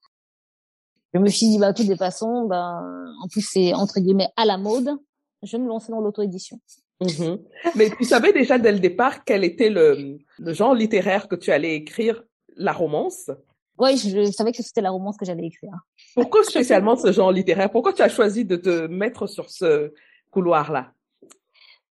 je 1.13 1.20
me 1.20 1.30
suis 1.30 1.48
dit, 1.48 1.60
bah, 1.60 1.72
de 1.72 1.78
toutes 1.78 1.88
les 1.88 1.96
façons, 1.96 2.46
ben, 2.46 3.06
en 3.24 3.28
plus, 3.28 3.41
c'est 3.41 3.74
entre 3.74 4.00
guillemets 4.00 4.30
à 4.36 4.46
la 4.46 4.58
mode, 4.58 4.89
je 5.44 5.56
vais 5.56 5.63
me 5.63 5.68
lancer 5.68 5.91
dans 5.91 6.02
l'auto-édition. 6.02 6.60
Mhm. 7.02 7.39
Mais 7.76 7.89
tu 7.98 8.04
savais 8.04 8.34
déjà 8.34 8.58
dès 8.58 8.72
le 8.72 8.80
départ 8.80 9.24
quel 9.24 9.44
était 9.44 9.70
le, 9.70 10.18
le 10.39 10.54
genre 10.54 10.74
littéraire 10.74 11.28
que 11.28 11.36
tu 11.36 11.52
allais 11.52 11.76
écrire, 11.76 12.24
la 12.56 12.74
romance? 12.74 13.30
Oui, 13.78 13.98
je 13.98 14.32
savais 14.32 14.52
que 14.52 14.63
c'était 14.63 14.82
la 14.82 14.91
romance 14.91 15.18
que 15.18 15.26
j'allais 15.26 15.48
écrire. 15.48 15.74
Pourquoi 16.15 16.44
spécialement 16.44 16.96
ce 16.96 17.12
genre 17.12 17.32
littéraire? 17.32 17.70
Pourquoi 17.70 17.94
tu 17.94 18.02
as 18.02 18.10
choisi 18.10 18.46
de 18.46 18.56
te 18.56 18.88
mettre 18.88 19.28
sur 19.28 19.50
ce 19.50 19.94
couloir-là? 20.32 20.91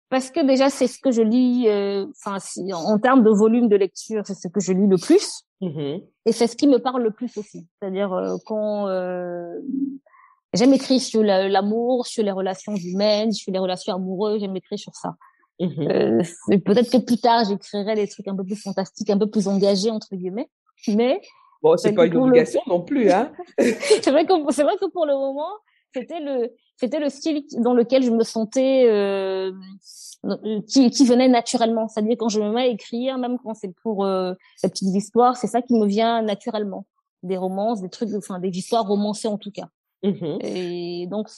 Parce 0.08 0.30
que 0.30 0.46
déjà, 0.46 0.70
c'est 0.70 0.86
ce 0.86 0.98
que 0.98 1.10
je 1.10 1.22
lis, 1.22 1.68
euh, 1.68 2.06
enfin, 2.10 2.38
si, 2.38 2.72
en 2.72 2.98
termes 2.98 3.24
de 3.24 3.30
volume 3.30 3.68
de 3.68 3.76
lecture, 3.76 4.22
c'est 4.24 4.34
ce 4.34 4.48
que 4.48 4.60
je 4.60 4.72
lis 4.72 4.86
le 4.86 4.96
plus. 4.96 5.42
Mm-hmm. 5.60 6.04
Et 6.26 6.32
c'est 6.32 6.46
ce 6.46 6.56
qui 6.56 6.68
me 6.68 6.78
parle 6.78 7.02
le 7.02 7.10
plus 7.10 7.36
aussi. 7.36 7.66
C'est-à-dire 7.78 8.12
euh, 8.12 8.36
quand 8.46 8.86
euh, 8.88 9.58
j'aime 10.52 10.72
écrire 10.72 11.00
sur 11.00 11.22
l'amour, 11.22 12.06
sur 12.06 12.22
les 12.22 12.30
relations 12.30 12.76
humaines, 12.76 13.32
sur 13.32 13.52
les 13.52 13.58
relations 13.58 13.94
amoureuses, 13.94 14.40
j'aime 14.40 14.56
écrire 14.56 14.78
sur 14.78 14.94
ça. 14.94 15.16
Mm-hmm. 15.60 16.52
Euh, 16.52 16.58
peut-être 16.58 16.90
que 16.90 16.98
plus 16.98 17.18
tard, 17.18 17.44
j'écrirai 17.44 17.94
des 17.94 18.08
trucs 18.08 18.26
un 18.28 18.36
peu 18.36 18.44
plus 18.44 18.60
fantastiques, 18.60 19.10
un 19.10 19.18
peu 19.18 19.30
plus 19.30 19.48
engagés, 19.48 19.90
entre 19.90 20.14
guillemets. 20.14 20.48
Mais 20.88 21.20
Bon, 21.64 21.78
c'est 21.78 21.94
pas 21.94 22.04
une 22.04 22.16
obligation 22.18 22.60
non 22.66 22.82
plus, 22.82 23.10
hein. 23.10 23.32
c'est 23.58 24.10
vrai 24.10 24.26
que 24.26 24.34
c'est 24.50 24.64
vrai 24.64 24.76
que 24.78 24.84
pour 24.90 25.06
le 25.06 25.14
moment, 25.14 25.48
c'était 25.94 26.20
le 26.20 26.52
c'était 26.76 27.00
le 27.00 27.08
style 27.08 27.42
dans 27.56 27.72
lequel 27.72 28.02
je 28.02 28.10
me 28.10 28.22
sentais 28.22 28.84
euh, 28.86 29.50
qui, 30.68 30.90
qui 30.90 31.06
venait 31.06 31.28
naturellement. 31.28 31.88
C'est-à-dire 31.88 32.16
quand 32.18 32.28
je 32.28 32.38
me 32.38 32.50
mets 32.50 32.62
à 32.62 32.66
écrire, 32.66 33.16
même 33.16 33.38
quand 33.42 33.54
c'est 33.54 33.72
pour 33.82 34.04
euh, 34.04 34.34
la 34.62 34.68
petite 34.68 34.94
histoire, 34.94 35.38
c'est 35.38 35.46
ça 35.46 35.62
qui 35.62 35.72
me 35.72 35.86
vient 35.86 36.20
naturellement. 36.20 36.84
Des 37.22 37.38
romances, 37.38 37.80
des 37.80 37.88
trucs, 37.88 38.10
enfin 38.14 38.38
des 38.40 38.50
histoires 38.50 38.86
romancées 38.86 39.28
en 39.28 39.38
tout 39.38 39.50
cas. 39.50 39.68
Mmh 40.02 40.38
Et 40.42 41.06
donc 41.06 41.28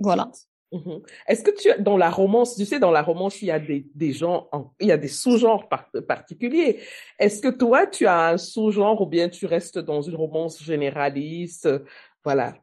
voilà. 0.00 0.32
Mmh 0.72 0.98
Est-ce 1.26 1.42
que 1.42 1.50
tu 1.50 1.82
dans 1.82 1.96
la 1.96 2.10
romance, 2.10 2.54
tu 2.54 2.64
sais, 2.64 2.78
dans 2.78 2.92
la 2.92 3.02
romance, 3.02 3.42
il 3.42 3.46
y 3.46 3.50
a 3.50 3.58
des, 3.58 3.86
des 3.94 4.12
gens, 4.12 4.48
il 4.80 4.86
y 4.86 4.92
a 4.92 4.96
des 4.96 5.08
sous-genres 5.08 5.68
particuliers. 6.06 6.80
Est-ce 7.18 7.42
que 7.42 7.48
toi, 7.48 7.86
tu 7.86 8.06
as 8.06 8.28
un 8.28 8.38
sous-genre 8.38 9.00
ou 9.00 9.06
bien 9.06 9.28
tu 9.28 9.46
restes 9.46 9.78
dans 9.78 10.00
une 10.00 10.14
romance 10.14 10.62
généraliste, 10.62 11.68
voilà. 12.24 12.54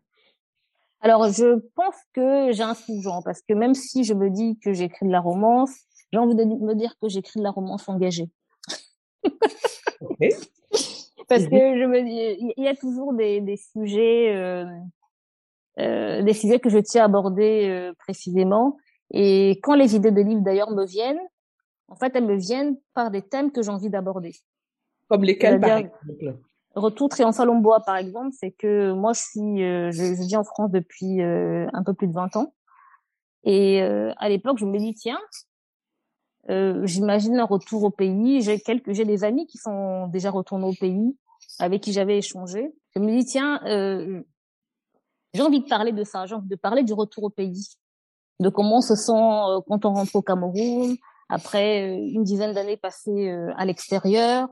Alors, 1.01 1.27
je 1.31 1.59
pense 1.75 1.95
que 2.13 2.51
j'ai 2.51 2.63
un 2.63 2.73
sous-genre 2.73 3.21
parce 3.23 3.41
que 3.41 3.53
même 3.53 3.75
si 3.75 4.03
je 4.03 4.13
me 4.13 4.29
dis 4.29 4.57
que 4.59 4.73
j'écris 4.73 5.05
de 5.05 5.11
la 5.11 5.19
romance, 5.19 5.73
j'ai 6.11 6.19
envie 6.19 6.35
de 6.35 6.43
me 6.43 6.73
dire 6.73 6.95
que 7.01 7.07
j'écris 7.09 7.39
de 7.39 7.43
la 7.43 7.51
romance 7.51 7.87
engagée. 7.87 8.29
parce 11.27 11.43
mmh 11.43 11.49
que 11.49 11.79
je 11.79 11.85
me 11.85 12.01
dis, 12.03 12.53
il 12.57 12.63
y 12.63 12.67
a 12.67 12.75
toujours 12.75 13.13
des, 13.13 13.41
des 13.41 13.57
sujets. 13.57 14.35
Euh, 14.35 14.65
euh, 15.79 16.21
des 16.23 16.33
sujets 16.33 16.59
que 16.59 16.69
je 16.69 16.79
tiens 16.79 17.03
à 17.03 17.05
aborder 17.05 17.67
euh, 17.67 17.93
précisément. 17.99 18.77
Et 19.11 19.59
quand 19.63 19.75
les 19.75 19.95
idées 19.95 20.11
de 20.11 20.21
livres 20.21 20.41
d'ailleurs 20.41 20.71
me 20.71 20.85
viennent, 20.85 21.21
en 21.87 21.95
fait, 21.95 22.15
elles 22.15 22.25
me 22.25 22.35
viennent 22.35 22.77
par 22.93 23.11
des 23.11 23.21
thèmes 23.21 23.51
que 23.51 23.61
j'ai 23.61 23.69
envie 23.69 23.89
d'aborder. 23.89 24.35
Comme 25.09 25.23
lesquels, 25.23 25.59
par 25.59 25.77
exemple? 25.77 26.37
Retour 26.75 27.09
Triomphal 27.09 27.49
bois 27.59 27.79
par 27.79 27.95
exemple, 27.95 28.35
c'est 28.37 28.51
que 28.51 28.91
moi, 28.91 29.13
je 29.13 29.21
suis, 29.21 29.57
je, 29.59 29.89
je, 29.91 30.21
vis 30.21 30.35
en 30.35 30.43
France 30.43 30.69
depuis 30.69 31.21
un 31.23 31.83
peu 31.83 31.93
plus 31.93 32.07
de 32.07 32.13
20 32.13 32.35
ans. 32.35 32.53
Et 33.45 33.81
à 33.81 34.29
l'époque, 34.29 34.57
je 34.59 34.65
me 34.65 34.77
dis, 34.77 34.93
tiens, 34.93 35.17
euh, 36.49 36.85
j'imagine 36.85 37.37
un 37.39 37.45
retour 37.45 37.83
au 37.83 37.89
pays. 37.89 38.41
J'ai 38.41 38.59
quelques, 38.59 38.93
j'ai 38.93 39.05
des 39.05 39.23
amis 39.23 39.47
qui 39.47 39.57
sont 39.57 40.07
déjà 40.07 40.31
retournés 40.31 40.65
au 40.65 40.73
pays, 40.73 41.17
avec 41.59 41.81
qui 41.81 41.91
j'avais 41.91 42.17
échangé. 42.17 42.73
Je 42.95 42.99
me 42.99 43.11
dis 43.11 43.25
tiens, 43.25 43.61
euh, 43.65 44.21
j'ai 45.33 45.41
envie 45.41 45.61
de 45.61 45.67
parler 45.67 45.91
de 45.91 46.03
ça, 46.03 46.25
j'ai 46.25 46.35
envie 46.35 46.47
de 46.47 46.55
parler 46.55 46.83
du 46.83 46.93
retour 46.93 47.25
au 47.25 47.29
pays, 47.29 47.67
de 48.39 48.49
comment 48.49 48.77
on 48.77 48.81
se 48.81 48.95
sent 48.95 49.11
euh, 49.11 49.59
quand 49.67 49.85
on 49.85 49.93
rentre 49.93 50.15
au 50.15 50.21
Cameroun 50.21 50.95
après 51.29 51.83
euh, 51.83 52.09
une 52.13 52.23
dizaine 52.23 52.53
d'années 52.53 52.77
passées 52.77 53.29
euh, 53.29 53.51
à 53.57 53.65
l'extérieur. 53.65 54.47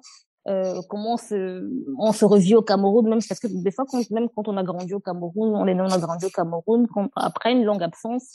comment 0.90 1.14
on 1.14 1.18
se, 1.18 1.68
on 1.98 2.12
se 2.12 2.26
revit 2.26 2.56
au 2.56 2.62
Cameroun, 2.62 3.08
même 3.08 3.20
parce 3.28 3.40
que 3.40 3.48
des 3.48 3.72
fois, 3.72 3.86
quand, 3.90 4.00
même 4.12 4.28
quand 4.36 4.48
on 4.48 4.58
a 4.58 4.64
grandi 4.64 4.94
au 4.94 5.00
Cameroun, 5.00 5.56
on 5.56 5.66
est 5.68 5.80
on 5.80 5.86
a 5.86 5.98
grandi 5.98 6.26
au 6.26 6.30
Cameroun, 6.30 6.88
après 7.16 7.54
une 7.54 7.64
longue 7.64 7.82
absence, 7.82 8.32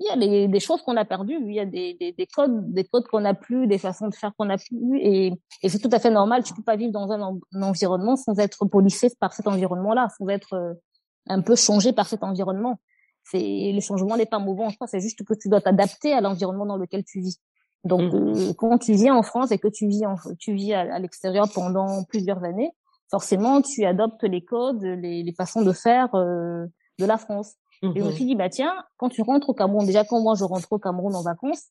il 0.00 0.06
y 0.06 0.10
a 0.10 0.16
des, 0.16 0.48
des 0.48 0.60
choses 0.60 0.80
qu'on 0.82 0.96
a 0.96 1.04
perdues, 1.04 1.38
il 1.40 1.54
y 1.54 1.60
a 1.60 1.66
des, 1.66 1.94
des, 1.94 2.12
des 2.12 2.26
codes, 2.26 2.72
des 2.72 2.84
codes 2.84 3.06
qu'on 3.08 3.20
n'a 3.20 3.34
plus, 3.34 3.66
des 3.66 3.76
façons 3.76 4.08
de 4.08 4.14
faire 4.14 4.32
qu'on 4.36 4.46
n'a 4.46 4.56
plus, 4.56 4.98
et, 4.98 5.32
et 5.62 5.68
c'est 5.68 5.78
tout 5.78 5.90
à 5.92 5.98
fait 5.98 6.10
normal. 6.10 6.42
Tu 6.42 6.54
peux 6.54 6.62
pas 6.62 6.76
vivre 6.76 6.92
dans 6.92 7.12
un, 7.12 7.38
environnement 7.60 8.16
sans 8.16 8.38
être 8.38 8.64
policé 8.64 9.10
par 9.20 9.34
cet 9.34 9.46
environnement-là, 9.46 10.08
sans 10.16 10.26
être 10.28 10.78
un 11.28 11.40
peu 11.42 11.56
changé 11.56 11.92
par 11.92 12.06
cet 12.06 12.22
environnement. 12.22 12.80
C'est 13.24 13.72
le 13.72 13.80
changement 13.80 14.16
n'est 14.16 14.26
pas 14.26 14.38
mauvais 14.38 14.64
en 14.64 14.70
soi, 14.70 14.86
c'est 14.86 15.00
juste 15.00 15.24
que 15.24 15.34
tu 15.34 15.48
dois 15.48 15.60
t'adapter 15.60 16.12
à 16.12 16.20
l'environnement 16.20 16.66
dans 16.66 16.76
lequel 16.76 17.04
tu 17.04 17.20
vis. 17.20 17.38
Donc, 17.84 18.12
mmh. 18.12 18.16
euh, 18.16 18.52
quand 18.54 18.78
tu 18.78 18.92
vis 18.92 19.10
en 19.10 19.22
France 19.22 19.52
et 19.52 19.58
que 19.58 19.68
tu 19.68 19.86
vis 19.86 20.04
en, 20.06 20.16
tu 20.38 20.54
vis 20.54 20.74
à, 20.74 20.98
l'extérieur 20.98 21.48
pendant 21.54 22.04
plusieurs 22.04 22.44
années, 22.44 22.70
forcément, 23.10 23.62
tu 23.62 23.84
adoptes 23.84 24.22
les 24.22 24.44
codes, 24.44 24.82
les, 24.82 25.22
les 25.22 25.32
façons 25.32 25.62
de 25.62 25.72
faire 25.72 26.14
euh, 26.14 26.66
de 26.98 27.04
la 27.04 27.16
France. 27.16 27.54
Et 27.82 28.00
je 28.00 28.04
me 28.04 28.10
suis 28.10 28.26
dit, 28.26 28.34
bah 28.34 28.50
tiens, 28.50 28.74
quand 28.98 29.08
tu 29.08 29.22
rentres 29.22 29.48
au 29.48 29.54
Cameroun, 29.54 29.86
déjà 29.86 30.04
quand 30.04 30.20
moi 30.20 30.34
je 30.34 30.44
rentre 30.44 30.70
au 30.70 30.78
Cameroun 30.78 31.14
en 31.14 31.22
vacances, 31.22 31.68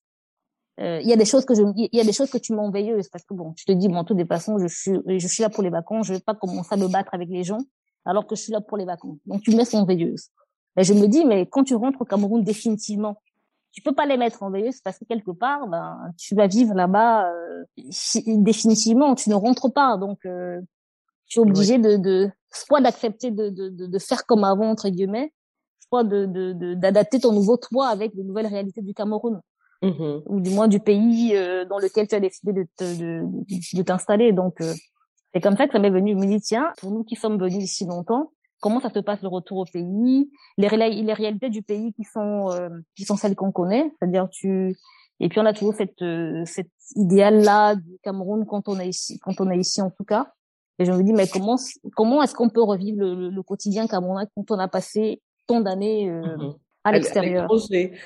euh, 0.79 0.99
il 1.01 1.07
y 1.07 1.13
a 1.13 1.15
des 1.15 1.25
choses 1.25 1.45
que 1.45 1.53
je, 1.53 1.61
il 1.75 1.89
y 1.95 1.99
a 1.99 2.03
des 2.03 2.13
choses 2.13 2.31
que 2.31 2.39
tu 2.39 2.53
m'en 2.53 2.71
veilleuse 2.71 3.09
parce 3.09 3.23
que 3.25 3.35
bon, 3.35 3.53
tu 3.53 3.65
te 3.65 3.71
dis, 3.71 3.89
bon, 3.89 4.01
de 4.01 4.07
toutes 4.07 4.17
les 4.17 4.25
façons, 4.25 4.57
je 4.57 4.65
suis, 4.65 4.97
je 5.05 5.27
suis 5.27 5.43
là 5.43 5.49
pour 5.49 5.61
les 5.61 5.69
vacances, 5.69 6.07
je 6.07 6.13
vais 6.13 6.19
pas 6.19 6.33
commencer 6.33 6.73
à 6.73 6.77
me 6.77 6.87
battre 6.87 7.13
avec 7.13 7.29
les 7.29 7.43
gens 7.43 7.59
alors 8.05 8.27
que 8.27 8.35
je 8.35 8.41
suis 8.43 8.51
là 8.51 8.61
pour 8.61 8.77
les 8.77 8.85
vacances. 8.85 9.17
Donc 9.25 9.41
tu 9.41 9.55
mets 9.55 9.75
en 9.75 9.85
veilleuse. 9.85 10.29
Mais 10.75 10.83
je 10.83 10.93
me 10.93 11.07
dis, 11.07 11.25
mais 11.25 11.45
quand 11.45 11.63
tu 11.63 11.75
rentres 11.75 12.01
au 12.01 12.05
Cameroun 12.05 12.43
définitivement, 12.43 13.21
tu 13.71 13.81
peux 13.81 13.93
pas 13.93 14.05
les 14.05 14.17
mettre 14.17 14.41
en 14.43 14.49
veilleuse 14.49 14.81
parce 14.81 14.97
que 14.97 15.05
quelque 15.05 15.31
part, 15.31 15.67
ben, 15.67 16.11
tu 16.17 16.35
vas 16.35 16.47
vivre 16.47 16.73
là-bas 16.73 17.31
euh, 17.31 17.63
définitivement, 18.25 19.15
tu 19.15 19.29
ne 19.29 19.35
rentres 19.35 19.71
pas. 19.71 19.97
Donc, 19.97 20.19
euh, 20.25 20.59
tu 21.27 21.39
es 21.39 21.41
obligé 21.41 21.77
de, 21.77 21.97
de 21.97 22.31
soit 22.51 22.81
d'accepter 22.81 23.31
de, 23.31 23.49
de, 23.49 23.69
de, 23.69 23.99
faire 23.99 24.25
comme 24.25 24.43
avant 24.43 24.69
entre 24.69 24.89
guillemets, 24.89 25.31
de 25.91 26.73
d'adapter 26.75 27.17
de, 27.17 27.23
ton 27.23 27.31
nouveau 27.31 27.57
toi 27.57 27.87
avec 27.87 28.13
les 28.15 28.23
nouvelles 28.23 28.47
réalités 28.47 28.81
du 28.81 28.93
Cameroun 28.93 29.41
mmh 29.81 30.19
ou 30.25 30.41
du 30.41 30.49
moins 30.49 30.67
du 30.67 30.79
pays 30.79 31.35
euh, 31.35 31.63
dans 31.65 31.79
lequel 31.79 32.07
tu 32.07 32.15
as 32.15 32.19
décidé 32.19 32.51
de 32.53 32.67
de, 32.79 33.23
de 33.73 33.81
t'installer. 33.81 34.33
Donc 34.33 34.59
euh, 34.61 34.73
c'est 35.33 35.41
comme 35.41 35.57
ça 35.57 35.67
que 35.67 35.73
ça 35.73 35.79
m'est 35.79 35.89
venu. 35.89 36.13
Je 36.13 36.17
me 36.17 36.25
dis 36.25 36.41
tiens, 36.41 36.71
pour 36.79 36.91
nous 36.91 37.03
qui 37.03 37.15
sommes 37.15 37.39
venus 37.39 37.63
ici 37.63 37.85
longtemps, 37.85 38.31
comment 38.61 38.79
ça 38.79 38.89
se 38.89 38.99
passe 38.99 39.21
le 39.21 39.27
retour 39.27 39.59
au 39.59 39.65
pays, 39.65 40.29
les, 40.57 40.67
réalités 40.67 41.49
du 41.49 41.61
pays 41.61 41.93
qui 41.93 42.03
sont 42.03 42.51
euh, 42.51 42.69
qui 42.95 43.05
sont 43.05 43.15
celles 43.15 43.35
qu'on 43.35 43.51
connaît, 43.51 43.91
c'est-à-dire 43.99 44.27
tu 44.29 44.75
et 45.21 45.27
puis 45.27 45.39
on 45.39 45.45
a 45.45 45.53
toujours 45.53 45.73
cette 45.73 46.03
cette 46.45 46.71
idéal 46.95 47.41
là 47.41 47.75
du 47.75 47.97
Cameroun 48.03 48.45
quand 48.45 48.67
on 48.67 48.79
est 48.79 48.89
ici, 48.89 49.19
quand 49.19 49.39
on 49.39 49.49
est 49.49 49.59
ici 49.59 49.81
en 49.81 49.89
tout 49.89 50.05
cas. 50.05 50.33
Et 50.81 50.85
je 50.85 50.91
me 50.93 51.03
dis 51.03 51.13
mais 51.13 51.27
comment 51.27 51.57
comment 51.95 52.23
est-ce 52.23 52.33
qu'on 52.33 52.49
peut 52.49 52.63
revivre 52.63 52.99
le, 52.99 53.29
le 53.29 53.43
quotidien 53.43 53.87
camerounais 53.87 54.27
quand 54.35 54.51
on 54.51 54.59
a 54.59 54.67
passé 54.67 55.21
d'années 55.49 56.09
euh, 56.09 56.37
mmh 56.37 56.53
à 56.83 56.91
l'extérieur. 56.91 57.47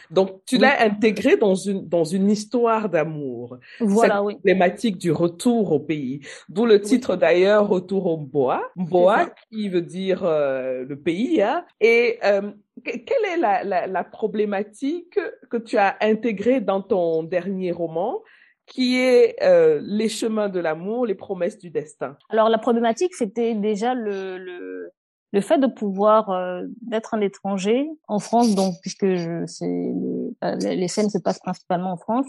Donc, 0.10 0.42
tu 0.46 0.58
l'as 0.58 0.82
intégré 0.84 1.38
dans 1.38 1.56
une, 1.56 1.88
dans 1.88 2.04
une 2.04 2.30
histoire 2.30 2.90
d'amour. 2.90 3.58
Voilà, 3.80 4.16
Cette 4.16 4.24
oui. 4.26 4.34
problématique 4.36 4.98
du 4.98 5.12
retour 5.12 5.72
au 5.72 5.80
pays. 5.80 6.22
D'où 6.50 6.66
le 6.66 6.82
titre 6.82 7.16
d'ailleurs, 7.16 7.68
Retour 7.68 8.08
au 8.08 8.18
bois. 8.18 8.72
Bois 8.76 9.30
qui 9.52 9.70
veut 9.70 9.82
dire 9.82 10.24
euh, 10.24 10.86
le 10.86 11.00
pays. 11.00 11.42
Hein. 11.42 11.66
Et 11.80 12.20
euh, 12.24 12.52
quelle 12.84 13.26
est 13.34 13.38
la, 13.38 13.64
la, 13.64 13.88
la 13.88 14.04
problématique 14.04 15.20
que 15.50 15.58
tu 15.58 15.78
as 15.78 15.96
intégrée 16.02 16.62
dans 16.62 16.82
ton 16.82 17.24
dernier 17.24 17.72
roman 17.72 18.22
qui 18.66 18.98
est 19.00 19.36
euh, 19.44 19.82
les 19.84 20.10
chemins 20.10 20.50
de 20.50 20.60
l'amour, 20.60 21.06
les 21.06 21.16
promesses 21.16 21.58
du 21.58 21.70
destin? 21.70 22.18
Alors 22.30 22.50
la 22.50 22.58
problématique, 22.58 23.14
c'était 23.14 23.56
déjà 23.56 23.94
le, 23.94 24.38
le, 24.38 24.90
le 25.34 25.42
fait 25.42 25.58
de 25.58 25.68
pouvoir 25.68 26.30
euh, 26.30 26.62
d'être 26.82 27.16
un 27.16 27.22
étranger 27.22 27.90
en 28.08 28.20
France, 28.20 28.54
donc 28.56 28.76
puisque 28.82 29.16
je, 29.16 29.44
euh, 29.64 30.56
les 30.58 30.88
scènes 30.88 31.10
se 31.10 31.18
passent 31.18 31.40
principalement 31.40 31.92
en 31.92 31.98
France, 31.98 32.28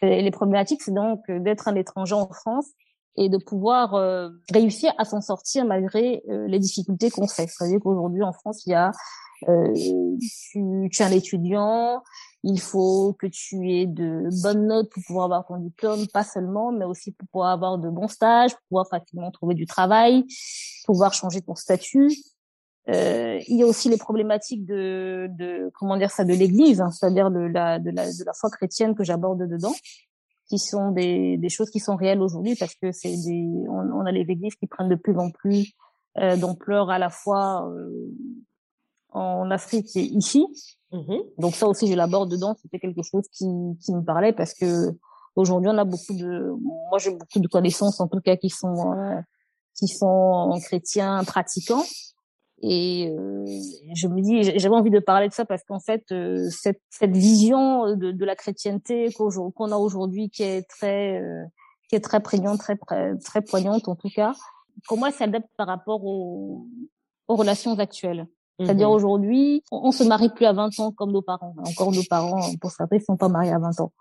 les 0.00 0.30
problématiques 0.30 0.82
c'est 0.82 0.94
donc 0.94 1.20
d'être 1.28 1.68
un 1.68 1.74
étranger 1.74 2.14
en 2.14 2.28
France 2.28 2.68
et 3.16 3.28
de 3.28 3.38
pouvoir 3.38 3.94
euh, 3.94 4.28
réussir 4.52 4.92
à 4.98 5.04
s'en 5.04 5.20
sortir 5.20 5.64
malgré 5.64 6.22
les 6.28 6.58
difficultés 6.58 7.10
qu'on 7.10 7.26
fait. 7.26 7.46
C'est-à-dire 7.48 7.80
qu'aujourd'hui 7.80 8.22
en 8.22 8.32
France 8.32 8.64
il 8.66 8.70
y 8.70 8.74
a 8.74 8.92
tu, 9.42 10.88
tu 10.90 11.02
es 11.02 11.04
un 11.04 11.10
étudiant, 11.10 12.02
il 12.42 12.60
faut 12.60 13.14
que 13.18 13.26
tu 13.26 13.70
aies 13.70 13.86
de 13.86 14.28
bonnes 14.42 14.66
notes 14.68 14.90
pour 14.90 15.02
pouvoir 15.04 15.24
avoir 15.26 15.46
ton 15.46 15.56
diplôme, 15.56 16.06
pas 16.06 16.24
seulement, 16.24 16.72
mais 16.72 16.84
aussi 16.84 17.10
pour 17.10 17.28
pouvoir 17.28 17.50
avoir 17.50 17.78
de 17.78 17.90
bons 17.90 18.08
stages, 18.08 18.52
pour 18.52 18.62
pouvoir 18.68 18.86
facilement 18.88 19.30
trouver 19.30 19.54
du 19.54 19.66
travail, 19.66 20.24
pouvoir 20.86 21.12
changer 21.12 21.42
ton 21.42 21.54
statut. 21.54 22.10
Euh, 22.88 23.40
il 23.48 23.56
y 23.56 23.62
a 23.62 23.66
aussi 23.66 23.88
les 23.88 23.96
problématiques 23.96 24.64
de, 24.64 25.28
de 25.30 25.70
comment 25.74 25.96
dire 25.96 26.10
ça, 26.10 26.24
de 26.24 26.32
l'Église, 26.32 26.80
hein, 26.80 26.90
c'est-à-dire 26.90 27.30
de 27.30 27.40
la, 27.40 27.78
de 27.80 27.90
la 27.90 28.06
de 28.06 28.24
la 28.24 28.32
foi 28.32 28.48
chrétienne 28.50 28.94
que 28.94 29.02
j'aborde 29.02 29.42
dedans, 29.48 29.74
qui 30.48 30.58
sont 30.58 30.92
des, 30.92 31.36
des 31.36 31.48
choses 31.48 31.70
qui 31.70 31.80
sont 31.80 31.96
réelles 31.96 32.22
aujourd'hui 32.22 32.54
parce 32.54 32.74
que 32.76 32.92
c'est 32.92 33.16
des 33.16 33.48
on, 33.68 33.90
on, 33.92 34.06
a 34.06 34.12
les 34.12 34.20
églises 34.20 34.54
qui 34.54 34.68
prennent 34.68 34.88
de 34.88 34.94
plus 34.94 35.18
en 35.18 35.30
plus 35.30 35.72
euh, 36.18 36.36
d'ampleur 36.36 36.90
à 36.90 37.00
la 37.00 37.10
fois 37.10 37.68
euh, 37.68 38.08
en 39.10 39.50
Afrique 39.50 39.96
et 39.96 40.02
ici. 40.02 40.46
Mm-hmm. 40.92 41.40
Donc 41.40 41.54
ça 41.56 41.66
aussi 41.66 41.88
je 41.88 41.94
l'aborde 41.94 42.30
dedans, 42.30 42.54
c'était 42.62 42.78
quelque 42.78 43.02
chose 43.02 43.26
qui 43.32 43.46
qui 43.84 43.92
me 43.94 44.02
parlait 44.04 44.32
parce 44.32 44.54
que 44.54 44.92
aujourd'hui 45.34 45.70
on 45.70 45.78
a 45.78 45.84
beaucoup 45.84 46.14
de 46.14 46.52
moi 46.60 46.98
j'ai 46.98 47.10
beaucoup 47.10 47.40
de 47.40 47.48
connaissances 47.48 47.98
en 48.00 48.06
tout 48.06 48.20
cas 48.20 48.36
qui 48.36 48.50
sont 48.50 48.92
euh, 48.92 49.20
qui 49.74 49.88
sont 49.88 50.56
chrétiens 50.62 51.24
pratiquants 51.24 51.82
et 52.62 53.08
euh, 53.10 53.44
je 53.94 54.08
me 54.08 54.20
dis, 54.20 54.42
j'avais 54.58 54.74
envie 54.74 54.90
de 54.90 54.98
parler 54.98 55.28
de 55.28 55.34
ça 55.34 55.44
parce 55.44 55.62
qu'en 55.64 55.80
fait, 55.80 56.04
euh, 56.10 56.48
cette, 56.50 56.80
cette 56.88 57.14
vision 57.14 57.94
de, 57.94 58.12
de 58.12 58.24
la 58.24 58.34
chrétienté 58.34 59.12
qu'on 59.12 59.72
a 59.72 59.76
aujourd'hui, 59.76 60.30
qui 60.30 60.42
est 60.42 60.68
très, 60.68 61.20
euh, 61.20 61.44
qui 61.88 61.96
est 61.96 62.00
très 62.00 62.20
prégnante, 62.20 62.60
très 62.60 62.76
très 63.22 63.42
poignante 63.42 63.88
en 63.88 63.94
tout 63.94 64.08
cas, 64.08 64.32
comment 64.88 65.06
elle 65.06 65.12
s'adapte 65.12 65.48
par 65.58 65.66
rapport 65.66 66.04
aux, 66.04 66.66
aux 67.28 67.36
relations 67.36 67.78
actuelles. 67.78 68.26
C'est-à-dire 68.58 68.88
mmh 68.88 68.92
aujourd'hui, 68.92 69.62
on, 69.70 69.88
on, 69.88 69.92
se 69.92 70.02
marie 70.02 70.30
plus 70.30 70.46
à 70.46 70.54
20 70.54 70.80
ans 70.80 70.90
comme 70.90 71.12
nos 71.12 71.20
parents. 71.20 71.54
Encore 71.58 71.92
nos 71.92 72.04
parents, 72.08 72.40
pour 72.58 72.70
certains, 72.70 72.96
ils 72.96 73.02
sont 73.02 73.18
pas 73.18 73.28
mariés 73.28 73.52
à 73.52 73.58
20 73.58 73.80
ans. 73.80 73.92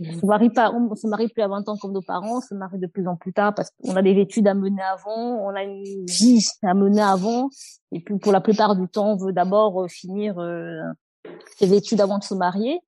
On 0.00 0.12
se 0.12 0.26
marie 0.26 0.50
pas, 0.50 0.72
on 0.72 0.94
se 0.94 1.06
marie 1.06 1.28
plus 1.28 1.42
à 1.42 1.48
20 1.48 1.68
ans 1.68 1.76
comme 1.76 1.92
nos 1.92 2.02
parents, 2.02 2.38
on 2.38 2.40
se 2.40 2.54
marie 2.54 2.78
de 2.78 2.86
plus 2.86 3.08
en 3.08 3.16
plus 3.16 3.32
tard 3.32 3.54
parce 3.54 3.70
qu'on 3.70 3.96
a 3.96 4.02
des 4.02 4.18
études 4.20 4.46
à 4.46 4.54
mener 4.54 4.82
avant, 4.82 5.44
on 5.44 5.48
a 5.54 5.64
une 5.64 5.82
vie 6.06 6.46
à 6.62 6.74
mener 6.74 7.02
avant, 7.02 7.48
et 7.90 8.00
puis 8.00 8.16
pour 8.18 8.32
la 8.32 8.40
plupart 8.40 8.76
du 8.76 8.86
temps, 8.88 9.12
on 9.12 9.16
veut 9.16 9.32
d'abord 9.32 9.82
euh, 9.82 9.88
finir 9.88 10.38
euh, 10.38 10.80
ses 11.56 11.74
études 11.74 12.00
avant 12.00 12.18
de 12.18 12.24
se 12.24 12.34
marier. 12.34 12.80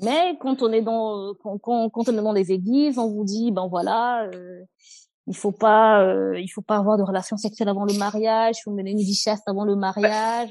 Mais 0.00 0.36
quand 0.40 0.62
on 0.62 0.72
est 0.72 0.82
dans, 0.82 1.34
quand, 1.34 1.58
quand, 1.58 2.08
on 2.08 2.12
est 2.12 2.22
dans 2.22 2.32
les 2.32 2.52
églises, 2.52 2.98
on 2.98 3.08
vous 3.08 3.24
dit, 3.24 3.52
ben 3.52 3.68
voilà, 3.68 4.24
euh, 4.34 4.64
il 5.26 5.36
faut 5.36 5.52
pas 5.52 6.02
euh, 6.02 6.38
il 6.38 6.48
faut 6.48 6.62
pas 6.62 6.76
avoir 6.76 6.98
de 6.98 7.02
relations 7.02 7.36
sexuelles 7.36 7.68
avant 7.68 7.84
le 7.84 7.94
mariage, 7.94 8.56
il 8.58 8.62
faut 8.62 8.72
mener 8.72 8.90
une 8.90 8.98
vie 8.98 9.14
chaste 9.14 9.48
avant 9.48 9.64
le 9.64 9.76
mariage. 9.76 10.50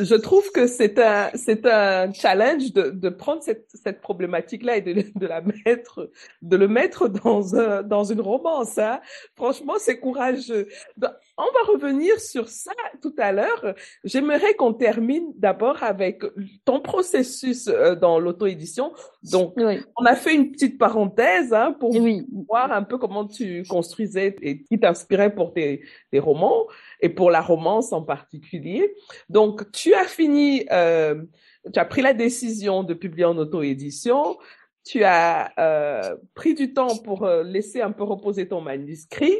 Je 0.00 0.14
trouve 0.14 0.50
que 0.52 0.66
c'est 0.66 0.98
un 0.98 1.30
c'est 1.34 1.66
un 1.66 2.12
challenge 2.12 2.72
de 2.72 2.90
de 2.90 3.08
prendre 3.08 3.42
cette 3.42 3.68
cette 3.72 4.00
problématique 4.00 4.62
là 4.62 4.76
et 4.76 4.80
de 4.82 4.92
de 5.14 5.26
la 5.26 5.40
mettre 5.40 6.10
de 6.42 6.56
le 6.56 6.68
mettre 6.68 7.08
dans 7.08 7.54
un 7.56 7.82
dans 7.82 8.04
une 8.04 8.20
romance 8.20 8.78
hein. 8.78 9.00
Franchement, 9.34 9.74
c'est 9.78 9.98
courageux. 9.98 10.68
On 11.36 11.42
va 11.42 11.72
revenir 11.72 12.20
sur 12.20 12.48
ça 12.48 12.72
tout 13.02 13.14
à 13.18 13.32
l'heure. 13.32 13.74
J'aimerais 14.04 14.54
qu'on 14.54 14.72
termine 14.72 15.32
d'abord 15.36 15.82
avec 15.82 16.22
ton 16.64 16.80
processus 16.80 17.66
euh, 17.66 17.96
dans 17.96 18.20
l'auto-édition. 18.20 18.92
Donc, 19.24 19.54
on 19.56 20.04
a 20.04 20.14
fait 20.14 20.34
une 20.34 20.52
petite 20.52 20.78
parenthèse 20.78 21.52
hein, 21.52 21.72
pour 21.72 21.92
voir 22.46 22.70
un 22.70 22.84
peu 22.84 22.98
comment 22.98 23.26
tu 23.26 23.64
construisais 23.64 24.36
et 24.42 24.62
qui 24.62 24.78
t'inspirait 24.78 25.34
pour 25.34 25.52
tes, 25.52 25.82
tes, 26.12 26.20
romans 26.20 26.66
et 27.00 27.08
pour 27.08 27.32
la 27.32 27.40
romance 27.40 27.92
en 27.92 28.02
particulier. 28.02 28.94
Donc, 29.28 29.72
tu 29.72 29.92
as 29.94 30.04
fini, 30.04 30.64
euh, 30.70 31.20
tu 31.72 31.80
as 31.80 31.84
pris 31.84 32.02
la 32.02 32.14
décision 32.14 32.84
de 32.84 32.94
publier 32.94 33.24
en 33.24 33.36
auto-édition 33.36 34.36
tu 34.84 35.02
as 35.02 35.52
euh, 35.58 36.16
pris 36.34 36.54
du 36.54 36.74
temps 36.74 36.98
pour 36.98 37.24
euh, 37.24 37.42
laisser 37.42 37.80
un 37.80 37.90
peu 37.90 38.04
reposer 38.04 38.46
ton 38.46 38.60
manuscrit. 38.60 39.34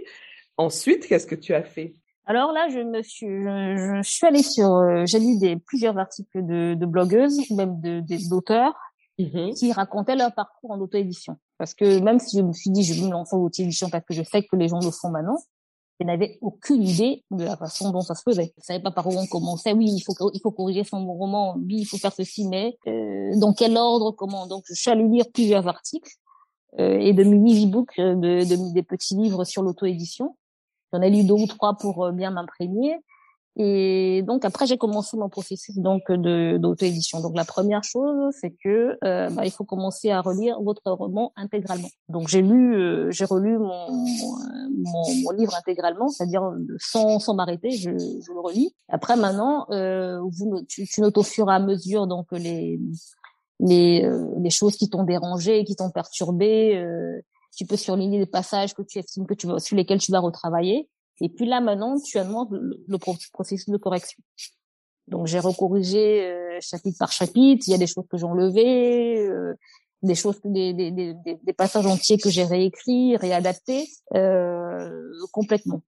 Ensuite, 0.57 1.07
qu'est-ce 1.07 1.27
que 1.27 1.35
tu 1.35 1.55
as 1.55 1.64
fait? 1.64 1.95
Alors 2.27 2.53
là, 2.53 2.69
je 2.71 2.79
me 2.79 3.03
suis, 3.03 3.27
je, 3.27 4.01
je 4.03 4.11
suis 4.11 4.27
allée 4.27 4.43
sur, 4.43 4.75
euh, 4.77 5.05
j'ai 5.05 5.19
lu 5.19 5.37
des 5.38 5.57
plusieurs 5.57 5.99
articles 5.99 6.45
de, 6.45 6.75
de 6.75 6.87
blogueuses, 6.87 7.38
même 7.51 7.81
de 7.81 8.03
d'auteurs, 8.29 8.75
mmh 9.19 9.53
qui 9.57 9.73
racontaient 9.73 10.17
leur 10.17 10.35
parcours 10.35 10.71
en 10.71 10.81
auto-édition. 10.81 11.37
Parce 11.59 11.75
que 11.75 12.01
même 12.01 12.19
si 12.19 12.38
je 12.38 12.43
me 12.43 12.53
suis 12.53 12.71
dit, 12.71 12.83
je 12.83 12.95
vais 12.95 13.07
me 13.07 13.12
lancer 13.12 13.37
en 13.37 13.40
auto-édition 13.40 13.88
parce 13.90 14.05
que 14.05 14.14
je 14.14 14.23
sais 14.23 14.43
que 14.43 14.57
les 14.57 14.69
gens 14.69 14.81
le 14.81 14.90
font 14.90 15.11
maintenant, 15.11 15.37
je 16.01 16.07
n'avais 16.07 16.38
aucune 16.40 16.83
idée 16.83 17.25
de 17.31 17.45
la 17.45 17.57
façon 17.57 17.90
dont 17.93 18.01
ça 18.01 18.14
se 18.14 18.23
faisait. 18.23 18.53
Je 18.59 18.64
savais 18.64 18.83
pas 18.83 18.90
par 18.90 19.07
où 19.07 19.12
on 19.17 19.27
commençait. 19.27 19.73
Oui, 19.73 19.87
il 19.87 20.01
faut 20.01 20.14
il 20.33 20.40
faut 20.40 20.51
corriger 20.51 20.83
son 20.83 21.07
roman. 21.07 21.55
Oui, 21.57 21.77
il 21.79 21.85
faut 21.85 21.99
faire 21.99 22.12
ceci, 22.12 22.49
mais 22.49 22.77
euh, 22.88 23.38
dans 23.38 23.53
quel 23.53 23.77
ordre, 23.77 24.11
comment? 24.11 24.49
Donc, 24.49 24.64
je 24.69 24.75
suis 24.75 24.90
allée 24.90 25.07
lire 25.07 25.27
plusieurs 25.33 25.69
articles 25.69 26.11
euh, 26.81 26.99
et 26.99 27.12
de 27.12 27.23
mini-e-books, 27.23 27.97
de, 27.99 28.45
de, 28.45 28.73
des 28.73 28.83
petits 28.83 29.14
livres 29.14 29.45
sur 29.45 29.62
l'auto-édition. 29.62 30.37
J'en 30.94 31.02
ai 31.02 31.11
lu 31.11 31.24
deux 31.24 31.35
ou 31.35 31.46
trois 31.46 31.74
pour 31.74 32.04
euh, 32.04 32.12
bien 32.12 32.30
m'imprégner. 32.30 32.96
Et 33.57 34.22
donc 34.26 34.44
après 34.44 34.66
j'ai 34.66 34.76
commencé 34.76 35.16
mon 35.16 35.28
processus 35.28 35.76
donc 35.78 36.11
de 36.11 36.57
d'auto-édition. 36.57 37.20
Donc 37.20 37.37
la 37.37 37.44
première 37.44 37.85
chose 37.85 38.35
c'est 38.40 38.50
que 38.50 38.96
euh, 39.04 39.30
bah, 39.30 39.44
il 39.44 39.52
faut 39.52 39.64
commencer 39.64 40.11
à 40.11 40.20
relire 40.20 40.61
votre 40.61 40.90
roman 40.90 41.33
intégralement. 41.37 41.88
Donc 42.09 42.26
j'ai 42.26 42.42
lu 42.42 42.76
euh, 42.76 43.12
j'ai 43.12 43.24
relu 43.24 43.59
mon, 43.59 43.92
mon, 43.92 45.30
livre 45.37 45.54
intégralement, 45.57 46.09
c'est-à-dire 46.09 46.42
sans 46.78 47.20
sans 47.20 47.35
m'arrêter, 47.35 47.70
je, 47.70 47.90
je 47.90 48.33
le 48.33 48.40
relis. 48.40 48.74
Après 48.88 49.14
maintenant 49.14 49.66
vous 49.68 50.64
tu, 50.68 50.85
tu 50.88 51.00
notes 51.00 51.18
au 51.18 51.22
fur 51.22 51.48
et 51.48 51.54
à 51.54 51.61
mesure 51.61 52.09
donc 52.09 52.26
les 52.33 52.80
les 53.61 54.11
les 54.37 54.50
choses 54.50 54.76
qui 54.76 54.90
t'ont 54.90 55.04
dérangé, 55.04 55.62
qui 55.62 55.76
t'ont 55.76 55.90
perturbé. 55.90 56.85
Tu 57.57 57.67
peux 57.67 57.77
surligner 57.77 58.19
des 58.19 58.27
passages 58.27 58.75
que 58.75 58.83
tu 58.83 58.99
estimes 58.99 59.27
que 59.27 59.35
tu 59.35 59.47
vas, 59.47 59.59
sur 59.59 59.77
lesquels 59.77 60.01
tu 60.01 60.12
vas 60.12 60.21
retravailler. 60.21 60.88
Et 61.21 61.29
puis 61.29 61.47
là, 61.47 61.61
maintenant, 61.61 61.97
tu 62.01 62.19
demandes 62.19 62.49
le, 62.51 62.99
processus 62.99 63.69
de 63.69 63.77
correction. 63.77 64.23
Donc, 65.09 65.27
j'ai 65.27 65.38
recorrigé 65.38 66.25
euh, 66.25 66.59
chapitre 66.61 66.99
par 66.99 67.12
chapitre. 67.12 67.64
Il 67.67 67.71
y 67.71 67.75
a 67.75 67.79
des 67.79 67.87
choses 67.87 68.07
que 68.11 68.17
j'ai 68.17 68.25
enlevées, 68.25 69.27
euh, 69.29 69.55
des 70.03 70.14
choses, 70.14 70.40
des, 70.45 70.73
des, 70.73 70.90
des, 70.90 71.14
des, 71.25 71.53
passages 71.53 71.87
entiers 71.87 72.19
que 72.19 72.31
j'ai 72.31 72.45
réécrits, 72.45 73.17
réadaptés 73.17 73.88
euh, 74.14 74.90
complètement. 75.33 75.83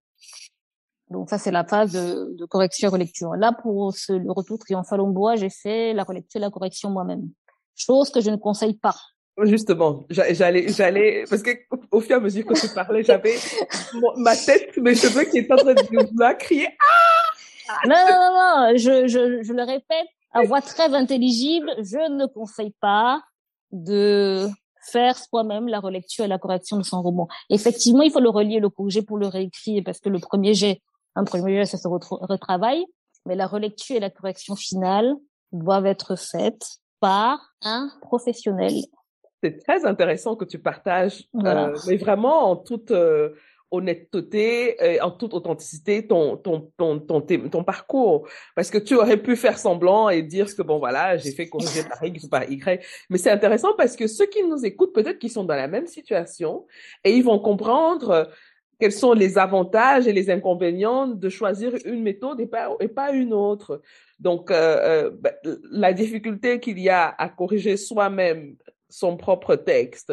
Donc 1.10 1.30
ça, 1.30 1.38
c'est 1.38 1.52
la 1.52 1.64
phase 1.64 1.92
de, 1.92 2.34
de 2.36 2.44
correction 2.46 2.88
et 2.88 2.90
relecture. 2.90 3.34
Là, 3.36 3.52
pour 3.52 3.94
ce, 3.94 4.12
le 4.12 4.32
retour 4.32 4.58
triomphal 4.58 5.00
au 5.00 5.06
bois, 5.06 5.36
j'ai 5.36 5.50
fait 5.50 5.92
la 5.92 6.04
relecture 6.04 6.38
et 6.38 6.42
la 6.42 6.50
correction 6.50 6.90
moi-même. 6.90 7.30
Chose 7.74 8.10
que 8.10 8.20
je 8.20 8.30
ne 8.30 8.36
conseille 8.36 8.74
pas. 8.74 8.96
Justement, 9.42 10.04
j'allais, 10.08 10.68
j'allais, 10.68 11.24
parce 11.28 11.42
que 11.42 11.50
au 11.90 12.00
fur 12.00 12.12
et 12.12 12.14
à 12.14 12.20
mesure 12.20 12.46
que 12.46 12.58
tu 12.58 12.72
parlais, 12.74 13.04
j'avais 13.04 13.34
ma 14.16 14.34
tête, 14.34 14.74
mes 14.78 14.94
cheveux 14.94 15.24
qui 15.24 15.38
étaient 15.38 15.52
en 15.52 15.56
train 15.56 15.74
de 15.74 16.38
crier. 16.38 16.68
Ah 17.68 17.86
non, 17.86 17.96
non, 17.96 18.16
non, 18.16 18.32
non, 18.32 18.76
je, 18.78 19.08
je, 19.08 19.42
je 19.42 19.52
le 19.52 19.62
répète 19.62 20.08
à 20.32 20.42
voix 20.44 20.62
très 20.62 20.94
intelligible, 20.94 21.70
je 21.78 22.10
ne 22.10 22.26
conseille 22.26 22.74
pas 22.80 23.22
de 23.72 24.48
faire 24.90 25.18
soi-même 25.18 25.68
la 25.68 25.80
relecture 25.80 26.24
et 26.24 26.28
la 26.28 26.38
correction 26.38 26.78
de 26.78 26.82
son 26.82 27.02
roman. 27.02 27.28
Effectivement, 27.50 28.02
il 28.02 28.10
faut 28.10 28.20
le 28.20 28.30
relier, 28.30 28.60
le 28.60 28.70
corriger 28.70 29.02
pour 29.02 29.18
le 29.18 29.26
réécrire, 29.26 29.82
parce 29.84 30.00
que 30.00 30.08
le 30.08 30.18
premier 30.18 30.54
jet, 30.54 30.80
un 31.14 31.24
premier 31.24 31.56
jet, 31.56 31.66
ça 31.66 31.78
se 31.78 31.88
retravaille, 31.88 32.84
mais 33.26 33.34
la 33.34 33.46
relecture 33.46 33.96
et 33.96 34.00
la 34.00 34.10
correction 34.10 34.56
finale 34.56 35.14
doivent 35.52 35.86
être 35.86 36.16
faites 36.16 36.66
par 37.00 37.52
un 37.62 37.90
professionnel 38.00 38.74
c'est 39.46 39.58
très 39.58 39.84
intéressant 39.86 40.36
que 40.36 40.44
tu 40.44 40.58
partages, 40.58 41.28
euh, 41.44 41.76
mais 41.86 41.96
vraiment 41.96 42.50
en 42.50 42.56
toute 42.56 42.90
euh, 42.90 43.30
honnêteté, 43.70 44.76
et 44.84 45.00
en 45.00 45.10
toute 45.10 45.34
authenticité, 45.34 46.06
ton, 46.06 46.36
ton, 46.36 46.70
ton, 46.76 46.98
ton, 47.00 47.20
ton, 47.20 47.64
parcours. 47.64 48.28
Parce 48.54 48.70
que 48.70 48.78
tu 48.78 48.94
aurais 48.94 49.16
pu 49.16 49.36
faire 49.36 49.58
semblant 49.58 50.08
et 50.08 50.22
dire 50.22 50.54
que, 50.54 50.62
bon, 50.62 50.78
voilà, 50.78 51.16
j'ai 51.16 51.32
fait 51.32 51.48
corriger 51.48 51.82
par 51.82 52.02
X 52.04 52.24
ou 52.24 52.28
par 52.28 52.50
Y. 52.50 52.84
Mais 53.10 53.18
c'est 53.18 53.30
intéressant 53.30 53.74
parce 53.76 53.96
que 53.96 54.06
ceux 54.06 54.26
qui 54.26 54.42
nous 54.44 54.64
écoutent, 54.64 54.94
peut-être 54.94 55.18
qu'ils 55.18 55.32
sont 55.32 55.44
dans 55.44 55.56
la 55.56 55.68
même 55.68 55.86
situation 55.86 56.66
et 57.04 57.12
ils 57.12 57.24
vont 57.24 57.38
comprendre 57.38 58.28
quels 58.78 58.92
sont 58.92 59.12
les 59.12 59.38
avantages 59.38 60.06
et 60.06 60.12
les 60.12 60.30
inconvénients 60.30 61.06
de 61.06 61.28
choisir 61.28 61.72
une 61.84 62.02
méthode 62.02 62.40
et 62.40 62.46
pas, 62.46 62.68
et 62.80 62.88
pas 62.88 63.10
une 63.12 63.32
autre. 63.32 63.80
Donc, 64.20 64.50
euh, 64.50 64.54
euh 64.54 65.10
ben, 65.10 65.32
la 65.70 65.92
difficulté 65.92 66.60
qu'il 66.60 66.78
y 66.78 66.88
a 66.88 67.08
à 67.08 67.28
corriger 67.28 67.76
soi-même 67.76 68.56
son 68.88 69.16
propre 69.16 69.56
texte. 69.56 70.12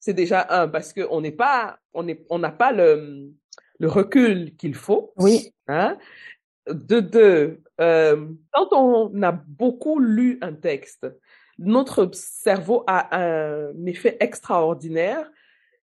C'est 0.00 0.14
déjà 0.14 0.46
un 0.50 0.68
parce 0.68 0.92
que 0.92 1.06
on 1.10 1.20
n'est 1.20 1.32
pas, 1.32 1.78
on 1.92 2.08
est, 2.08 2.24
on 2.30 2.38
n'a 2.38 2.50
pas 2.52 2.72
le, 2.72 3.30
le 3.78 3.88
recul 3.88 4.54
qu'il 4.56 4.74
faut. 4.74 5.12
Oui. 5.16 5.52
Hein? 5.68 5.98
De 6.68 7.00
deux, 7.00 7.62
euh, 7.80 8.28
quand 8.52 8.72
on 8.72 9.22
a 9.22 9.32
beaucoup 9.32 9.98
lu 9.98 10.38
un 10.42 10.52
texte, 10.52 11.06
notre 11.58 12.10
cerveau 12.12 12.84
a 12.86 13.16
un 13.16 13.86
effet 13.86 14.16
extraordinaire. 14.20 15.30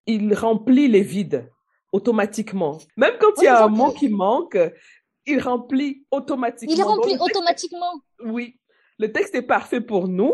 Il 0.06 0.34
remplit 0.34 0.88
les 0.88 1.02
vides 1.02 1.48
automatiquement. 1.92 2.78
Même 2.96 3.14
quand 3.20 3.40
il 3.40 3.44
y 3.44 3.48
a 3.48 3.64
un 3.64 3.68
mot 3.68 3.92
qui 3.92 4.08
manque, 4.08 4.58
il 5.26 5.40
remplit 5.40 6.04
automatiquement. 6.10 6.74
Il 6.74 6.82
remplit 6.82 7.16
automatiquement. 7.20 7.92
oui. 8.24 8.58
Le 8.98 9.10
texte 9.10 9.34
est 9.34 9.42
parfait 9.42 9.80
pour 9.80 10.06
nous, 10.06 10.32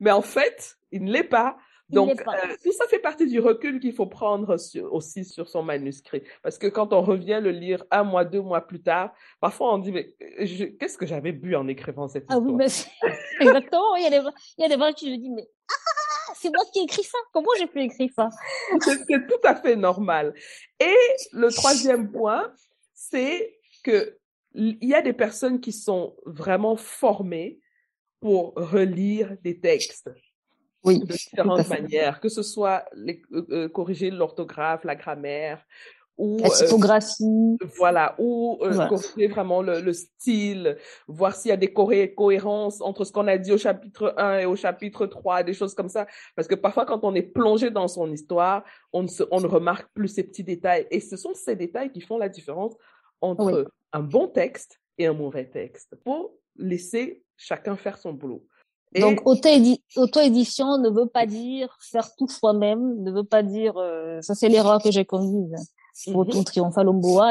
mais 0.00 0.10
en 0.10 0.22
fait, 0.22 0.76
il 0.92 1.04
ne 1.04 1.12
l'est 1.12 1.24
pas. 1.24 1.56
Donc, 1.88 2.20
euh, 2.20 2.56
tout 2.62 2.72
ça 2.72 2.84
fait 2.88 2.98
partie 2.98 3.26
du 3.26 3.40
recul 3.40 3.80
qu'il 3.80 3.94
faut 3.94 4.06
prendre 4.06 4.56
aussi 4.90 5.24
sur 5.24 5.48
son 5.48 5.62
manuscrit. 5.62 6.22
Parce 6.42 6.58
que 6.58 6.66
quand 6.66 6.92
on 6.92 7.00
revient 7.00 7.40
le 7.42 7.50
lire 7.50 7.82
un 7.90 8.04
mois, 8.04 8.26
deux 8.26 8.42
mois 8.42 8.60
plus 8.60 8.82
tard, 8.82 9.14
parfois 9.40 9.74
on 9.74 9.78
dit, 9.78 9.92
mais 9.92 10.14
euh, 10.20 10.76
qu'est-ce 10.78 10.98
que 10.98 11.06
j'avais 11.06 11.32
bu 11.32 11.56
en 11.56 11.66
écrivant 11.66 12.06
cette 12.06 12.24
histoire? 12.24 12.40
Ah 12.40 12.44
oui, 12.44 12.52
mais 12.54 12.66
exactement. 13.40 13.96
Il 13.96 14.04
y 14.04 14.06
a 14.06 14.10
des, 14.10 14.28
il 14.58 14.62
y 14.62 14.64
a 14.64 14.68
des 14.68 14.78
gens 14.78 14.92
qui 14.92 15.10
me 15.10 15.16
disent, 15.16 15.32
mais 15.34 15.48
ah, 15.70 16.32
c'est 16.34 16.50
moi 16.50 16.62
qui 16.72 16.80
ai 16.80 16.82
écrit 16.82 17.04
ça. 17.04 17.18
Comment 17.32 17.48
j'ai 17.58 17.66
pu 17.66 17.80
écrire 17.80 18.10
ça? 18.14 18.28
c'est 18.82 19.26
tout 19.26 19.40
à 19.44 19.54
fait 19.54 19.76
normal. 19.76 20.34
Et 20.78 20.96
le 21.32 21.50
troisième 21.50 22.12
point, 22.12 22.52
c'est 22.92 23.58
que 23.82 24.18
il 24.54 24.76
y 24.82 24.94
a 24.94 25.02
des 25.02 25.12
personnes 25.12 25.60
qui 25.60 25.72
sont 25.72 26.16
vraiment 26.26 26.76
formées 26.76 27.60
pour 28.20 28.54
relire 28.54 29.36
des 29.42 29.60
textes 29.60 30.10
oui, 30.84 31.00
de 31.00 31.06
différentes 31.06 31.68
manières, 31.68 32.20
que 32.20 32.28
ce 32.28 32.42
soit 32.42 32.84
les, 32.94 33.22
euh, 33.32 33.46
euh, 33.50 33.68
corriger 33.68 34.10
l'orthographe, 34.10 34.84
la 34.84 34.94
grammaire, 34.94 35.64
ou 36.16 36.38
la 36.38 36.48
euh, 36.48 37.56
voilà, 37.76 38.16
ou 38.18 38.58
corriger 38.88 39.28
vraiment 39.28 39.62
le, 39.62 39.80
le, 39.80 39.92
style, 39.92 40.76
voir 41.06 41.36
s'il 41.36 41.50
y 41.50 41.52
a 41.52 41.56
des 41.56 41.72
cohérences 41.72 42.80
entre 42.80 43.04
ce 43.04 43.12
qu'on 43.12 43.28
a 43.28 43.38
dit 43.38 43.52
au 43.52 43.58
chapitre 43.58 44.14
1 44.16 44.38
et 44.40 44.46
au 44.46 44.56
chapitre 44.56 45.06
3, 45.06 45.44
des 45.44 45.54
choses 45.54 45.74
comme 45.74 45.88
ça, 45.88 46.06
parce 46.34 46.48
que 46.48 46.56
parfois 46.56 46.86
quand 46.86 47.04
on 47.04 47.14
est 47.14 47.22
plongé 47.22 47.70
dans 47.70 47.86
son 47.86 48.10
histoire, 48.12 48.64
on 48.92 49.04
ne, 49.04 49.08
se, 49.08 49.22
on 49.30 49.40
ne 49.40 49.46
remarque 49.46 49.88
plus 49.94 50.08
ces 50.08 50.24
petits 50.24 50.44
détails, 50.44 50.88
et 50.90 50.98
ce 50.98 51.16
sont 51.16 51.34
ces 51.34 51.54
détails 51.54 51.92
qui 51.92 52.00
font 52.00 52.18
la 52.18 52.28
différence 52.28 52.74
entre 53.20 53.70
un 53.92 54.02
bon 54.02 54.26
texte 54.26 54.80
et 54.98 55.06
un 55.06 55.12
mauvais 55.12 55.48
texte. 55.48 55.96
Pour 56.04 56.32
laisser 56.56 57.22
chacun 57.38 57.76
faire 57.76 57.96
son 57.96 58.12
boulot. 58.12 58.44
Donc 58.94 59.20
auto-édition 59.26 60.78
ne 60.78 60.88
veut 60.88 61.08
pas 61.08 61.26
dire 61.26 61.76
faire 61.80 62.14
tout 62.16 62.28
soi-même, 62.28 63.02
ne 63.02 63.12
veut 63.12 63.24
pas 63.24 63.42
dire 63.42 63.76
euh, 63.76 64.20
ça 64.22 64.34
c'est 64.34 64.48
l'erreur 64.48 64.82
que 64.82 64.90
j'ai 64.90 65.04
commise 65.04 65.54
pour 66.12 66.24
mm 66.24 66.28
-hmm. 66.28 66.44
triomphal 66.44 66.88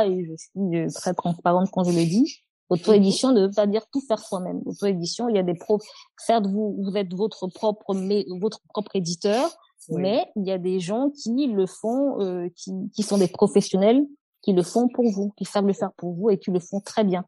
et 0.07 0.25
je 0.25 0.35
suis 0.35 0.77
euh, 0.77 0.87
très 0.93 1.13
transparente 1.13 1.69
quand 1.71 1.83
je 1.83 1.91
le 1.91 2.05
dis. 2.05 2.43
Auto-édition 2.69 3.31
ne 3.31 3.41
veut 3.47 3.55
pas 3.55 3.65
dire 3.65 3.85
tout 3.91 4.01
faire 4.01 4.19
soi-même. 4.19 4.61
Auto-édition, 4.65 5.29
il 5.29 5.35
y 5.37 5.39
a 5.39 5.43
des 5.43 5.53
pros. 5.53 5.79
Certes, 6.17 6.47
vous, 6.47 6.75
vous 6.83 6.97
êtes 6.97 7.13
votre 7.13 7.47
propre, 7.47 7.93
mais, 7.93 8.25
votre 8.41 8.59
propre 8.73 8.93
éditeur, 9.01 9.45
mais 9.89 10.19
il 10.35 10.45
y 10.45 10.51
a 10.51 10.57
des 10.57 10.79
gens 10.81 11.09
qui 11.11 11.47
le 11.47 11.65
font, 11.65 12.21
euh, 12.21 12.49
qui, 12.57 12.71
qui 12.93 13.03
sont 13.03 13.17
des 13.17 13.29
professionnels, 13.39 14.01
qui 14.41 14.51
le 14.51 14.63
font 14.63 14.89
pour 14.89 15.09
vous, 15.15 15.31
qui 15.37 15.45
savent 15.45 15.65
le 15.65 15.77
faire 15.81 15.93
pour 15.93 16.13
vous 16.13 16.29
et 16.29 16.37
qui 16.37 16.51
le 16.51 16.59
font 16.59 16.81
très 16.81 17.05
bien. 17.05 17.23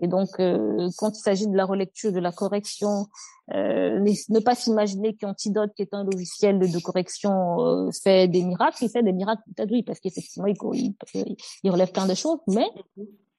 Et 0.00 0.08
donc, 0.08 0.28
euh, 0.40 0.88
quand 0.96 1.10
il 1.10 1.20
s'agit 1.20 1.46
de 1.46 1.56
la 1.56 1.66
relecture, 1.66 2.12
de 2.12 2.18
la 2.18 2.32
correction, 2.32 3.06
euh, 3.52 4.00
ne 4.00 4.40
pas 4.40 4.54
s'imaginer 4.54 5.14
qu'Antidote, 5.14 5.72
qui 5.76 5.82
est 5.82 5.92
un 5.92 6.04
logiciel 6.04 6.58
de, 6.58 6.78
correction, 6.78 7.60
euh, 7.60 7.90
fait 8.02 8.26
des 8.28 8.42
miracles. 8.42 8.78
Il 8.82 8.88
fait 8.88 9.02
des 9.02 9.12
miracles, 9.12 9.42
peut-être 9.54 9.70
oui, 9.70 9.82
parce 9.82 10.00
qu'effectivement, 10.00 10.46
il, 10.46 10.94
il, 11.62 11.70
relève 11.70 11.92
plein 11.92 12.06
de 12.06 12.14
choses, 12.14 12.38
mais 12.48 12.66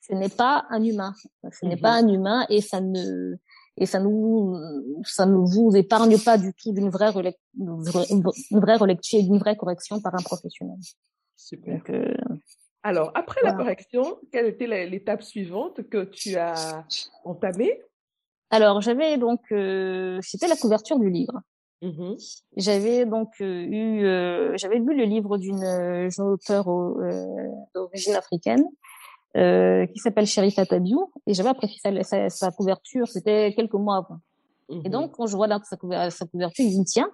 ce 0.02 0.14
n'est 0.14 0.30
pas 0.30 0.66
un 0.70 0.84
humain. 0.84 1.14
Ce 1.52 1.66
n'est 1.66 1.78
pas 1.78 2.02
mhm. 2.02 2.10
un 2.10 2.14
humain 2.14 2.46
et 2.50 2.62
ça 2.62 2.82
ne 2.82 3.36
et 3.76 3.88
ça 3.88 4.00
nous 4.00 4.56
ça 5.04 5.26
ne 5.26 5.36
vous 5.36 5.76
épargne 5.76 6.20
pas 6.20 6.38
du 6.38 6.54
tout 6.54 6.74
d'une 6.74 6.92
vraie, 6.92 7.12
une 7.58 8.24
vraie 8.52 8.76
relecture 8.76 9.20
et 9.20 9.24
d'une 9.24 9.40
vraie 9.40 9.56
correction 9.56 10.00
par 10.00 10.14
un 10.14 10.22
professionnel. 10.22 10.78
Super. 11.36 11.78
Donc, 11.78 11.90
euh, 11.90 12.14
alors, 12.84 13.12
après 13.16 13.40
la 13.44 13.54
correction, 13.54 14.18
quelle 14.32 14.48
était 14.48 14.68
l'étape 14.86 15.24
suivante 15.24 15.88
que 15.90 16.04
tu 16.04 16.36
as 16.36 16.86
entamée? 17.24 17.82
Alors, 18.50 18.82
j'avais 18.82 19.18
donc, 19.18 19.40
euh, 19.52 20.20
c'était 20.22 20.48
la 20.48 20.58
couverture 20.58 21.00
du 21.00 21.10
livre. 21.10 21.42
Mmh 21.82 22.16
j'avais 22.56 23.06
donc 23.06 23.28
eu, 23.42 24.06
j'avais 24.56 24.80
lu 24.80 24.96
le 24.96 25.04
livre 25.04 25.38
d'une 25.38 26.10
jeune 26.10 26.28
auteure 26.28 26.66
d'origine 27.76 28.16
africaine 28.16 28.64
qui 29.34 30.00
s'appelle 30.00 30.26
Sherifat 30.26 30.66
Tabiou 30.66 31.12
et 31.28 31.34
j'avais 31.34 31.50
apprécié 31.50 31.80
sa, 32.04 32.30
sa, 32.30 32.52
couverture. 32.52 33.08
C'était 33.08 33.54
quelques 33.54 33.74
mois 33.74 33.98
avant. 33.98 34.20
Et 34.86 34.90
donc 34.90 35.12
quand 35.18 35.26
je 35.26 35.36
vois 35.36 35.48
là 35.48 35.60
sa, 35.64 36.10
sa 36.10 36.26
couverture, 36.26 36.64
il 36.64 36.80
me 36.80 36.84
dit 36.86 36.92
tiens, 36.92 37.12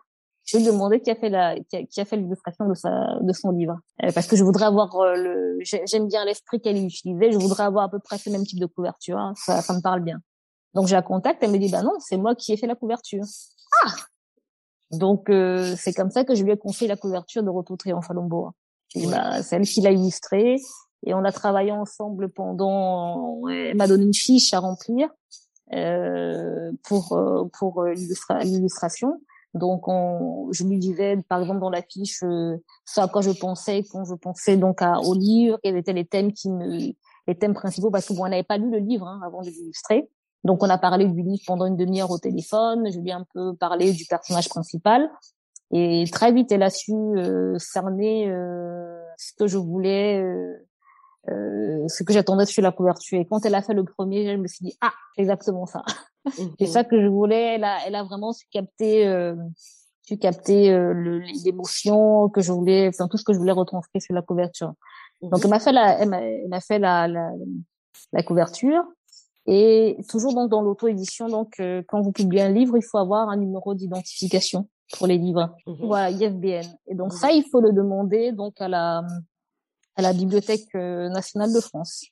je 0.50 0.58
vais 0.58 0.64
lui 0.64 0.72
demander 0.72 1.00
qui 1.00 1.12
a 1.12 1.16
fait 1.16 1.30
la 1.30 1.56
qui 1.60 2.02
a, 2.02 2.06
fait 2.06 2.18
l'illustration 2.18 2.68
de 2.68 2.74
sa 2.74 3.20
de 3.22 3.34
son 3.34 3.52
livre 3.52 3.78
parce 4.16 4.28
que 4.28 4.36
je 4.36 4.44
voudrais 4.44 4.66
avoir 4.66 4.90
le 5.16 5.58
j'aime 5.62 6.08
bien 6.08 6.26
l'esprit 6.26 6.60
qu'elle 6.60 6.84
utilisait 6.84 7.32
je 7.32 7.38
voudrais 7.38 7.64
avoir 7.64 7.86
à 7.86 7.90
peu 7.90 8.00
près 8.00 8.18
ce 8.18 8.30
même 8.30 8.44
type 8.44 8.60
de 8.60 8.66
couverture 8.66 9.18
hein. 9.18 9.34
ça 9.36 9.62
ça 9.62 9.74
me 9.74 9.82
parle 9.82 10.02
bien 10.02 10.20
donc 10.74 10.88
je 10.88 10.96
la 10.96 11.02
contacte 11.02 11.44
elle 11.44 11.52
me 11.52 11.58
dit 11.58 11.70
bah 11.70 11.84
non 11.84 11.94
c'est 12.00 12.18
moi 12.18 12.36
qui 12.36 12.54
ai 12.54 12.58
fait 12.58 12.68
la 12.68 12.76
couverture 12.76 13.24
ah 13.84 13.92
donc 14.92 15.30
euh, 15.30 15.76
c'est 15.78 15.94
comme 15.94 16.10
ça 16.10 16.24
que 16.24 16.36
je 16.36 16.44
lui 16.44 16.52
ai 16.52 16.58
confié 16.58 16.88
la 16.88 16.98
couverture 16.98 17.44
de 17.44 17.50
Retour 17.50 17.78
Triomphe 17.78 18.10
à 18.10 18.14
Lomboa. 18.14 18.54
Bah, 18.96 19.44
c'est 19.44 19.58
elle 19.58 19.68
qui 19.68 19.82
l'a 19.82 19.92
illustré 19.92 20.58
et 21.06 21.14
on 21.14 21.24
a 21.24 21.32
travaillé 21.32 21.72
ensemble 21.72 22.30
pendant. 22.30 23.48
Elle 23.48 23.78
m'a 23.78 23.88
donné 23.88 24.06
une 24.06 24.14
fiche 24.14 24.54
à 24.54 24.60
remplir 24.60 25.10
euh, 25.74 26.72
pour 26.84 27.14
euh, 27.14 27.46
pour 27.60 27.84
l'illustration. 27.84 29.22
Donc 29.54 29.88
on, 29.88 30.52
je 30.52 30.64
lui 30.64 30.78
disais 30.78 31.18
par 31.28 31.42
exemple 31.42 31.60
dans 31.60 31.70
la 31.70 31.82
fiche 31.82 32.22
euh, 32.24 32.58
ce 32.86 33.02
à 33.02 33.08
quoi 33.08 33.22
je 33.22 33.32
pensais 33.32 33.84
quand 33.92 34.06
je 34.06 34.14
pensais 34.14 34.58
donc 34.58 34.82
à, 34.82 35.00
au 35.00 35.16
livre, 35.16 35.58
quels 35.64 35.76
étaient 35.76 35.94
les 35.94 36.06
thèmes 36.06 36.34
qui 36.34 36.50
me 36.52 36.94
les 37.28 37.36
thèmes 37.36 37.54
principaux 37.54 37.90
parce 37.90 38.08
que 38.08 38.14
bon 38.14 38.26
on 38.26 38.30
n'avait 38.30 38.44
pas 38.44 38.58
lu 38.58 38.70
le 38.70 38.78
livre 38.78 39.08
hein, 39.08 39.20
avant 39.26 39.42
de 39.42 39.50
l'illustrer. 39.50 40.10
Donc 40.44 40.64
on 40.64 40.70
a 40.70 40.78
parlé 40.78 41.06
du 41.06 41.22
livre 41.22 41.44
pendant 41.46 41.66
une 41.66 41.76
demi-heure 41.76 42.12
au 42.12 42.18
téléphone. 42.18 42.90
Je 42.92 43.00
lui 43.00 43.10
ai 43.10 43.14
un 43.14 43.26
peu 43.34 43.56
parlé 43.56 43.92
du 43.92 44.06
personnage 44.06 44.50
principal. 44.50 45.10
Et 45.72 46.06
très 46.12 46.32
vite, 46.32 46.52
elle 46.52 46.64
a 46.64 46.70
su 46.70 46.94
euh, 46.94 47.58
cerner 47.60 48.30
euh, 48.30 49.00
ce 49.18 49.34
que 49.34 49.48
je 49.48 49.58
voulais, 49.58 50.20
euh, 50.22 50.68
euh, 51.30 51.88
ce 51.88 52.04
que 52.04 52.14
j'attendais 52.14 52.46
sur 52.46 52.64
la 52.64 52.72
couverture. 52.72 53.20
Et 53.20 53.26
quand 53.26 53.46
elle 53.46 53.56
a 53.56 53.62
fait 53.62 53.74
le 53.74 53.84
premier, 53.84 54.32
je 54.32 54.38
me 54.38 54.48
suis 54.48 54.66
dit 54.66 54.78
ah, 54.82 54.94
exactement 55.18 55.66
ça. 55.66 55.84
C'est 56.60 56.66
ça 56.66 56.84
que 56.84 57.02
je 57.02 57.08
voulais. 57.08 57.56
Elle 57.56 57.64
a, 57.64 57.78
elle 57.86 57.96
a 57.96 58.04
vraiment 58.04 58.34
su 58.34 58.46
capter, 58.52 59.08
euh, 59.08 59.36
su 60.04 60.18
capter 60.18 60.72
l'émotion 61.44 62.30
que 62.30 62.42
je 62.42 62.52
voulais, 62.52 62.88
enfin 62.88 63.08
tout 63.08 63.18
ce 63.18 63.24
que 63.24 63.34
je 63.34 63.38
voulais 63.38 63.52
retranscrire 63.52 64.02
sur 64.02 64.14
la 64.14 64.22
couverture. 64.22 64.74
Donc 65.22 65.42
elle 65.44 65.50
m'a 65.50 65.60
fait 65.60 65.72
la, 65.72 66.00
elle 66.00 66.48
m'a 66.50 66.62
fait 66.62 66.80
la, 66.80 67.08
la, 67.08 67.32
la 68.14 68.24
couverture. 68.24 68.84
Et 69.52 69.98
toujours 70.08 70.36
donc 70.36 70.52
dans 70.52 70.62
l'auto-édition, 70.62 71.28
donc 71.28 71.60
euh, 71.60 71.82
quand 71.88 72.02
vous 72.02 72.12
publiez 72.12 72.44
un 72.44 72.52
livre, 72.52 72.78
il 72.78 72.84
faut 72.84 73.00
avoir 73.00 73.30
un 73.30 73.38
numéro 73.38 73.74
d'identification 73.74 74.70
pour 74.96 75.08
les 75.08 75.18
livres. 75.18 75.56
Mhm. 75.66 75.88
Voilà, 75.88 76.12
IFBN. 76.12 76.68
Et 76.88 76.96
donc 76.96 77.12
mhm. 77.14 77.18
ça, 77.18 77.32
il 77.32 77.44
faut 77.50 77.60
le 77.60 77.74
demander 77.74 78.32
donc 78.32 78.62
à 78.62 78.68
la 78.68 79.02
à 79.96 80.02
la 80.02 80.14
Bibliothèque 80.14 80.68
euh, 80.76 81.10
nationale 81.10 81.52
de 81.52 81.60
France. 81.60 82.06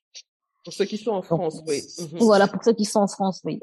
Pour 0.68 0.74
ceux 0.74 0.84
qui 0.84 0.98
sont 0.98 1.12
en 1.12 1.22
France, 1.22 1.64
oui. 1.66 1.82
Mhm. 1.98 2.20
Voilà, 2.20 2.46
pour 2.46 2.62
ceux 2.62 2.74
qui 2.74 2.84
sont 2.84 3.00
en 3.00 3.08
France, 3.08 3.40
oui. 3.46 3.58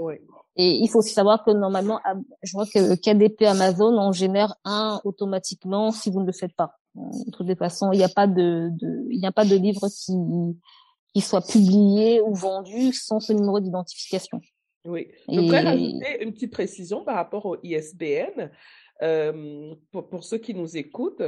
Et 0.57 0.71
il 0.71 0.89
faut 0.89 1.01
aussi 1.01 1.13
savoir 1.13 1.45
que 1.45 1.51
normalement, 1.51 2.01
je 2.43 2.53
vois 2.53 2.65
que 2.65 2.95
KDP 2.95 3.43
Amazon 3.43 3.99
en 3.99 4.11
génère 4.11 4.55
un 4.65 5.03
automatiquement 5.05 5.91
si 5.91 6.11
vous 6.11 6.23
ne 6.23 6.27
le 6.27 6.33
faites 6.33 6.55
pas. 6.55 6.79
De 6.95 7.31
toutes 7.31 7.47
les 7.47 7.57
façons, 7.57 7.93
il 7.93 7.99
n'y 7.99 8.05
a 8.05 8.09
pas 8.09 8.27
de, 8.27 8.71
de 8.71 9.07
il 9.11 9.21
n'y 9.21 9.27
a 9.27 9.33
pas 9.33 9.45
de 9.45 9.55
livre 9.55 9.87
qui 9.89 10.15
qui 11.13 11.21
soit 11.21 11.47
publié 11.47 12.23
ou 12.23 12.33
vendu 12.33 12.95
sans 12.95 13.21
ce 13.21 13.35
numéro 13.35 13.61
d'identification. 13.61 14.41
Oui. 14.87 15.09
Je 15.29 15.41
voudrais 15.41 15.61
rajouter 15.61 16.23
une 16.23 16.33
petite 16.33 16.53
précision 16.53 17.05
par 17.05 17.17
rapport 17.17 17.45
au 17.45 17.59
ISBN. 17.63 18.51
Euh, 19.03 19.75
pour, 19.91 20.09
pour, 20.09 20.25
ceux 20.25 20.39
qui 20.39 20.55
nous 20.55 20.77
écoutent, 20.77 21.23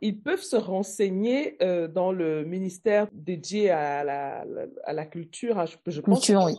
ils 0.00 0.20
peuvent 0.20 0.42
se 0.42 0.56
renseigner 0.56 1.56
euh, 1.62 1.86
dans 1.86 2.10
le 2.10 2.44
ministère 2.44 3.06
dédié 3.12 3.70
à 3.70 4.02
la, 4.02 4.44
à 4.84 4.92
la 4.92 5.06
culture. 5.06 5.58
Hein, 5.58 5.66
je, 5.66 5.76
je 5.86 6.00
pense 6.00 6.24
culture, 6.24 6.44
oui. 6.44 6.54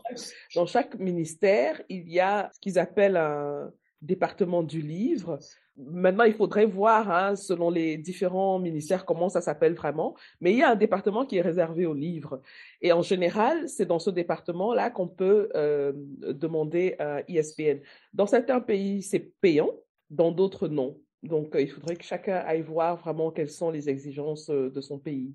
dans 0.55 0.65
chaque 0.65 0.97
ministère, 0.99 1.81
il 1.89 2.09
y 2.09 2.19
a 2.19 2.49
ce 2.53 2.59
qu'ils 2.61 2.79
appellent 2.79 3.17
un 3.17 3.71
département 4.01 4.63
du 4.63 4.81
livre 4.81 5.39
Maintenant, 5.75 6.25
il 6.25 6.33
faudrait 6.33 6.67
voir, 6.67 7.09
hein, 7.09 7.35
selon 7.35 7.71
les 7.71 7.97
différents 7.97 8.59
ministères, 8.59 9.05
comment 9.05 9.27
ça 9.27 9.41
s'appelle 9.41 9.73
vraiment. 9.73 10.15
Mais 10.39 10.51
il 10.51 10.59
y 10.59 10.61
a 10.61 10.69
un 10.69 10.75
département 10.75 11.25
qui 11.25 11.37
est 11.37 11.41
réservé 11.41 11.87
aux 11.87 11.95
livres. 11.95 12.41
Et 12.81 12.91
en 12.91 13.01
général, 13.01 13.67
c'est 13.67 13.87
dans 13.87 13.97
ce 13.97 14.11
département-là 14.11 14.91
qu'on 14.91 15.07
peut 15.07 15.49
euh, 15.55 15.91
demander 15.95 16.95
un 16.99 17.21
ISBN. 17.27 17.79
Dans 18.13 18.27
certains 18.27 18.59
pays, 18.59 19.01
c'est 19.01 19.31
payant, 19.41 19.71
dans 20.13 20.31
d'autres, 20.31 20.67
non. 20.67 20.97
Donc, 21.23 21.55
euh, 21.55 21.61
il 21.61 21.69
faudrait 21.69 21.95
que 21.95 22.03
chacun 22.03 22.35
aille 22.45 22.61
voir 22.61 22.97
vraiment 22.97 23.31
quelles 23.31 23.49
sont 23.49 23.69
les 23.69 23.89
exigences 23.89 24.49
euh, 24.49 24.69
de 24.69 24.81
son 24.81 24.99
pays. 24.99 25.33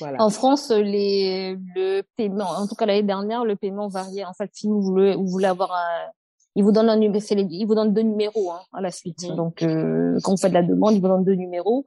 Voilà. 0.00 0.20
En 0.20 0.30
France, 0.30 0.70
les, 0.70 1.56
le 1.74 2.02
paiement, 2.16 2.48
en 2.48 2.66
tout 2.66 2.74
cas 2.74 2.86
l'année 2.86 3.02
dernière, 3.04 3.44
le 3.44 3.54
paiement 3.54 3.88
variait. 3.88 4.24
En 4.24 4.32
fait, 4.32 4.50
si 4.52 4.66
vous 4.66 4.82
voulez, 4.82 5.14
vous 5.14 5.28
voulez 5.28 5.46
avoir 5.46 5.72
un, 5.72 6.10
il 6.56 6.64
vous 6.64 6.72
donne 6.72 6.88
un 6.88 6.96
numéro, 6.96 7.22
il 7.30 7.66
vous 7.66 7.74
donne 7.74 7.92
deux 7.92 8.02
numéros 8.02 8.50
hein, 8.50 8.62
à 8.72 8.80
la 8.80 8.90
suite. 8.90 9.26
Donc 9.36 9.62
euh, 9.62 10.18
quand 10.24 10.32
vous 10.32 10.38
faites 10.38 10.52
la 10.52 10.62
demande, 10.62 10.94
il 10.94 11.00
vous 11.00 11.08
donne 11.08 11.22
deux 11.22 11.34
numéros. 11.34 11.84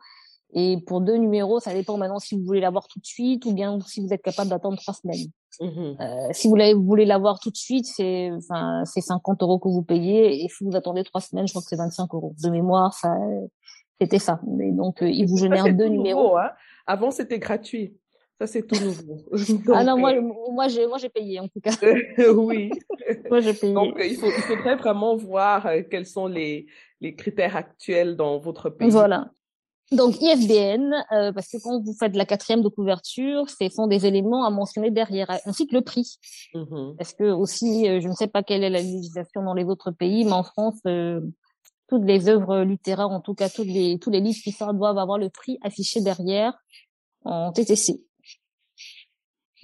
Et 0.53 0.77
pour 0.87 1.01
deux 1.01 1.15
numéros, 1.15 1.59
ça 1.59 1.73
dépend 1.73 1.97
maintenant 1.97 2.19
si 2.19 2.35
vous 2.35 2.43
voulez 2.43 2.59
l'avoir 2.59 2.87
tout 2.87 2.99
de 2.99 3.05
suite 3.05 3.45
ou 3.45 3.53
bien 3.53 3.79
si 3.81 4.01
vous 4.01 4.11
êtes 4.13 4.23
capable 4.23 4.49
d'attendre 4.49 4.77
trois 4.77 4.95
semaines. 4.95 5.27
Mhm. 5.61 5.97
Euh, 5.99 6.29
si 6.31 6.47
vous, 6.47 6.55
vous 6.55 6.85
voulez 6.85 7.05
l'avoir 7.05 7.39
tout 7.39 7.51
de 7.51 7.57
suite, 7.57 7.85
c'est 7.85 8.31
enfin 8.31 8.83
c'est 8.85 9.01
50 9.01 9.43
euros 9.43 9.59
que 9.59 9.67
vous 9.69 9.83
payez 9.83 10.43
et 10.43 10.47
si 10.49 10.63
vous 10.63 10.75
attendez 10.75 11.03
trois 11.03 11.21
semaines, 11.21 11.47
je 11.47 11.53
crois 11.53 11.61
que 11.61 11.67
c'est 11.67 11.75
25 11.75 12.13
euros. 12.13 12.33
De 12.43 12.49
mémoire, 12.49 12.93
ça 12.93 13.15
c'était 14.01 14.19
ça. 14.19 14.39
Et 14.61 14.71
donc 14.71 15.03
euh, 15.03 15.09
il 15.09 15.27
vous 15.27 15.37
génère 15.37 15.71
deux 15.75 15.87
numéros. 15.87 16.37
Hein. 16.37 16.49
Avant 16.87 17.11
c'était 17.11 17.39
gratuit. 17.39 17.95
Ça, 18.39 18.47
c'est 18.47 18.65
tout 18.65 18.81
nouveau. 18.81 19.25
ah 19.73 19.83
non, 19.83 19.97
moi, 19.97 20.13
euh, 20.13 20.21
moi, 20.51 20.69
j'ai, 20.69 20.87
moi, 20.87 20.97
j'ai 20.97 21.09
payé, 21.09 21.41
en 21.41 21.47
tout 21.49 21.59
cas. 21.59 21.71
oui. 22.33 22.71
moi, 23.29 23.41
j'ai 23.41 23.53
payé. 23.53 23.73
Donc, 23.73 23.99
il, 23.99 24.15
faut, 24.15 24.27
il 24.27 24.43
faudrait 24.43 24.77
vraiment 24.77 25.17
voir 25.17 25.65
euh, 25.65 25.81
quels 25.89 26.05
sont 26.05 26.27
les, 26.27 26.65
les 27.01 27.15
critères 27.15 27.57
actuels 27.57 28.15
dans 28.15 28.39
votre 28.39 28.69
pays. 28.69 28.89
Voilà. 28.89 29.29
Donc, 29.91 30.21
IFBN, 30.21 30.93
euh, 31.11 31.31
parce 31.31 31.47
que 31.47 31.57
quand 31.63 31.81
vous 31.81 31.95
faites 31.99 32.15
la 32.15 32.25
quatrième 32.25 32.61
de 32.61 32.69
couverture, 32.69 33.49
ce 33.49 33.69
sont 33.69 33.87
des 33.87 34.05
éléments 34.05 34.45
à 34.45 34.51
mentionner 34.51 34.91
derrière, 34.91 35.29
ainsi 35.45 35.65
que 35.65 35.75
le 35.75 35.81
prix. 35.81 36.19
Mm-hmm. 36.53 36.95
Parce 36.97 37.13
que 37.13 37.23
aussi, 37.23 37.85
je 37.99 38.07
ne 38.07 38.13
sais 38.13 38.27
pas 38.27 38.43
quelle 38.43 38.63
est 38.63 38.69
la 38.69 38.81
législation 38.81 39.41
dans 39.43 39.55
les 39.55 39.65
autres 39.65 39.91
pays, 39.91 40.25
mais 40.25 40.33
en 40.33 40.43
France, 40.43 40.79
toutes 41.89 42.05
les 42.05 42.29
œuvres 42.29 42.61
littéraires, 42.61 43.09
en 43.09 43.19
tout 43.19 43.33
cas 43.33 43.49
tous 43.49 43.63
les, 43.63 43.97
tous 43.99 44.11
les 44.11 44.21
livres 44.21 44.39
qui 44.43 44.51
sortent, 44.51 44.77
doivent 44.77 44.97
avoir 44.97 45.17
le 45.17 45.29
prix 45.29 45.57
affiché 45.63 46.01
derrière 46.01 46.53
en 47.25 47.51
TTC. 47.51 48.01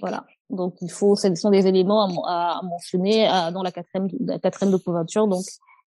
Voilà. 0.00 0.26
Donc 0.50 0.74
il 0.80 0.90
faut, 0.90 1.16
ce 1.16 1.34
sont 1.34 1.50
des 1.50 1.66
éléments 1.66 2.24
à, 2.26 2.58
à 2.58 2.62
mentionner 2.62 3.26
à, 3.26 3.50
dans 3.50 3.62
la 3.62 3.72
quatrième, 3.72 4.08
la 4.20 4.38
quatrième 4.38 4.72
de 4.72 4.76
couverture, 4.76 5.26
donc 5.26 5.44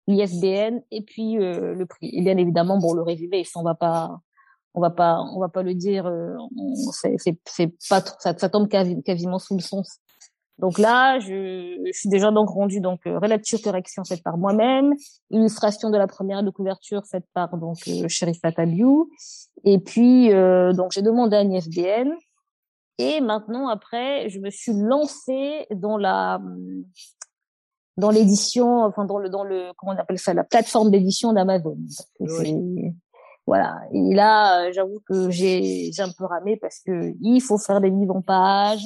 l'ISBN 0.08 0.82
et 0.92 1.02
puis 1.02 1.38
euh, 1.38 1.76
le 1.76 1.86
prix. 1.86 2.10
Et 2.14 2.22
bien 2.22 2.38
évidemment, 2.38 2.78
bon, 2.78 2.94
le 2.94 3.04
résumé, 3.04 3.46
on 3.56 3.64
va 3.64 3.76
pas, 3.76 4.20
on 4.74 4.82
va 4.82 4.90
pas, 4.90 5.20
on 5.20 5.40
va 5.40 5.50
pas 5.50 5.64
le 5.64 5.74
dire, 5.74 6.06
euh, 6.06 6.36
c'est, 6.92 7.16
c'est, 7.46 7.68
pas, 7.90 8.02
ça, 8.20 8.38
ça 8.38 8.50
tombe 8.50 8.68
quasiment 8.68 9.40
sous 9.40 9.56
le 9.56 9.62
sens. 9.62 10.00
Donc 10.58 10.78
là, 10.78 11.20
je, 11.20 11.82
je 11.86 11.92
suis 11.98 12.10
déjà 12.10 12.32
donc 12.32 12.50
rendu 12.50 12.82
donc 12.82 13.00
euh, 13.08 13.18
relecture 13.18 13.62
correction 13.62 14.04
faite 14.04 14.22
par 14.24 14.38
moi-même, 14.38 14.94
illustration 15.32 15.90
de 15.90 15.98
la 15.98 16.08
première 16.08 16.44
de 16.44 16.50
couverture 16.50 17.04
faite 17.10 17.26
par 17.34 17.58
donc 17.58 17.78
euh, 17.88 18.52
Tabiou, 18.56 19.10
et 19.64 19.80
puis 19.80 20.34
euh, 20.34 20.74
donc 20.74 20.92
j'ai 20.92 21.02
demandé 21.02 21.38
un 21.38 21.50
ISBN 21.50 22.12
et 23.00 23.22
maintenant, 23.22 23.70
après, 23.70 24.30
je 24.30 24.40
me 24.40 24.50
suis 24.50 24.74
lancée 24.74 25.66
dans 25.74 25.98
la 25.98 26.42
dans 27.96 28.12
l'édition, 28.12 28.84
enfin 28.84 29.06
dans 29.06 29.18
le 29.18 29.30
dans 29.30 29.46
le 29.46 29.72
comment 29.78 29.94
on 29.94 29.98
appelle 29.98 30.20
ça, 30.20 30.34
la 30.34 30.44
plateforme 30.44 30.92
d'édition 30.92 31.32
d'Amazon. 31.32 31.78
Voilà. 33.50 33.82
Et 33.92 34.14
là, 34.14 34.72
j'avoue 34.72 35.00
que 35.08 35.32
j'ai 35.32 35.92
j'ai 35.92 36.04
un 36.04 36.12
peu 36.16 36.26
ramé 36.26 36.56
parce 36.58 36.82
que 36.86 37.16
il 37.20 37.42
faut 37.42 37.58
faire 37.58 37.82
des 37.82 37.90
livres 37.90 38.16
en 38.16 38.22
page, 38.22 38.84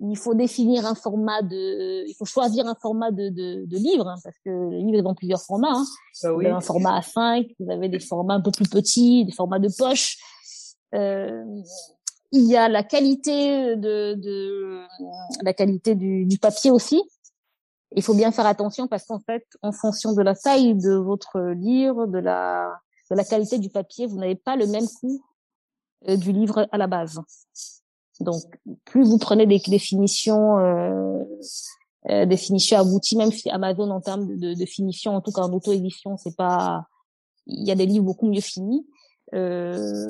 il 0.00 0.16
faut 0.16 0.34
définir 0.34 0.84
un 0.84 0.96
format 0.96 1.42
de, 1.42 2.04
il 2.08 2.14
faut 2.18 2.24
choisir 2.24 2.66
un 2.66 2.74
format 2.74 3.12
de 3.12 3.28
de, 3.28 3.64
de 3.66 3.76
livre 3.76 4.08
hein, 4.08 4.16
parce 4.24 4.36
que 4.44 4.50
le 4.50 4.78
livre 4.78 4.98
est 4.98 5.02
dans 5.02 5.14
plusieurs 5.14 5.40
formats. 5.40 5.70
Hein. 5.70 5.84
Bah 6.24 6.32
oui. 6.32 6.34
Vous 6.34 6.40
avez 6.40 6.56
un 6.56 6.60
format 6.60 6.98
A5, 6.98 7.54
vous 7.60 7.70
avez 7.70 7.88
des 7.88 8.00
formats 8.00 8.34
un 8.34 8.40
peu 8.40 8.50
plus 8.50 8.68
petits, 8.68 9.26
des 9.26 9.32
formats 9.32 9.60
de 9.60 9.68
poche. 9.78 10.18
Euh, 10.96 11.44
il 12.32 12.46
y 12.50 12.56
a 12.56 12.68
la 12.68 12.82
qualité 12.82 13.76
de, 13.76 14.14
de 14.14 14.82
la 15.42 15.52
qualité 15.52 15.94
du, 15.94 16.26
du, 16.26 16.38
papier 16.38 16.72
aussi. 16.72 17.00
Il 17.94 18.02
faut 18.02 18.14
bien 18.14 18.32
faire 18.32 18.46
attention 18.46 18.88
parce 18.88 19.04
qu'en 19.04 19.20
fait, 19.20 19.46
en 19.62 19.70
fonction 19.70 20.14
de 20.14 20.22
la 20.22 20.34
taille 20.34 20.74
de 20.74 20.94
votre 20.96 21.38
livre, 21.52 22.08
de 22.08 22.18
la 22.18 22.80
de 23.10 23.16
la 23.16 23.24
qualité 23.24 23.58
du 23.58 23.70
papier, 23.70 24.06
vous 24.06 24.18
n'avez 24.18 24.36
pas 24.36 24.56
le 24.56 24.66
même 24.66 24.86
coût 25.00 25.22
euh, 26.08 26.16
du 26.16 26.32
livre 26.32 26.66
à 26.72 26.78
la 26.78 26.86
base. 26.86 27.20
Donc, 28.20 28.42
plus 28.84 29.04
vous 29.04 29.18
prenez 29.18 29.46
des 29.46 29.58
définitions 29.58 30.58
euh, 30.58 31.24
euh, 32.10 32.26
des 32.26 32.36
finitions 32.36 32.78
abouties, 32.78 33.16
même 33.16 33.32
si 33.32 33.48
Amazon 33.48 33.90
en 33.90 34.00
termes 34.00 34.36
de, 34.36 34.52
de, 34.52 34.66
finition, 34.66 35.16
en 35.16 35.22
tout 35.22 35.32
cas 35.32 35.40
en 35.40 35.52
auto-édition, 35.52 36.18
c'est 36.18 36.36
pas 36.36 36.86
il 37.46 37.66
y 37.66 37.70
a 37.70 37.74
des 37.74 37.86
livres 37.86 38.04
beaucoup 38.04 38.28
mieux 38.28 38.42
finis. 38.42 38.86
Euh, 39.32 40.08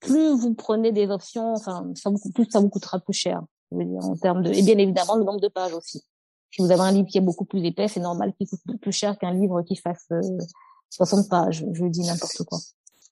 plus 0.00 0.36
vous 0.36 0.52
prenez 0.52 0.92
des 0.92 1.08
options, 1.08 1.54
enfin, 1.54 1.90
ça 1.94 2.10
plus 2.34 2.44
ça 2.50 2.60
vous 2.60 2.68
coûtera 2.68 3.00
plus 3.00 3.14
cher. 3.14 3.42
Je 3.70 3.78
veux 3.78 3.84
dire, 3.84 4.04
en 4.04 4.16
termes 4.16 4.42
de, 4.42 4.52
et 4.52 4.62
bien 4.62 4.76
évidemment 4.76 5.16
le 5.16 5.24
nombre 5.24 5.40
de 5.40 5.48
pages 5.48 5.72
aussi. 5.72 6.04
Si 6.50 6.60
vous 6.60 6.70
avez 6.70 6.82
un 6.82 6.92
livre 6.92 7.08
qui 7.08 7.16
est 7.16 7.22
beaucoup 7.22 7.46
plus 7.46 7.64
épais, 7.64 7.88
c'est 7.88 8.00
normal 8.00 8.34
qu'il 8.34 8.46
coûte 8.46 8.60
plus 8.78 8.92
cher 8.92 9.18
qu'un 9.18 9.32
livre 9.32 9.62
qui 9.62 9.76
fasse 9.76 10.08
60 10.92 11.28
pages. 11.28 11.64
Je 11.72 11.84
dis 11.86 12.02
n'importe 12.02 12.42
quoi. 12.44 12.58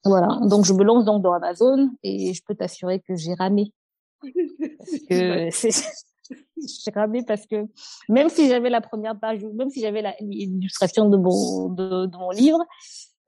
Voilà. 0.05 0.39
Donc 0.47 0.65
je 0.65 0.73
me 0.73 0.85
lance 0.85 1.05
donc 1.05 1.23
dans 1.23 1.33
Amazon 1.33 1.91
et 2.03 2.35
je 2.35 2.43
peux 2.47 2.55
t'assurer 2.55 3.01
que 3.01 3.17
j'ai 3.17 3.35
ramé. 3.35 3.73
Parce 4.21 4.99
que 5.09 5.51
j'ai 6.57 6.91
ramé 6.95 7.23
parce 7.25 7.47
que 7.47 7.67
même 8.09 8.29
si 8.29 8.49
j'avais 8.49 8.71
la 8.71 8.81
première 8.81 9.19
page, 9.19 9.45
même 9.55 9.71
si 9.71 9.81
j'avais 9.81 10.03
l'illustration 10.21 11.09
de 11.09 11.17
mon 11.17 11.71
de, 11.71 12.07
de, 12.07 12.17
mon 12.17 12.31
livre, 12.31 12.65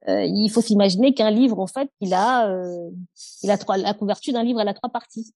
euh, 0.07 0.23
il 0.23 0.49
faut 0.49 0.61
s'imaginer 0.61 1.13
qu'un 1.13 1.31
livre 1.31 1.59
en 1.59 1.67
fait, 1.67 1.89
il 1.99 2.13
a 2.13 2.49
euh, 2.49 2.89
il 3.41 3.51
a 3.51 3.57
trois 3.57 3.77
la 3.77 3.93
couverture 3.93 4.33
d'un 4.33 4.43
livre, 4.43 4.61
elle 4.61 4.67
a 4.67 4.73
trois 4.73 4.89
parties. 4.89 5.33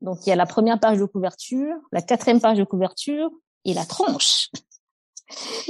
Donc 0.00 0.18
il 0.26 0.28
y 0.28 0.32
a 0.32 0.36
la 0.36 0.46
première 0.46 0.78
page 0.78 0.98
de 0.98 1.04
couverture, 1.04 1.74
la 1.92 2.02
quatrième 2.02 2.40
page 2.40 2.58
de 2.58 2.64
couverture 2.64 3.30
et 3.64 3.74
la 3.74 3.84
tranche. 3.84 4.50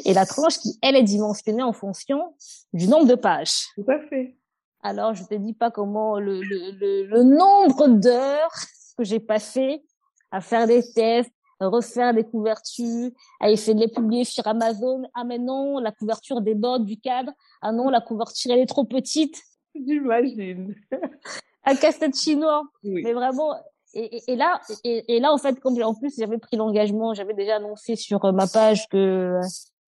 Et 0.04 0.14
la 0.14 0.26
tranche 0.26 0.59
qui, 0.59 0.78
elle, 0.82 0.96
est 0.96 1.02
dimensionnée 1.02 1.62
en 1.62 1.72
fonction 1.72 2.34
du 2.72 2.88
nombre 2.88 3.06
de 3.06 3.14
pages. 3.14 3.66
Tout 3.74 3.90
à 3.90 4.00
fait. 4.00 4.36
Alors, 4.82 5.14
je 5.14 5.24
te 5.24 5.34
dis 5.34 5.54
pas 5.54 5.70
comment 5.70 6.18
le, 6.18 6.40
le, 6.40 7.06
le, 7.06 7.22
nombre 7.22 7.88
d'heures 7.88 8.54
que 8.96 9.04
j'ai 9.04 9.18
passé 9.18 9.82
à 10.30 10.40
faire 10.40 10.66
des 10.66 10.82
tests, 10.92 11.32
à 11.61 11.66
refaire 11.66 12.14
des 12.14 12.24
couvertures, 12.24 13.11
à 13.40 13.50
essayer 13.50 13.74
de 13.74 13.80
les 13.80 13.88
publier 13.88 14.24
sur 14.24 14.46
Amazon. 14.46 15.02
Ah 15.14 15.24
mais 15.24 15.38
non, 15.38 15.78
la 15.78 15.90
couverture 15.90 16.40
déborde 16.40 16.84
du 16.84 16.98
cadre. 16.98 17.32
Ah 17.61 17.72
non, 17.72 17.90
la 17.90 18.00
couverture 18.00 18.52
elle 18.52 18.61
est 18.61 18.66
trop 18.66 18.84
petite. 18.84 19.42
J'imagine. 19.74 20.74
Un 21.64 21.74
casse-tête 21.74 22.16
chinois. 22.16 22.62
Oui. 22.84 23.02
Mais 23.02 23.12
vraiment. 23.12 23.54
Et, 23.95 24.32
et, 24.32 24.36
là, 24.36 24.61
et, 24.84 25.16
et, 25.16 25.20
là 25.20 25.32
en 25.32 25.39
fait, 25.39 25.59
comme 25.61 25.80
en 25.82 25.95
plus 25.95 26.14
j'avais 26.18 26.39
pris 26.39 26.57
l'engagement, 26.57 27.14
j'avais 27.14 27.34
déjà 27.34 27.57
annoncé 27.57 27.97
sur 27.97 28.20
ma 28.32 28.47
page 28.47 28.89
que 28.89 29.41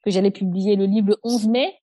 que 0.05 0.11
j'allais 0.11 0.31
publier 0.31 0.77
le 0.77 0.87
livre 0.87 1.09
le 1.11 1.17
11 1.23 1.49
mai. 1.49 1.75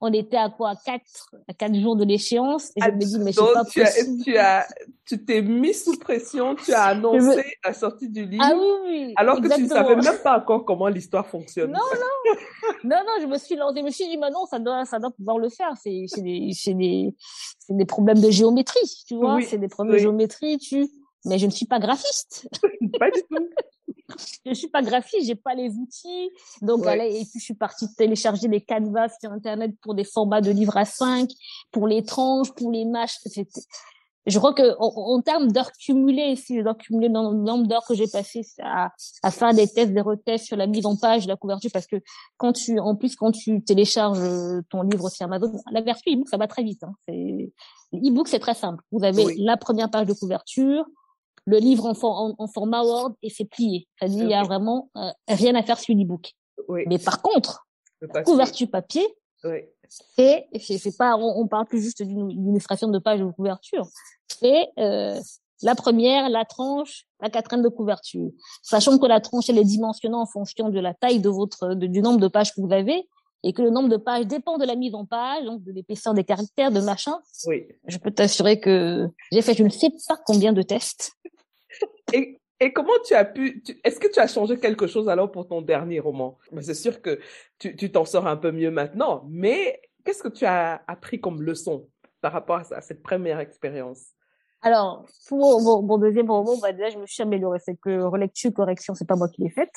On 0.00 0.12
était 0.12 0.36
à 0.36 0.50
quoi? 0.50 0.74
Quatre 0.84 1.30
à 1.48 1.54
quatre 1.54 1.74
jours 1.74 1.96
de 1.96 2.04
l'échéance. 2.04 2.70
Et 2.76 2.82
je 2.82 2.90
me 2.90 2.98
dis 2.98 3.18
mais 3.18 3.32
c'est 3.32 3.40
pas 3.40 3.64
tu 3.64 3.80
possible. 3.80 4.20
As, 4.20 4.24
tu 4.24 4.36
as 4.36 4.66
tu 5.06 5.24
t'es 5.24 5.40
mis 5.40 5.72
sous 5.72 5.98
pression 5.98 6.54
tu 6.56 6.72
as 6.72 6.84
annoncé 6.84 7.42
la 7.64 7.72
sortie 7.72 8.10
du 8.10 8.26
livre. 8.26 8.44
Ah 8.46 8.52
oui, 8.54 8.68
oui 8.86 9.14
alors 9.16 9.40
que 9.40 9.54
tu 9.54 9.62
ne 9.62 9.68
savais 9.68 9.96
même 9.96 10.18
pas 10.22 10.38
encore 10.38 10.64
comment 10.64 10.88
l'histoire 10.88 11.26
fonctionne. 11.26 11.70
Non 11.70 11.78
non. 11.78 12.34
Non 12.84 12.96
non 13.06 13.12
je 13.22 13.26
me 13.26 13.38
suis 13.38 13.56
lancée. 13.56 13.80
Je 13.80 13.84
me 13.84 13.90
suis 13.90 14.08
dit 14.08 14.18
mais 14.18 14.30
non 14.30 14.44
ça 14.46 14.58
doit 14.58 14.84
ça 14.84 14.98
doit 14.98 15.10
pouvoir 15.10 15.38
le 15.38 15.48
faire. 15.48 15.72
C'est 15.82 16.04
c'est 16.06 16.22
des 16.22 16.50
c'est 16.52 16.74
des 16.74 17.14
c'est 17.58 17.76
des 17.76 17.86
problèmes 17.86 18.20
de 18.20 18.30
géométrie 18.30 19.04
tu 19.08 19.16
vois. 19.16 19.40
C'est 19.42 19.58
des 19.58 19.68
problèmes 19.68 19.94
de 19.94 19.98
géométrie 19.98 20.58
tu 20.58 20.86
mais 21.24 21.38
je 21.38 21.46
ne 21.46 21.50
suis 21.50 21.66
pas 21.66 21.78
graphiste 21.78 22.48
pas 22.98 23.10
du 23.10 23.20
tout 23.28 23.48
je 24.46 24.54
suis 24.54 24.68
pas 24.68 24.82
graphiste, 24.82 25.26
j'ai 25.26 25.34
pas 25.34 25.54
les 25.54 25.70
outils. 25.76 26.30
Donc, 26.62 26.86
et 26.86 27.24
puis 27.30 27.40
je 27.40 27.44
suis 27.44 27.54
partie 27.54 27.86
télécharger 27.94 28.48
les 28.48 28.60
canvas 28.60 29.08
sur 29.20 29.32
Internet 29.32 29.74
pour 29.80 29.94
des 29.94 30.04
formats 30.04 30.40
de 30.40 30.50
livres 30.50 30.76
à 30.76 30.84
5, 30.84 31.30
pour 31.70 31.88
les 31.88 32.04
tranches, 32.04 32.52
pour 32.52 32.70
les 32.70 32.84
matchs. 32.84 33.18
Je 34.26 34.38
crois 34.38 34.54
que 34.54 34.74
en, 34.78 35.20
termes 35.20 35.52
d'heures 35.52 35.72
cumulées, 35.72 36.34
si 36.36 36.56
je 36.56 36.62
dois 36.62 36.74
cumuler 36.74 37.08
le 37.08 37.12
nombre 37.12 37.66
d'heures 37.66 37.84
que 37.86 37.94
j'ai 37.94 38.06
passé 38.06 38.40
à, 38.62 38.90
à 39.22 39.30
faire 39.30 39.52
des 39.52 39.68
tests, 39.68 39.92
des 39.92 40.00
retests 40.00 40.46
sur 40.46 40.56
la 40.56 40.66
mise 40.66 40.86
en 40.86 40.96
page, 40.96 41.26
la 41.26 41.36
couverture, 41.36 41.70
parce 41.72 41.86
que 41.86 41.96
quand 42.38 42.54
tu, 42.54 42.78
en 42.78 42.96
plus, 42.96 43.16
quand 43.16 43.32
tu 43.32 43.62
télécharges 43.62 44.20
ton 44.70 44.82
livre 44.82 45.10
sur 45.10 45.26
Amazon, 45.26 45.52
la 45.70 45.82
version 45.82 46.10
ebook, 46.10 46.28
ça 46.28 46.38
va 46.38 46.46
très 46.46 46.62
vite. 46.62 46.84
Hein. 46.84 46.94
L'ebook, 47.92 48.28
c'est 48.28 48.38
très 48.38 48.54
simple. 48.54 48.82
Vous 48.92 49.04
avez 49.04 49.24
la 49.36 49.58
première 49.58 49.90
page 49.90 50.06
de 50.06 50.14
couverture, 50.14 50.86
le 51.46 51.58
livre 51.58 51.86
en, 51.86 52.34
en, 52.38 52.46
format 52.46 52.82
Word 52.82 53.12
et 53.22 53.30
c'est 53.30 53.44
plié. 53.44 53.86
C'est-à-dire 53.98 54.24
il 54.24 54.30
y 54.30 54.34
a 54.34 54.42
vraiment 54.42 54.90
euh, 54.96 55.10
rien 55.28 55.54
à 55.54 55.62
faire 55.62 55.78
sur 55.78 55.94
l'ebook. 55.94 56.32
Oui. 56.68 56.84
Mais 56.86 56.98
par 56.98 57.20
contre, 57.22 57.66
couverture 58.24 58.70
papier, 58.70 59.06
oui. 59.44 59.58
c'est 59.88 60.46
c'est 60.58 60.96
pas 60.96 61.16
on, 61.16 61.40
on, 61.40 61.46
parle 61.46 61.66
plus 61.66 61.82
juste 61.82 62.02
d'une 62.02 62.30
illustration 62.30 62.88
de 62.88 62.98
page 62.98 63.20
de 63.20 63.30
couverture. 63.30 63.86
C'est 64.28 64.68
euh, 64.78 65.20
la 65.62 65.74
première, 65.74 66.28
la 66.28 66.44
tranche, 66.44 67.04
la 67.20 67.30
quatrième 67.30 67.62
de 67.62 67.68
couverture. 67.68 68.30
Sachant 68.62 68.98
que 68.98 69.06
la 69.06 69.20
tranche 69.20 69.48
elle 69.50 69.58
est 69.58 69.64
dimensionnée 69.64 70.16
en 70.16 70.26
fonction 70.26 70.70
de 70.70 70.80
la 70.80 70.94
taille 70.94 71.20
de 71.20 71.28
votre 71.28 71.74
du 71.74 72.00
nombre 72.00 72.20
de 72.20 72.28
pages 72.28 72.54
que 72.54 72.60
vous 72.60 72.72
avez 72.72 73.06
et 73.46 73.52
que 73.52 73.60
le 73.60 73.68
nombre 73.68 73.90
de 73.90 73.98
pages 73.98 74.26
dépend 74.26 74.56
de 74.56 74.64
la 74.64 74.74
mise 74.74 74.94
en 74.94 75.04
page, 75.04 75.44
donc 75.44 75.62
de 75.62 75.70
l'épaisseur 75.70 76.14
des 76.14 76.24
caractères, 76.24 76.72
de 76.72 76.80
machin. 76.80 77.18
Oui. 77.46 77.66
Je 77.86 77.98
peux 77.98 78.10
t'assurer 78.10 78.58
que 78.58 79.06
j'ai 79.30 79.42
fait 79.42 79.52
je 79.52 79.62
ne 79.62 79.68
sais 79.68 79.90
pas 80.08 80.16
combien 80.24 80.54
de 80.54 80.62
tests 80.62 81.12
et, 82.12 82.72
comment 82.72 82.92
tu 83.04 83.14
as 83.14 83.24
pu, 83.24 83.62
est-ce 83.84 84.00
que 84.00 84.10
tu 84.10 84.20
as 84.20 84.26
changé 84.26 84.58
quelque 84.58 84.86
chose 84.86 85.08
alors 85.08 85.30
pour 85.30 85.46
ton 85.46 85.60
dernier 85.60 86.00
roman? 86.00 86.38
C'est 86.60 86.74
sûr 86.74 87.02
que 87.02 87.20
tu 87.58 87.90
t'en 87.90 88.04
sors 88.04 88.26
un 88.26 88.36
peu 88.36 88.52
mieux 88.52 88.70
maintenant, 88.70 89.24
mais 89.28 89.80
qu'est-ce 90.04 90.22
que 90.22 90.28
tu 90.28 90.44
as 90.44 90.82
appris 90.86 91.20
comme 91.20 91.42
leçon 91.42 91.88
par 92.20 92.32
rapport 92.32 92.62
à, 92.72 92.80
cette 92.80 93.02
première 93.02 93.40
expérience? 93.40 94.06
Alors, 94.62 95.04
pour 95.28 95.60
mon, 95.60 95.98
deuxième 95.98 96.30
roman, 96.30 96.56
bah 96.56 96.72
déjà, 96.72 96.88
je 96.88 96.98
me 96.98 97.06
suis 97.06 97.22
améliorée. 97.22 97.58
C'est 97.62 97.76
que 97.76 98.02
relecture, 98.02 98.52
correction, 98.52 98.94
c'est 98.94 99.06
pas 99.06 99.16
moi 99.16 99.28
qui 99.28 99.42
l'ai 99.42 99.50
faite. 99.50 99.74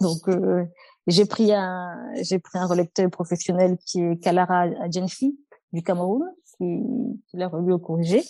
Donc, 0.00 0.28
euh, 0.28 0.64
j'ai 1.06 1.24
pris 1.24 1.52
un, 1.54 1.96
j'ai 2.20 2.38
pris 2.38 2.58
un 2.58 2.66
relecteur 2.66 3.08
professionnel 3.10 3.78
qui 3.86 4.02
est 4.02 4.22
Kalara 4.22 4.66
Adjenfi 4.82 5.38
du 5.72 5.82
Cameroun, 5.82 6.22
qui, 6.58 6.82
qui 7.28 7.36
l'a 7.38 7.48
relu 7.48 7.72
au 7.72 7.78
corrigé 7.78 8.22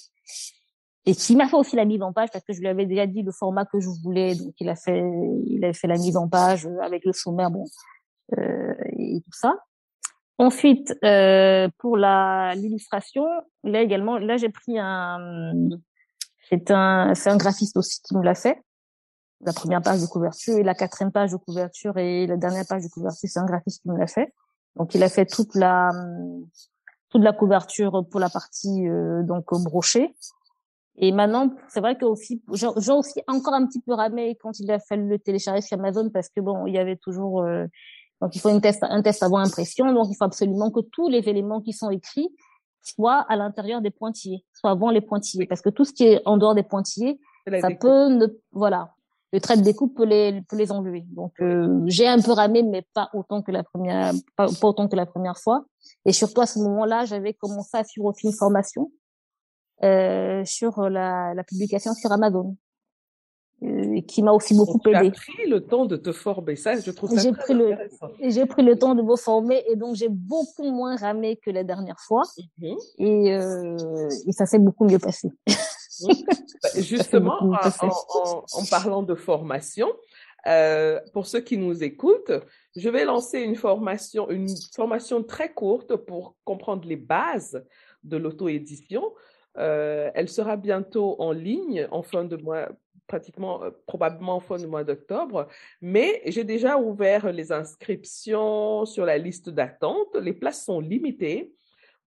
et 1.07 1.15
qui 1.15 1.37
m'a 1.37 1.49
fait 1.49 1.57
aussi 1.57 1.77
la 1.77 1.85
mise 1.85 2.03
en 2.03 2.13
page 2.13 2.31
parce 2.33 2.45
que 2.45 2.53
je 2.53 2.61
lui 2.61 2.69
avais 2.69 2.87
déjà 2.87 3.07
dit 3.07 3.23
le 3.23 3.33
format 3.33 3.65
que 3.67 3.81
je 3.81 3.89
voulais 4.03 4.35
donc 4.35 4.55
il 4.59 4.69
a 4.69 4.77
fait 4.77 5.05
il 5.47 5.65
a 5.65 5.73
fait 5.73 5.87
la 5.87 5.97
mise 5.97 6.17
en 6.17 6.29
page 6.29 6.67
avec 6.83 7.05
le 7.05 7.13
sommaire 7.13 7.51
bon 7.51 7.65
euh, 8.39 8.75
et 8.97 9.21
tout 9.21 9.33
ça. 9.33 9.55
Ensuite 10.39 10.95
euh, 11.05 11.69
pour 11.79 11.97
la 11.97 12.55
l'illustration 12.55 13.25
là 13.63 13.83
également 13.83 14.19
là 14.19 14.37
j'ai 14.37 14.49
pris 14.49 14.79
un 14.79 15.69
c'est 16.49 16.71
un 16.71 17.15
c'est 17.15 17.31
un 17.31 17.37
graphiste 17.37 17.77
aussi 17.77 18.01
qui 18.03 18.17
me 18.17 18.23
l'a 18.23 18.35
fait. 18.35 18.63
La 19.41 19.53
première 19.53 19.83
page 19.83 20.01
de 20.01 20.07
couverture 20.07 20.57
et 20.57 20.63
la 20.63 20.75
quatrième 20.75 21.13
page 21.13 21.33
de 21.33 21.37
couverture 21.37 21.99
et 21.99 22.27
la 22.27 22.39
dernière 22.39 22.65
page 22.67 22.83
de 22.83 22.89
couverture 22.89 23.29
c'est 23.29 23.39
un 23.39 23.45
graphiste 23.45 23.83
qui 23.83 23.91
me 23.91 23.99
l'a 23.99 24.07
fait. 24.07 24.33
Donc 24.77 24.95
il 24.95 25.03
a 25.03 25.11
fait 25.11 25.27
toute 25.27 25.55
la 25.55 25.91
toute 27.11 27.23
la 27.23 27.35
couverture 27.35 28.07
pour 28.11 28.21
la 28.21 28.31
partie 28.31 28.89
euh, 28.89 29.23
donc 29.23 29.45
brochée 29.63 30.15
et 30.97 31.11
maintenant, 31.11 31.51
c'est 31.69 31.81
vrai 31.81 31.97
que 31.97 32.05
aussi, 32.05 32.43
j'ai 32.53 32.93
aussi 32.93 33.21
encore 33.27 33.55
un 33.55 33.67
petit 33.67 33.81
peu 33.81 33.95
ramé 33.95 34.37
quand 34.41 34.59
il 34.61 34.71
a 34.71 34.79
fallu 34.79 35.09
le 35.09 35.19
télécharger 35.19 35.61
sur 35.61 35.79
Amazon 35.79 36.09
parce 36.11 36.29
que 36.29 36.41
bon, 36.41 36.67
il 36.67 36.75
y 36.75 36.79
avait 36.79 36.97
toujours, 36.97 37.43
euh, 37.43 37.67
donc 38.21 38.37
il 38.37 38.41
faut 38.41 38.51
une 38.51 38.61
test, 38.61 38.83
un 38.83 39.03
test 39.03 39.23
avant 39.23 39.39
impression, 39.39 39.93
donc 39.93 40.07
il 40.11 40.15
faut 40.17 40.25
absolument 40.25 40.71
que 40.71 40.81
tous 40.81 41.09
les 41.09 41.29
éléments 41.29 41.61
qui 41.61 41.73
sont 41.73 41.91
écrits 41.91 42.29
soient 42.81 43.27
à 43.29 43.35
l'intérieur 43.35 43.81
des 43.81 43.91
pointillés, 43.91 44.45
soient 44.53 44.71
avant 44.71 44.91
les 44.91 45.01
pointillés, 45.01 45.47
parce 45.47 45.63
que 45.63 45.71
tout 45.71 45.85
ce 45.85 45.93
qui 45.93 46.05
est 46.05 46.23
en 46.27 46.37
dehors 46.37 46.55
des 46.55 46.63
pointillés, 46.63 47.19
ça 47.61 47.71
peut 47.71 48.09
ne, 48.09 48.27
voilà, 48.53 48.95
le 49.33 49.41
trait 49.41 49.57
de 49.57 49.63
découpe 49.63 49.97
peut 49.97 50.05
les, 50.05 50.43
peut 50.49 50.57
les 50.57 50.71
enlever. 50.71 51.05
Donc 51.11 51.33
euh, 51.41 51.83
j'ai 51.87 52.07
un 52.07 52.21
peu 52.21 52.31
ramé, 52.31 52.63
mais 52.63 52.87
pas 52.95 53.11
autant 53.15 53.43
que 53.43 53.51
la 53.51 53.65
première, 53.65 54.13
pas, 54.37 54.47
pas, 54.47 54.69
autant 54.69 54.87
que 54.87 54.95
la 54.95 55.07
première 55.07 55.39
fois. 55.39 55.65
Et 56.05 56.13
surtout 56.13 56.41
à 56.41 56.47
ce 56.47 56.61
moment-là, 56.61 57.05
j'avais 57.05 57.35
commencé 57.35 57.77
à 57.77 57.83
suivre 57.83 58.07
aussi 58.07 58.29
une 58.29 58.33
formation 58.33 58.93
euh, 59.83 60.45
sur 60.45 60.89
la, 60.89 61.35
la, 61.35 61.45
publication 61.45 61.93
sur 61.95 62.13
Amazon, 62.13 62.57
euh, 63.63 64.01
qui 64.03 64.23
m'a 64.23 64.33
aussi 64.33 64.55
beaucoup 64.55 64.79
donc, 64.79 64.95
aidé. 64.95 65.11
Tu 65.11 65.31
as 65.31 65.35
pris 65.35 65.49
le 65.49 65.61
temps 65.61 65.87
de 65.87 65.97
te 65.97 66.13
former, 66.13 66.57
ça, 66.57 66.79
je 66.79 66.91
trouve 66.91 67.11
ça 67.11 67.21
j'ai 67.21 67.33
pris 67.33 67.55
le, 67.55 67.77
J'ai 68.21 68.47
pris 68.47 68.63
le 68.63 68.79
temps 68.79 68.95
de 68.95 69.03
me 69.03 69.17
former 69.17 69.65
et 69.69 69.77
donc 69.77 69.97
j'ai 69.97 70.09
beaucoup 70.09 70.71
moins 70.71 70.97
ramé 70.97 71.37
que 71.37 71.51
la 71.51 71.65
dernière 71.65 71.99
fois 71.99 72.23
mm-hmm. 72.61 72.77
et, 72.99 73.35
euh, 73.35 74.09
et 74.27 74.33
ça 74.33 74.47
s'est 74.47 74.59
beaucoup 74.59 74.85
mieux 74.85 74.99
passé. 74.99 75.29
Bah, 75.49 76.69
justement, 76.79 77.35
en, 77.41 77.53
en, 77.53 78.45
en, 78.53 78.65
parlant 78.71 79.03
de 79.03 79.15
formation, 79.15 79.89
euh, 80.47 81.01
pour 81.13 81.27
ceux 81.27 81.41
qui 81.41 81.57
nous 81.57 81.83
écoutent, 81.83 82.33
je 82.77 82.89
vais 82.89 83.05
lancer 83.05 83.41
une 83.41 83.57
formation, 83.57 84.29
une 84.31 84.49
formation 84.75 85.23
très 85.23 85.53
courte 85.53 85.97
pour 85.97 86.37
comprendre 86.45 86.87
les 86.87 86.97
bases 86.97 87.65
de 88.03 88.17
l'auto-édition. 88.17 89.13
Euh, 89.57 90.11
elle 90.15 90.29
sera 90.29 90.57
bientôt 90.57 91.15
en 91.21 91.33
ligne 91.33 91.89
en 91.91 92.03
fin 92.03 92.25
de 92.25 92.37
mois, 92.37 92.69
pratiquement, 93.07 93.63
euh, 93.63 93.71
probablement 93.87 94.37
en 94.37 94.41
fin 94.41 94.59
de 94.59 94.67
mois 94.67 94.85
d'octobre, 94.85 95.49
mais 95.81 96.21
j'ai 96.27 96.45
déjà 96.45 96.79
ouvert 96.79 97.33
les 97.33 97.53
inscriptions 97.53 98.85
sur 98.85 99.05
la 99.05 99.19
liste 99.19 99.51
d'attente. 99.51 100.17
Les 100.17 100.33
places 100.33 100.65
sont 100.65 100.81
limitées. 100.81 101.55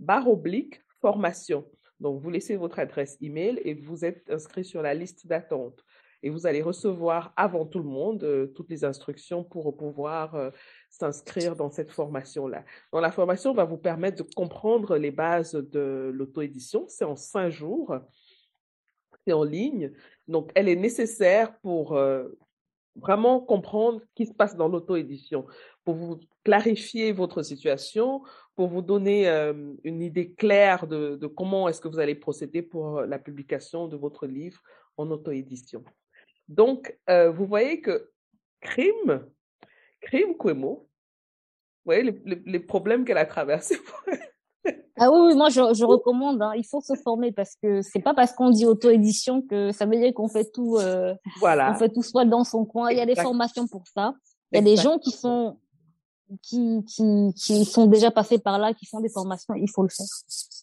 barre 0.00 0.28
oblique 0.28 0.82
formation. 1.00 1.64
Donc, 2.00 2.20
vous 2.20 2.30
laissez 2.30 2.56
votre 2.56 2.80
adresse 2.80 3.16
email 3.20 3.60
et 3.64 3.74
vous 3.74 4.04
êtes 4.04 4.28
inscrit 4.30 4.64
sur 4.64 4.82
la 4.82 4.94
liste 4.94 5.26
d'attente. 5.26 5.84
Et 6.24 6.30
vous 6.30 6.46
allez 6.46 6.62
recevoir 6.62 7.34
avant 7.36 7.66
tout 7.66 7.78
le 7.78 7.84
monde 7.84 8.50
toutes 8.54 8.70
les 8.70 8.82
instructions 8.82 9.44
pour 9.44 9.76
pouvoir 9.76 10.50
s'inscrire 10.88 11.54
dans 11.54 11.68
cette 11.68 11.90
formation-là. 11.90 12.64
La 12.94 13.12
formation 13.12 13.52
va 13.52 13.64
vous 13.64 13.76
permettre 13.76 14.24
de 14.24 14.34
comprendre 14.34 14.96
les 14.96 15.10
bases 15.10 15.52
de 15.52 16.10
l'auto-édition. 16.14 16.86
C'est 16.88 17.04
en 17.04 17.14
cinq 17.14 17.50
jours. 17.50 17.94
C'est 19.26 19.34
en 19.34 19.44
ligne. 19.44 19.92
Donc, 20.26 20.50
elle 20.54 20.70
est 20.70 20.76
nécessaire 20.76 21.58
pour 21.58 21.94
vraiment 22.96 23.40
comprendre 23.40 24.00
ce 24.00 24.14
qui 24.14 24.24
se 24.24 24.32
passe 24.32 24.56
dans 24.56 24.68
l'auto-édition, 24.68 25.44
pour 25.84 25.94
vous 25.94 26.20
clarifier 26.42 27.12
votre 27.12 27.42
situation, 27.42 28.22
pour 28.56 28.68
vous 28.68 28.80
donner 28.80 29.28
une 29.84 30.00
idée 30.00 30.32
claire 30.32 30.86
de, 30.86 31.16
de 31.16 31.26
comment 31.26 31.68
est-ce 31.68 31.82
que 31.82 31.88
vous 31.88 31.98
allez 31.98 32.14
procéder 32.14 32.62
pour 32.62 33.02
la 33.02 33.18
publication 33.18 33.88
de 33.88 33.96
votre 33.96 34.26
livre 34.26 34.62
en 34.96 35.10
auto-édition. 35.10 35.84
Donc, 36.48 36.96
vous 37.08 37.46
voyez 37.46 37.80
que 37.80 38.10
crime, 38.60 39.26
crime 40.00 40.36
Quemo, 40.36 40.88
vous 41.84 41.92
voyez 41.92 42.02
les, 42.24 42.42
les, 42.44 42.60
problèmes 42.60 43.04
qu'elle 43.04 43.18
a 43.18 43.26
traversés 43.26 43.78
Ah 44.96 45.10
oui, 45.10 45.20
oui 45.26 45.34
moi 45.36 45.50
je, 45.50 45.60
je 45.74 45.84
recommande. 45.84 46.40
Hein, 46.40 46.52
il 46.56 46.64
faut 46.64 46.80
se 46.80 46.94
former 46.94 47.32
parce 47.32 47.56
que 47.62 47.82
c'est 47.82 48.00
pas 48.00 48.14
parce 48.14 48.32
qu'on 48.32 48.50
dit 48.50 48.64
auto-édition 48.64 49.42
que 49.42 49.72
ça 49.72 49.84
veut 49.84 49.96
dire 49.96 50.14
qu'on 50.14 50.28
fait 50.28 50.50
tout. 50.50 50.76
Euh, 50.76 51.14
voilà. 51.40 51.72
On 51.72 51.74
fait 51.78 51.90
tout 51.90 52.02
seul 52.02 52.30
dans 52.30 52.44
son 52.44 52.64
coin. 52.64 52.90
Il 52.90 52.96
y 52.96 53.00
a 53.00 53.06
des 53.06 53.16
formations 53.16 53.66
pour 53.66 53.82
ça. 53.86 54.14
Il 54.52 54.56
y 54.56 54.58
a 54.58 54.62
des 54.62 54.76
gens 54.76 54.98
qui 54.98 55.10
sont 55.10 55.58
qui, 56.42 56.84
qui 56.86 57.34
qui 57.36 57.64
sont 57.64 57.86
déjà 57.86 58.10
passés 58.10 58.38
par 58.38 58.58
là, 58.58 58.72
qui 58.72 58.86
font 58.86 59.00
des 59.00 59.10
formations. 59.10 59.54
Il 59.54 59.68
faut 59.68 59.82
le 59.82 59.88
faire. 59.88 60.06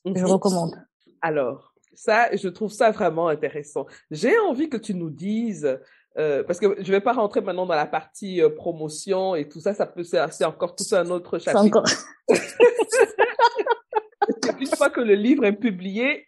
Je 0.06 0.12
mhm. 0.12 0.26
recommande. 0.26 0.76
Alors 1.22 1.71
ça, 1.94 2.36
je 2.36 2.48
trouve 2.48 2.72
ça 2.72 2.92
vraiment 2.92 3.28
intéressant. 3.28 3.86
J'ai 4.10 4.38
envie 4.40 4.70
que 4.70 4.78
tu 4.78 4.94
nous 4.94 5.10
dises. 5.10 5.78
Euh, 6.18 6.44
parce 6.44 6.60
que 6.60 6.84
je 6.84 6.92
vais 6.92 7.00
pas 7.00 7.14
rentrer 7.14 7.40
maintenant 7.40 7.66
dans 7.66 7.74
la 7.74 7.86
partie 7.86 8.42
euh, 8.42 8.50
promotion 8.50 9.34
et 9.34 9.48
tout 9.48 9.62
ça, 9.62 9.74
ça 9.74 9.86
peut 9.86 10.04
c'est 10.04 10.44
encore 10.44 10.76
tout 10.76 10.84
un 10.92 11.10
autre 11.10 11.40
chapitre. 11.40 11.66
Encore... 11.66 11.86
une 14.60 14.76
fois 14.76 14.90
que 14.90 15.00
le 15.00 15.16
livre 15.16 15.46
est 15.46 15.54
publié, 15.54 16.28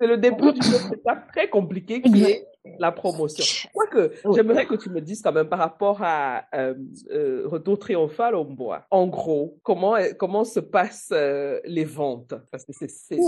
c'est 0.00 0.06
le 0.06 0.16
début 0.16 0.52
d'une 0.52 0.94
étape 0.94 1.30
très 1.32 1.50
compliquée 1.50 2.00
qui 2.00 2.24
est 2.24 2.47
la 2.78 2.92
promotion. 2.92 3.68
Quoique, 3.72 4.12
j'aimerais 4.34 4.66
que 4.66 4.74
tu 4.74 4.90
me 4.90 5.00
dises 5.00 5.22
quand 5.22 5.32
même 5.32 5.48
par 5.48 5.58
rapport 5.58 5.98
à 6.02 6.44
euh, 6.54 6.74
euh, 7.10 7.42
Retour 7.46 7.78
triomphal 7.78 8.34
au 8.34 8.44
bois. 8.44 8.86
En 8.90 9.06
gros, 9.06 9.58
comment 9.62 9.96
comment 10.18 10.44
se 10.44 10.60
passent 10.60 11.12
euh, 11.12 11.60
les 11.64 11.84
ventes? 11.84 12.34
Parce 12.50 12.64
que 12.64 12.72
c'est 12.72 13.18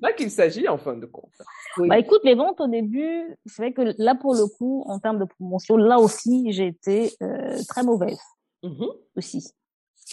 là 0.00 0.12
qu'il 0.12 0.30
s'agit 0.30 0.68
en 0.68 0.78
fin 0.78 0.96
de 0.96 1.06
compte. 1.06 1.32
Bah 1.78 1.98
écoute, 1.98 2.20
les 2.24 2.34
ventes 2.34 2.60
au 2.60 2.68
début, 2.68 3.36
c'est 3.46 3.62
vrai 3.62 3.72
que 3.72 3.94
là 3.98 4.14
pour 4.14 4.34
le 4.34 4.46
coup, 4.46 4.84
en 4.86 4.98
termes 4.98 5.18
de 5.18 5.24
promotion, 5.24 5.76
là 5.76 5.98
aussi, 5.98 6.52
j'ai 6.52 6.68
été 6.68 7.12
euh, 7.22 7.58
très 7.68 7.82
mauvaise 7.82 8.20
mm-hmm. 8.62 8.90
aussi. 9.16 9.52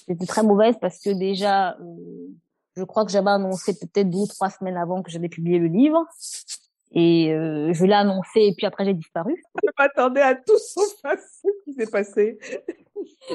J'étais 0.07 0.25
très 0.25 0.43
mauvaise 0.43 0.75
parce 0.81 0.99
que 0.99 1.11
déjà, 1.11 1.77
je 2.75 2.83
crois 2.83 3.05
que 3.05 3.11
j'avais 3.11 3.29
annoncé 3.29 3.77
peut-être 3.77 4.09
deux 4.09 4.19
ou 4.19 4.27
trois 4.27 4.49
semaines 4.49 4.77
avant 4.77 5.03
que 5.03 5.11
j'allais 5.11 5.29
publier 5.29 5.59
le 5.59 5.67
livre. 5.67 6.03
Et 6.93 7.33
euh, 7.33 7.73
je 7.73 7.85
l'ai 7.85 7.93
annoncé 7.93 8.41
et 8.41 8.53
puis 8.55 8.67
après 8.67 8.85
j'ai 8.85 8.93
disparu. 8.93 9.35
Je 9.63 9.69
m'attendais 9.77 10.21
à 10.21 10.35
tout 10.35 10.57
ce 10.57 10.79
qui 11.65 11.73
s'est 11.73 11.89
passé. 11.89 12.37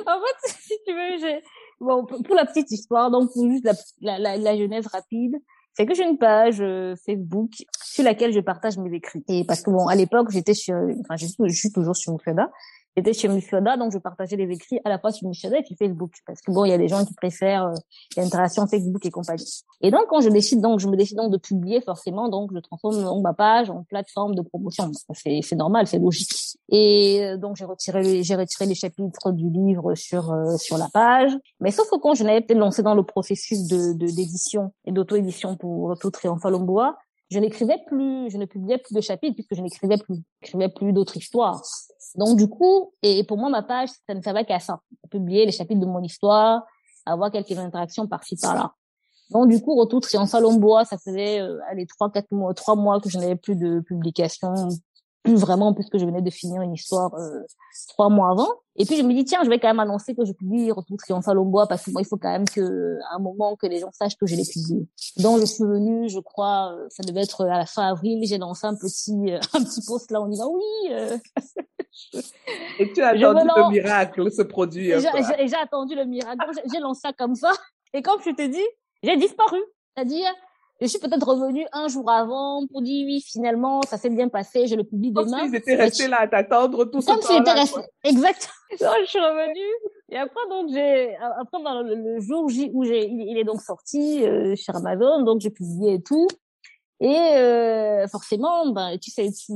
en 0.06 0.20
fait, 0.20 0.48
si 0.60 0.74
tu 0.86 0.94
veux, 0.94 1.18
j'ai... 1.20 1.42
Bon, 1.80 2.04
pour 2.04 2.34
la 2.34 2.46
petite 2.46 2.70
histoire, 2.70 3.10
donc 3.10 3.32
pour 3.32 3.48
juste 3.50 3.64
la, 4.00 4.18
la, 4.18 4.36
la, 4.36 4.56
genèse 4.56 4.86
rapide, 4.86 5.36
c'est 5.72 5.86
que 5.86 5.94
j'ai 5.94 6.04
une 6.04 6.18
page 6.18 6.60
euh, 6.60 6.94
Facebook 7.04 7.50
sur 7.84 8.04
laquelle 8.04 8.32
je 8.32 8.40
partage 8.40 8.78
mes 8.78 8.94
écrits. 8.96 9.24
Et 9.28 9.44
parce 9.44 9.62
que 9.62 9.70
bon, 9.70 9.86
à 9.86 9.94
l'époque, 9.94 10.30
j'étais 10.30 10.54
sur, 10.54 10.74
enfin, 10.74 11.16
je 11.16 11.26
suis, 11.52 11.72
toujours 11.72 11.96
sur 11.96 12.12
Moufeda. 12.12 12.50
J'étais 12.98 13.12
chez 13.12 13.28
Mufioda, 13.28 13.76
donc 13.76 13.92
je 13.92 13.98
partageais 13.98 14.34
les 14.34 14.52
écrits 14.52 14.80
à 14.84 14.88
la 14.88 14.98
fois 14.98 15.12
sur 15.12 15.28
Mufioda 15.28 15.56
et 15.56 15.62
puis 15.62 15.76
Facebook. 15.76 16.14
Parce 16.26 16.40
que 16.40 16.50
bon, 16.50 16.64
il 16.64 16.70
y 16.70 16.72
a 16.72 16.78
des 16.78 16.88
gens 16.88 17.04
qui 17.04 17.14
préfèrent 17.14 17.66
euh, 17.66 17.74
l'interaction 18.16 18.66
Facebook 18.66 19.06
et 19.06 19.10
compagnie. 19.12 19.62
Et 19.82 19.92
donc, 19.92 20.06
quand 20.08 20.20
je 20.20 20.28
décide, 20.28 20.60
donc, 20.60 20.80
je 20.80 20.88
me 20.88 20.96
décide 20.96 21.16
donc 21.16 21.30
de 21.30 21.36
publier 21.36 21.80
forcément, 21.80 22.28
donc 22.28 22.50
je 22.52 22.58
transforme 22.58 23.00
donc, 23.00 23.22
ma 23.22 23.34
page 23.34 23.70
en 23.70 23.84
plateforme 23.84 24.34
de 24.34 24.42
promotion. 24.42 24.90
C'est, 25.12 25.54
normal, 25.54 25.86
c'est 25.86 26.00
logique. 26.00 26.58
Et 26.70 27.22
euh, 27.22 27.36
donc, 27.36 27.54
j'ai 27.54 27.64
retiré 27.64 28.24
j'ai 28.24 28.34
retiré 28.34 28.66
les 28.66 28.74
chapitres 28.74 29.30
du 29.30 29.48
livre 29.48 29.94
sur, 29.94 30.32
euh, 30.32 30.56
sur 30.56 30.76
la 30.76 30.88
page. 30.92 31.30
Mais 31.60 31.70
sauf 31.70 31.88
que 31.88 32.00
quand 32.00 32.14
je 32.14 32.24
peut-être 32.24 32.58
lancé 32.58 32.82
dans 32.82 32.96
le 32.96 33.04
processus 33.04 33.68
de, 33.68 33.92
d'édition 33.92 34.72
et 34.86 34.90
d'auto-édition 34.90 35.56
pour 35.56 35.96
Tout 36.00 36.10
Triomphal 36.10 36.50
Lombois, 36.50 36.96
je 37.30 37.38
n'écrivais 37.38 37.78
plus, 37.86 38.30
je 38.30 38.38
ne 38.38 38.46
publiais 38.46 38.78
plus 38.78 38.94
de 38.94 39.00
chapitres 39.00 39.34
puisque 39.34 39.54
je 39.54 39.60
n'écrivais 39.60 39.98
plus, 39.98 40.16
j'écrivais 40.42 40.68
plus 40.68 40.92
d'autres 40.92 41.16
histoires. 41.16 41.62
Donc 42.16 42.36
du 42.36 42.48
coup, 42.48 42.92
et 43.02 43.24
pour 43.24 43.38
moi 43.38 43.50
ma 43.50 43.62
page, 43.62 43.90
ça 44.06 44.14
ne 44.14 44.20
servait 44.20 44.44
qu'à 44.44 44.60
ça, 44.60 44.80
publier 45.10 45.46
les 45.46 45.52
chapitres 45.52 45.80
de 45.80 45.86
mon 45.86 46.02
histoire, 46.02 46.64
avoir 47.06 47.30
quelques 47.30 47.56
interactions 47.58 48.06
par-ci 48.06 48.36
par-là. 48.36 48.72
Donc 49.30 49.48
du 49.48 49.60
coup, 49.60 49.74
retour 49.74 50.00
triomphal 50.00 50.44
en 50.46 50.54
bois, 50.54 50.84
ça 50.84 50.96
faisait 50.96 51.40
euh, 51.40 51.58
allez 51.68 51.86
trois 51.86 52.10
quatre 52.10 52.30
mois, 52.32 52.54
trois 52.54 52.76
mois 52.76 53.00
que 53.00 53.10
je 53.10 53.18
n'avais 53.18 53.36
plus 53.36 53.56
de 53.56 53.80
publication 53.80 54.54
vraiment 55.24 55.74
puisque 55.74 55.98
je 55.98 56.04
venais 56.04 56.22
de 56.22 56.30
finir 56.30 56.62
une 56.62 56.74
histoire 56.74 57.14
euh, 57.14 57.40
trois 57.88 58.08
mois 58.08 58.30
avant. 58.30 58.48
Et 58.76 58.84
puis 58.84 58.96
je 58.96 59.02
me 59.02 59.12
dis 59.12 59.24
tiens, 59.24 59.40
je 59.44 59.48
vais 59.48 59.58
quand 59.58 59.68
même 59.68 59.80
annoncer 59.80 60.14
que 60.14 60.24
je 60.24 60.32
publie 60.32 60.70
Retour 60.70 60.96
triomphal 60.98 61.38
au 61.38 61.44
bois 61.44 61.66
parce 61.66 61.84
que 61.84 61.90
moi 61.90 62.00
il 62.00 62.06
faut 62.06 62.16
quand 62.16 62.30
même 62.30 62.48
que 62.48 62.98
à 63.10 63.16
un 63.16 63.18
moment 63.18 63.56
que 63.56 63.66
les 63.66 63.80
gens 63.80 63.90
sachent 63.92 64.16
que 64.16 64.26
je 64.26 64.36
l'ai 64.36 64.44
publié. 64.44 64.86
Donc 65.18 65.40
je 65.40 65.46
suis 65.46 65.64
venue, 65.64 66.08
je 66.08 66.20
crois, 66.20 66.72
euh, 66.72 66.86
ça 66.90 67.02
devait 67.02 67.22
être 67.22 67.44
à 67.44 67.58
la 67.58 67.66
fin 67.66 67.88
avril, 67.88 68.22
j'ai 68.24 68.38
lancé 68.38 68.66
un 68.66 68.76
petit 68.76 69.32
euh, 69.32 69.40
un 69.54 69.64
petit 69.64 69.84
post 69.86 70.10
là, 70.10 70.22
on 70.22 70.28
dit 70.28 70.38
oui. 70.40 70.92
Euh... 70.92 71.18
Et 72.78 72.92
tu 72.92 73.02
as 73.02 73.08
attendu 73.08 73.48
le 73.56 73.70
miracle, 73.70 74.30
ce 74.30 74.42
produit. 74.42 74.92
J'ai 74.92 75.56
attendu 75.56 75.94
le 75.94 76.04
miracle. 76.04 76.46
J'ai 76.72 76.80
lancé 76.80 77.00
ça 77.00 77.12
comme 77.12 77.34
ça. 77.34 77.52
Et 77.94 78.02
comme 78.02 78.20
je 78.24 78.30
te 78.30 78.46
dis, 78.46 78.66
j'ai 79.02 79.16
disparu. 79.16 79.58
C'est-à-dire, 79.96 80.30
je 80.80 80.86
suis 80.86 80.98
peut-être 80.98 81.26
revenue 81.26 81.66
un 81.72 81.88
jour 81.88 82.08
avant 82.10 82.66
pour 82.68 82.82
dire 82.82 83.04
oui, 83.06 83.20
finalement, 83.20 83.82
ça 83.82 83.96
s'est 83.96 84.10
bien 84.10 84.28
passé, 84.28 84.66
je 84.66 84.76
le 84.76 84.84
publie 84.84 85.10
demain. 85.10 85.40
Comme 85.40 85.48
ils 85.48 85.56
étaient 85.56 85.74
restés 85.74 86.06
là 86.06 86.20
à 86.20 86.28
t'attendre 86.28 86.84
tout 86.84 87.00
ce 87.00 87.06
temps 87.06 87.82
Exact. 88.04 88.50
Donc, 88.80 88.90
je 89.02 89.08
suis 89.08 89.18
revenue. 89.18 89.90
Et 90.10 90.16
après, 90.16 90.40
donc, 90.50 90.68
j'ai, 90.70 91.16
après, 91.16 91.62
dans 91.62 91.82
le, 91.82 92.20
jour 92.20 92.44
où 92.44 92.48
j'ai, 92.84 93.08
il, 93.08 93.38
est 93.38 93.44
donc 93.44 93.60
sorti, 93.60 94.24
euh, 94.24 94.56
sur 94.56 94.76
Amazon, 94.76 95.22
donc 95.22 95.40
j'ai 95.40 95.50
publié 95.50 95.94
et 95.94 96.02
tout. 96.02 96.28
Et 97.00 97.16
euh, 97.16 98.08
forcément, 98.08 98.72
ben, 98.72 98.98
tu 98.98 99.10
sais, 99.10 99.30
tu, 99.30 99.52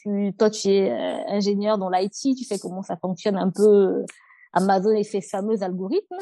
tu, 0.00 0.32
toi, 0.38 0.48
tu 0.48 0.68
es 0.68 0.90
euh, 0.90 1.28
ingénieur 1.28 1.76
dans 1.76 1.90
l'IT, 1.90 2.36
tu 2.36 2.44
sais 2.44 2.58
comment 2.58 2.82
ça 2.82 2.96
fonctionne 2.96 3.36
un 3.36 3.50
peu 3.50 3.62
euh, 3.62 4.04
Amazon 4.54 4.94
et 4.94 5.04
ses 5.04 5.20
fameux 5.20 5.62
algorithmes. 5.62 6.18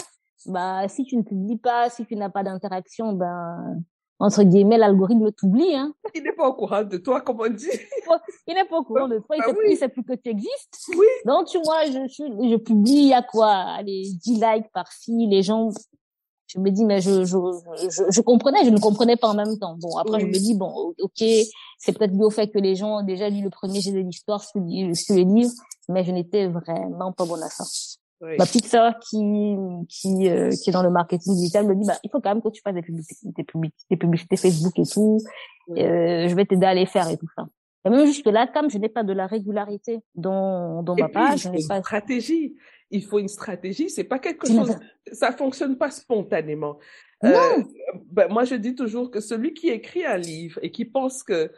Bah, 0.46 0.88
si 0.88 1.04
tu 1.04 1.16
ne 1.16 1.22
publies 1.22 1.58
pas, 1.58 1.90
si 1.90 2.04
tu 2.04 2.16
n'as 2.16 2.28
pas 2.28 2.42
d'interaction, 2.42 3.12
ben, 3.12 3.82
entre 4.20 4.42
guillemets, 4.44 4.78
l'algorithme 4.78 5.32
t'oublie. 5.32 5.74
Hein. 5.74 5.92
Il 6.14 6.22
n'est 6.22 6.32
pas 6.32 6.48
au 6.48 6.54
courant 6.54 6.84
de 6.84 6.96
toi, 6.98 7.20
comme 7.20 7.40
on 7.40 7.48
dit. 7.48 7.66
Il 8.46 8.54
n'est 8.54 8.64
pas 8.64 8.78
au 8.78 8.84
courant 8.84 9.08
de 9.08 9.18
toi, 9.18 9.36
il 9.36 9.40
ne 9.40 9.72
ah 9.72 9.76
sait, 9.76 9.88
plus 9.88 10.04
que 10.04 10.14
tu 10.14 10.28
existes. 10.28 10.88
Oui. 10.96 11.06
Donc, 11.26 11.46
tu 11.46 11.58
vois, 11.62 11.84
je, 11.86 12.06
je, 12.08 12.50
je 12.50 12.56
publie 12.56 13.12
à 13.12 13.22
quoi? 13.22 13.50
Allez, 13.50 14.04
10 14.22 14.34
likes 14.34 14.72
par-ci, 14.72 15.26
les 15.26 15.42
gens... 15.42 15.70
Je 16.46 16.60
me 16.60 16.70
dis, 16.70 16.84
mais 16.84 17.00
je, 17.00 17.24
je, 17.24 17.36
je, 17.88 18.02
je, 18.10 18.20
comprenais, 18.20 18.64
je 18.64 18.70
ne 18.70 18.78
comprenais 18.78 19.16
pas 19.16 19.28
en 19.28 19.34
même 19.34 19.58
temps. 19.58 19.76
Bon, 19.80 19.96
après, 19.96 20.20
je 20.20 20.26
me 20.26 20.32
dis, 20.32 20.54
bon, 20.54 20.94
ok, 21.00 21.24
c'est 21.78 21.98
peut-être 21.98 22.12
lié 22.12 22.22
au 22.22 22.30
fait 22.30 22.48
que 22.48 22.58
les 22.58 22.76
gens 22.76 23.00
ont 23.00 23.02
déjà 23.02 23.28
lu 23.28 23.42
le 23.42 23.50
premier 23.50 23.80
jet 23.80 23.90
de 23.90 23.98
l'histoire 23.98 24.44
sur, 24.44 24.60
sur 24.94 25.14
les 25.16 25.24
livres, 25.24 25.52
mais 25.88 26.04
je 26.04 26.12
n'étais 26.12 26.46
vraiment 26.46 27.12
pas 27.12 27.24
bonne 27.24 27.42
à 27.42 27.48
ça. 27.48 27.64
Ma 28.38 28.46
petite 28.46 28.66
sœur 28.66 28.98
qui 28.98 29.56
qui 29.88 30.28
euh, 30.28 30.50
qui 30.50 30.70
est 30.70 30.72
dans 30.72 30.82
le 30.82 30.90
marketing 30.90 31.34
digital 31.34 31.66
me 31.66 31.74
dit 31.74 31.86
bah 31.86 31.98
il 32.02 32.10
faut 32.10 32.20
quand 32.20 32.30
même 32.30 32.42
que 32.42 32.48
tu 32.48 32.62
fasses 32.62 32.74
des 32.74 32.82
publicités 32.82 33.28
des 33.36 33.44
publicités, 33.44 33.86
des 33.90 33.96
publicités 33.96 34.36
Facebook 34.36 34.78
et 34.78 34.86
tout. 34.86 35.18
Euh, 35.70 36.28
je 36.28 36.34
vais 36.34 36.44
t'aider 36.44 36.66
à 36.66 36.74
les 36.74 36.86
faire 36.86 37.08
et 37.08 37.16
tout 37.16 37.28
ça. 37.36 37.46
Et 37.86 37.90
même 37.90 38.06
jusque 38.06 38.26
là, 38.26 38.46
comme 38.46 38.70
je 38.70 38.78
n'ai 38.78 38.88
pas 38.88 39.02
de 39.02 39.12
la 39.12 39.26
régularité 39.26 40.00
dans 40.14 40.82
dans 40.82 40.94
ma 40.96 41.08
page, 41.08 41.46
n'ai 41.46 41.66
pas 41.66 41.78
de 41.78 41.84
stratégie. 41.84 42.56
Il 42.90 43.02
faut 43.02 43.18
une 43.18 43.28
stratégie. 43.28 43.90
C'est 43.90 44.04
pas 44.04 44.18
quelque 44.18 44.46
chose. 44.46 44.76
Ça 45.12 45.32
fonctionne 45.32 45.76
pas 45.76 45.90
spontanément. 45.90 46.78
Euh, 47.24 47.30
non. 47.30 47.64
ben, 48.10 48.28
moi, 48.28 48.44
je 48.44 48.54
dis 48.54 48.74
toujours 48.74 49.10
que 49.10 49.20
celui 49.20 49.54
qui 49.54 49.68
écrit 49.68 50.04
un 50.04 50.16
livre 50.16 50.58
et 50.62 50.70
qui 50.70 50.84
pense 50.84 51.22
que 51.22 51.50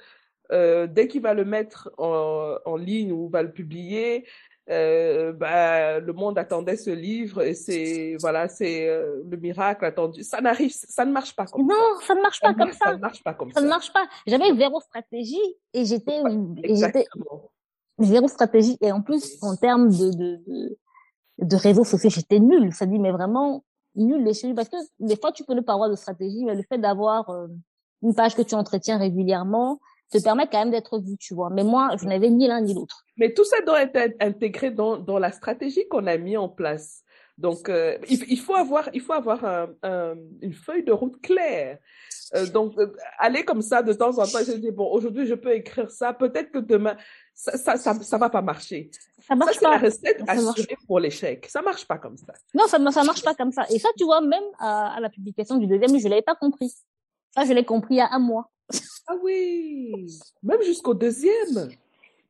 euh, 0.53 0.87
dès 0.87 1.09
qu'il 1.09 1.23
va 1.23 1.35
le 1.35 1.45
mettre 1.45 1.91
en, 1.99 2.57
en 2.65 2.77
ligne 2.77 3.13
ou 3.13 3.29
va 3.29 3.43
le 3.43 3.53
publier, 3.53 4.25
euh, 4.69 5.33
bah, 5.33 6.01
le 6.01 6.13
monde 6.13 6.39
attendait 6.39 6.77
ce 6.77 6.91
livre 6.91 7.43
et 7.43 7.55
c'est 7.55 8.17
voilà 8.21 8.49
c'est 8.49 8.89
euh, 8.89 9.23
le 9.29 9.37
miracle 9.37 9.85
attendu. 9.85 10.25
Ça 10.25 10.41
n'arrive 10.41 10.73
ça 10.73 11.05
ne 11.05 11.13
marche 11.13 11.37
pas 11.37 11.47
comme 11.47 11.69
non 11.69 11.75
ça, 12.05 12.17
ne 12.17 12.21
marche 12.21 12.41
pas 12.41 12.53
comme 12.53 12.73
ça. 12.73 12.87
ça 12.87 12.93
ne 12.95 12.99
marche 12.99 13.23
pas 13.23 13.35
comme 13.35 13.53
ça, 13.53 13.61
ça. 13.61 13.65
ne 13.65 13.71
marche 13.71 13.93
pas. 13.93 14.09
J'avais 14.27 14.53
zéro 14.57 14.81
stratégie 14.81 15.57
et 15.73 15.85
j'étais 15.85 16.21
zéro 18.01 18.27
stratégie. 18.27 18.77
Et 18.81 18.91
en 18.91 19.03
plus 19.03 19.39
en 19.43 19.55
termes 19.55 19.89
de 19.89 20.11
de 20.11 20.37
de, 20.49 20.77
de 21.39 21.57
réseaux 21.57 21.85
sociaux 21.85 22.11
j'étais 22.11 22.41
nulle. 22.41 22.73
Ça 22.73 22.87
dit 22.87 22.99
mais 22.99 23.13
vraiment 23.13 23.65
nulle 23.95 24.25
les 24.25 24.55
parce 24.55 24.69
que 24.69 24.77
des 24.99 25.17
fois 25.17 25.31
tu 25.31 25.45
peux 25.45 25.55
ne 25.55 25.61
pas 25.61 25.75
avoir 25.75 25.91
de 25.91 25.95
stratégie 25.95 26.45
mais 26.45 26.57
le 26.57 26.65
fait 26.69 26.79
d'avoir 26.79 27.31
euh, 27.31 27.47
une 28.03 28.17
page 28.17 28.35
que 28.35 28.43
tu 28.43 28.57
entretiens 28.57 28.99
régulièrement 28.99 29.79
te 30.11 30.23
permettent 30.23 30.51
quand 30.51 30.61
même 30.61 30.71
d'être 30.71 30.99
vu, 30.99 31.17
tu 31.19 31.35
vois. 31.35 31.51
Mais 31.51 31.65
moi, 31.65 31.97
je 32.01 32.07
n'avais 32.07 32.31
ni 32.31 32.47
l'un 32.47 32.61
ni 32.61 32.75
l'autre. 32.75 33.05
Mais 33.17 33.33
tout 33.33 33.45
ça 33.45 33.61
doit 33.63 33.83
être 33.83 34.15
intégré 34.21 34.71
dans, 34.71 34.97
dans 34.97 35.19
la 35.19 35.33
stratégie 35.33 35.87
qu'on 35.89 36.07
a 36.07 36.17
mis 36.17 36.37
en 36.37 36.49
place. 36.49 37.03
Donc, 37.39 37.69
euh, 37.69 37.99
il, 38.09 38.25
il, 38.31 38.39
faut 38.39 38.55
avoir, 38.55 38.89
il 38.95 39.01
faut 39.01 39.13
avoir 39.13 39.45
un, 39.45 39.69
un, 39.83 40.15
une 40.41 40.55
feuille 40.55 40.85
de 40.85 40.93
route 40.93 41.21
claire. 41.21 41.79
Euh, 42.35 42.47
donc, 42.47 42.79
euh, 42.79 42.97
aller 43.19 43.45
comme 43.45 43.61
ça 43.61 43.83
de 43.83 43.93
temps 43.93 44.19
en 44.19 44.27
temps, 44.27 44.39
je 44.47 44.53
dis, 44.53 44.71
bon, 44.71 44.91
aujourd'hui, 44.91 45.27
je 45.27 45.35
peux 45.35 45.53
écrire 45.53 45.91
ça, 45.91 46.15
peut-être 46.15 46.51
que 46.51 46.59
demain, 46.59 46.97
ça, 47.35 47.59
ça, 47.59 47.77
ça, 47.77 47.95
ça, 48.01 48.19
va 48.19 48.31
pas 48.31 48.41
marcher. 48.41 48.91
Ça 49.21 49.35
marche 49.35 49.57
ça, 49.57 49.61
pas. 49.61 49.79
c'est 49.79 49.83
la 49.83 49.87
recette 49.91 50.23
assurée 50.27 50.77
pour 50.87 50.99
l'échec. 50.99 51.47
Ça 51.49 51.61
marche 51.61 51.87
pas 51.87 51.99
comme 51.99 52.17
ça. 52.17 52.33
Non, 52.55 52.67
ça, 52.67 52.79
ça 52.91 53.05
marche 53.05 53.23
pas 53.23 53.35
comme 53.35 53.53
ça. 53.53 53.67
Et 53.71 53.79
ça, 53.79 53.91
tu 53.99 54.05
vois, 54.05 54.23
même 54.23 54.45
à, 54.59 54.97
à 54.97 55.01
la 55.01 55.11
publication 55.11 55.57
du 55.59 55.67
deuxième, 55.67 55.99
je 55.99 56.09
l'avais 56.09 56.23
pas 56.23 56.37
compris. 56.37 56.73
Ça, 57.35 57.45
je 57.45 57.53
l'ai 57.53 57.65
compris 57.65 58.01
à 58.01 58.09
un 58.13 58.19
mois. 58.19 58.51
Ah 59.09 59.15
oui, 59.23 60.07
même 60.43 60.63
jusqu'au 60.63 60.95
deuxième. 60.95 61.71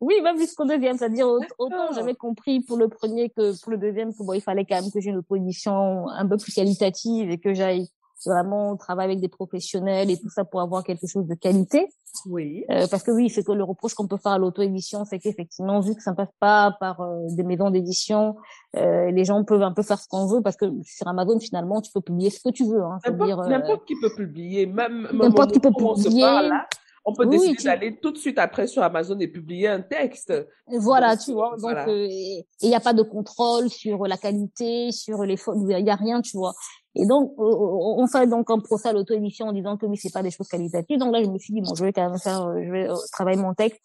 Oui, 0.00 0.20
même 0.22 0.36
jusqu'au 0.36 0.66
deuxième, 0.66 0.98
c'est-à-dire 0.98 1.26
autant 1.58 1.92
j'avais 1.94 2.14
compris 2.14 2.60
pour 2.60 2.76
le 2.76 2.88
premier 2.88 3.30
que 3.30 3.58
pour 3.62 3.72
le 3.72 3.78
deuxième 3.78 4.12
que 4.12 4.22
bon, 4.22 4.34
il 4.34 4.42
fallait 4.42 4.66
quand 4.66 4.80
même 4.80 4.90
que 4.90 5.00
j'ai 5.00 5.10
une 5.10 5.22
position 5.22 6.08
un 6.08 6.26
peu 6.26 6.36
plus 6.36 6.52
qualitative 6.52 7.30
et 7.30 7.38
que 7.38 7.54
j'aille 7.54 7.88
vraiment 8.24 8.76
travailler 8.76 9.12
avec 9.12 9.20
des 9.20 9.28
professionnels 9.28 10.10
et 10.10 10.18
tout 10.18 10.30
ça 10.30 10.44
pour 10.44 10.60
avoir 10.60 10.84
quelque 10.84 11.06
chose 11.06 11.26
de 11.26 11.34
qualité. 11.34 11.88
Oui. 12.24 12.64
Euh, 12.70 12.86
parce 12.90 13.02
que 13.02 13.10
oui, 13.10 13.28
c'est 13.28 13.44
que 13.44 13.52
le 13.52 13.62
reproche 13.62 13.94
qu'on 13.94 14.06
peut 14.06 14.16
faire 14.16 14.32
à 14.32 14.38
l'auto-édition, 14.38 15.04
c'est 15.04 15.18
qu'effectivement, 15.18 15.80
vu 15.80 15.94
que 15.94 16.02
ça 16.02 16.12
ne 16.12 16.16
passe 16.16 16.32
pas 16.40 16.74
par 16.80 17.00
euh, 17.00 17.26
des 17.30 17.42
maisons 17.42 17.70
d'édition, 17.70 18.36
euh, 18.76 19.10
les 19.10 19.24
gens 19.24 19.44
peuvent 19.44 19.62
un 19.62 19.72
peu 19.72 19.82
faire 19.82 19.98
ce 19.98 20.08
qu'on 20.08 20.26
veut 20.26 20.40
parce 20.40 20.56
que 20.56 20.66
sur 20.82 21.06
Amazon, 21.08 21.38
finalement, 21.38 21.80
tu 21.80 21.92
peux 21.92 22.00
publier 22.00 22.30
ce 22.30 22.40
que 22.40 22.50
tu 22.50 22.64
veux. 22.64 22.82
Hein, 22.82 22.98
n'importe 23.06 23.86
qui 23.86 23.94
peut 24.00 24.14
publier, 24.16 24.66
même 24.66 25.08
n'importe 25.12 25.52
qui 25.52 25.60
peut 25.60 25.70
publier. 25.70 26.22
Là, 26.22 26.66
on 27.06 27.14
peut 27.14 27.26
décider 27.26 27.52
oui, 27.52 27.56
tu... 27.56 27.64
d'aller 27.64 27.98
tout 27.98 28.10
de 28.10 28.18
suite 28.18 28.38
après 28.38 28.66
sur 28.66 28.82
Amazon 28.82 29.18
et 29.20 29.28
publier 29.28 29.68
un 29.68 29.80
texte. 29.80 30.32
Voilà, 30.66 31.14
donc, 31.14 31.24
tu 31.24 31.32
vois. 31.32 31.50
Donc, 31.52 31.60
voilà. 31.60 31.88
euh, 31.88 32.06
il 32.08 32.68
n'y 32.68 32.74
a 32.74 32.80
pas 32.80 32.92
de 32.92 33.02
contrôle 33.02 33.70
sur 33.70 34.06
la 34.06 34.16
qualité, 34.16 34.90
sur 34.90 35.22
les 35.22 35.36
fautes, 35.36 35.56
il 35.60 35.82
n'y 35.82 35.90
a 35.90 35.94
rien, 35.94 36.20
tu 36.20 36.36
vois. 36.36 36.52
Et 36.94 37.06
donc, 37.06 37.32
on 37.38 38.06
fait 38.06 38.26
donc 38.26 38.50
un 38.50 38.58
procès 38.58 38.88
à 38.88 38.92
l'auto-édition 38.92 39.46
en 39.46 39.52
disant 39.52 39.76
que 39.76 39.86
oui, 39.86 39.96
c'est 39.96 40.12
pas 40.12 40.22
des 40.22 40.30
choses 40.30 40.48
qualitatives. 40.48 40.98
Donc 40.98 41.12
là, 41.12 41.22
je 41.22 41.30
me 41.30 41.38
suis 41.38 41.54
dit, 41.54 41.60
bon, 41.60 41.74
je 41.74 41.84
vais 41.84 41.92
quand 41.92 42.08
même 42.08 42.18
faire, 42.18 42.52
je 42.60 42.70
vais 42.70 42.88
travailler 43.12 43.40
mon 43.40 43.54
texte, 43.54 43.80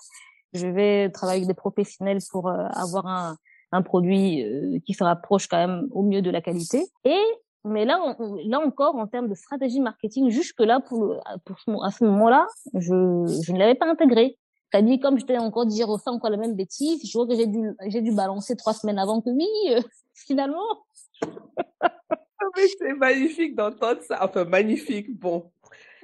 je 0.53 0.67
vais 0.67 1.09
travailler 1.11 1.39
avec 1.39 1.47
des 1.47 1.53
professionnels 1.53 2.19
pour 2.31 2.49
avoir 2.49 3.05
un, 3.05 3.35
un 3.71 3.81
produit 3.81 4.81
qui 4.85 4.93
se 4.93 5.03
rapproche 5.03 5.47
quand 5.47 5.57
même 5.57 5.87
au 5.91 6.03
mieux 6.03 6.21
de 6.21 6.31
la 6.31 6.41
qualité. 6.41 6.85
Et 7.03 7.21
mais 7.63 7.85
là, 7.85 7.99
on, 8.19 8.35
là 8.45 8.59
encore, 8.59 8.95
en 8.95 9.07
termes 9.07 9.27
de 9.27 9.35
stratégie 9.35 9.79
marketing, 9.79 10.29
jusque-là, 10.29 10.79
pour, 10.79 11.05
le, 11.05 11.19
pour 11.45 11.59
ce, 11.59 11.71
à 11.85 11.91
ce 11.91 12.03
moment-là, 12.05 12.47
je, 12.73 13.41
je 13.43 13.51
ne 13.51 13.59
l'avais 13.59 13.75
pas 13.75 13.85
intégré. 13.85 14.37
C'est-à-dire, 14.71 14.99
comme 15.01 15.19
j'étais 15.19 15.37
encore 15.37 15.65
dire 15.65 15.87
refait 15.87 16.09
encore 16.09 16.29
la 16.29 16.37
même 16.37 16.55
bêtise, 16.55 17.01
je 17.05 17.17
vois 17.17 17.27
que 17.27 17.35
j'ai 17.35 17.45
dû, 17.45 17.71
j'ai 17.87 18.01
dû 18.01 18.13
balancer 18.13 18.55
trois 18.55 18.73
semaines 18.73 18.99
avant 18.99 19.21
que 19.21 19.29
oui, 19.29 19.47
euh, 19.69 19.81
finalement. 20.15 20.85
mais 21.21 22.67
c'est 22.79 22.93
magnifique 22.93 23.55
d'entendre 23.55 24.01
ça. 24.01 24.19
Enfin, 24.23 24.45
magnifique, 24.45 25.19
bon. 25.19 25.51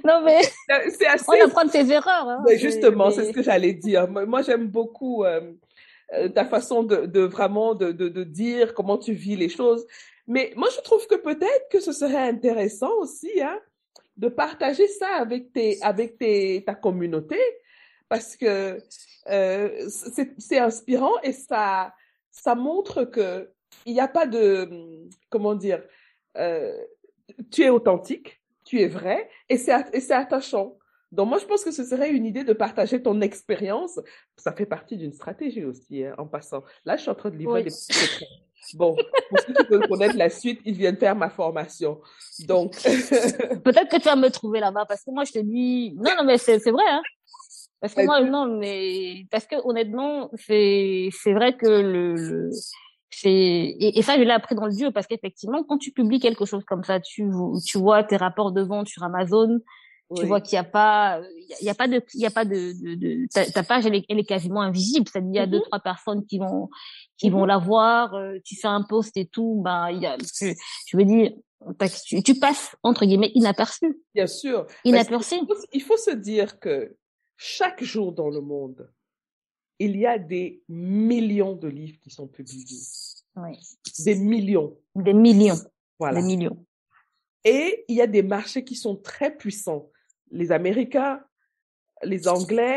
Non, 0.03 0.21
mais 0.23 0.41
c'est 0.89 1.07
assez... 1.07 1.25
on 1.27 1.45
apprend 1.45 1.63
de 1.63 1.71
ses 1.71 1.91
erreurs. 1.91 2.27
Hein. 2.27 2.43
Mais 2.45 2.57
justement, 2.57 3.09
c'est 3.09 3.25
ce 3.25 3.31
que 3.31 3.41
j'allais 3.41 3.73
dire. 3.73 4.07
Moi, 4.07 4.41
j'aime 4.43 4.67
beaucoup 4.67 5.23
euh, 5.23 5.53
ta 6.35 6.45
façon 6.45 6.83
de, 6.83 7.05
de 7.05 7.21
vraiment 7.21 7.73
de, 7.73 7.91
de, 7.91 8.09
de 8.09 8.23
dire 8.23 8.73
comment 8.73 8.97
tu 8.97 9.13
vis 9.13 9.37
les 9.37 9.49
choses. 9.49 9.87
Mais 10.27 10.53
moi, 10.55 10.67
je 10.75 10.81
trouve 10.81 11.07
que 11.07 11.15
peut-être 11.15 11.69
que 11.71 11.79
ce 11.79 11.91
serait 11.91 12.27
intéressant 12.27 12.93
aussi 12.99 13.41
hein, 13.41 13.59
de 14.17 14.27
partager 14.27 14.87
ça 14.87 15.15
avec, 15.15 15.53
tes, 15.53 15.81
avec 15.81 16.17
tes, 16.17 16.63
ta 16.65 16.75
communauté 16.75 17.39
parce 18.09 18.35
que 18.35 18.79
euh, 19.29 19.89
c'est 19.89 20.59
inspirant 20.59 21.13
et 21.23 21.33
ça, 21.33 21.93
ça 22.31 22.55
montre 22.55 23.03
que 23.03 23.49
il 23.85 23.93
n'y 23.93 23.99
a 23.99 24.07
pas 24.07 24.25
de, 24.25 25.07
comment 25.29 25.55
dire, 25.55 25.83
euh, 26.37 26.77
tu 27.51 27.63
es 27.63 27.69
authentique, 27.69 28.41
tu 28.63 28.81
es 28.81 28.87
vrai 28.87 29.29
et 29.49 29.57
c'est 29.57 30.11
attachant. 30.11 30.77
Donc 31.11 31.29
moi, 31.29 31.37
je 31.37 31.45
pense 31.45 31.63
que 31.63 31.71
ce 31.71 31.85
serait 31.85 32.11
une 32.11 32.25
idée 32.25 32.43
de 32.43 32.53
partager 32.53 33.01
ton 33.01 33.21
expérience. 33.21 33.99
Ça 34.35 34.51
fait 34.51 34.65
partie 34.65 34.97
d'une 34.97 35.13
stratégie 35.13 35.63
aussi, 35.63 36.03
hein, 36.03 36.15
en 36.17 36.27
passant. 36.27 36.63
Là, 36.83 36.97
je 36.97 37.03
suis 37.03 37.11
en 37.11 37.15
train 37.15 37.29
de 37.29 37.37
livrer 37.37 37.61
oui. 37.61 37.63
des 37.63 37.69
petits 37.69 37.93
secrets. 37.93 38.27
Bon, 38.73 38.95
pour 39.29 39.39
ceux 39.39 39.53
qui 39.53 39.67
veulent 39.69 39.87
connaître 39.87 40.17
la 40.17 40.29
suite, 40.29 40.61
ils 40.65 40.75
viennent 40.75 40.97
faire 40.97 41.15
ma 41.15 41.29
formation. 41.29 41.99
Donc. 42.47 42.71
Peut-être 43.63 43.89
que 43.89 43.97
tu 43.97 44.03
vas 44.03 44.15
me 44.15 44.29
trouver 44.29 44.59
là-bas 44.59 44.85
parce 44.85 45.03
que 45.03 45.11
moi, 45.11 45.23
je 45.23 45.33
te 45.33 45.39
dis, 45.39 45.93
non, 45.95 46.11
non, 46.17 46.23
mais 46.25 46.37
c'est 46.37 46.57
vrai, 46.57 46.83
hein. 46.89 47.01
Parce 47.79 47.93
que 47.93 48.03
moi, 48.05 48.21
non, 48.21 48.57
mais, 48.57 49.25
parce 49.29 49.45
que 49.45 49.55
honnêtement, 49.63 50.31
c'est, 50.35 51.09
vrai 51.27 51.55
que 51.55 51.67
le, 51.67 52.15
le 52.15 52.49
et, 53.23 53.97
et, 53.97 54.01
ça, 54.01 54.17
je 54.17 54.23
l'ai 54.23 54.31
appris 54.31 54.55
dans 54.55 54.65
le 54.65 54.73
dur 54.73 54.91
parce 54.91 55.07
qu'effectivement, 55.07 55.63
quand 55.63 55.77
tu 55.77 55.91
publies 55.91 56.19
quelque 56.19 56.45
chose 56.45 56.63
comme 56.65 56.83
ça, 56.83 56.99
tu, 56.99 57.29
tu 57.65 57.77
vois 57.77 58.03
tes 58.03 58.17
rapports 58.17 58.51
de 58.51 58.61
vente 58.61 58.87
sur 58.87 59.03
Amazon, 59.03 59.59
tu 60.15 60.25
vois 60.25 60.41
qu'il 60.41 60.55
n'y 60.55 60.59
a 60.59 60.63
pas, 60.63 61.21
il 61.61 61.65
y 61.65 61.69
a 61.69 61.75
pas 61.75 61.87
de, 61.87 62.01
il 62.13 62.21
y 62.21 62.25
a 62.25 62.31
pas 62.31 62.45
de, 62.45 62.73
de, 62.81 62.95
de 62.95 63.27
ta, 63.33 63.45
ta, 63.45 63.63
page 63.63 63.85
elle 63.85 63.95
est, 63.95 64.05
elle 64.07 64.19
est 64.19 64.23
quasiment 64.23 64.61
invisible. 64.61 65.07
C'est-à-dire 65.11 65.31
il 65.31 65.35
y 65.35 65.39
a 65.39 65.45
mm 65.45 65.49
-hmm. 65.49 65.51
deux 65.51 65.61
trois 65.61 65.79
personnes 65.79 66.25
qui 66.25 66.37
vont, 66.39 66.69
qui 67.17 67.29
mm 67.29 67.33
-hmm. 67.33 67.33
vont 67.37 67.45
la 67.45 67.57
voir. 67.57 68.13
Euh, 68.13 68.39
tu 68.45 68.55
fais 68.55 68.69
un 68.79 68.83
post 68.83 69.17
et 69.17 69.27
tout, 69.35 69.61
ben 69.65 69.89
il 69.91 69.99
y 70.03 70.05
a, 70.05 70.17
je, 70.17 70.53
je 70.87 70.97
veux 70.97 71.07
dire, 71.13 71.31
tu, 72.07 72.23
tu, 72.23 72.33
passes 72.39 72.75
entre 72.83 73.03
guillemets 73.05 73.31
inaperçu. 73.39 73.87
Bien 74.13 74.27
sûr. 74.27 74.57
Inaperçu. 74.85 75.35
Il 75.41 75.47
faut, 75.47 75.61
il 75.79 75.83
faut 75.87 75.97
se 75.97 76.13
dire 76.29 76.59
que 76.63 76.75
chaque 77.35 77.83
jour 77.83 78.07
dans 78.19 78.29
le 78.29 78.41
monde, 78.41 78.89
il 79.79 79.93
y 80.03 80.05
a 80.05 80.17
des 80.17 80.47
millions 80.67 81.55
de 81.63 81.67
livres 81.79 81.99
qui 82.03 82.11
sont 82.17 82.27
publiés. 82.27 82.65
Oui. 83.35 83.53
Des 84.05 84.15
millions. 84.15 84.69
Des 84.95 85.13
millions. 85.13 85.61
Voilà. 85.99 86.21
Des 86.21 86.27
millions. 86.31 86.65
Et 87.43 87.85
il 87.87 87.95
y 87.95 88.01
a 88.01 88.07
des 88.07 88.23
marchés 88.23 88.63
qui 88.63 88.75
sont 88.75 88.95
très 88.95 89.35
puissants 89.35 89.89
les 90.31 90.51
Américains, 90.51 91.21
les 92.03 92.27
Anglais, 92.27 92.75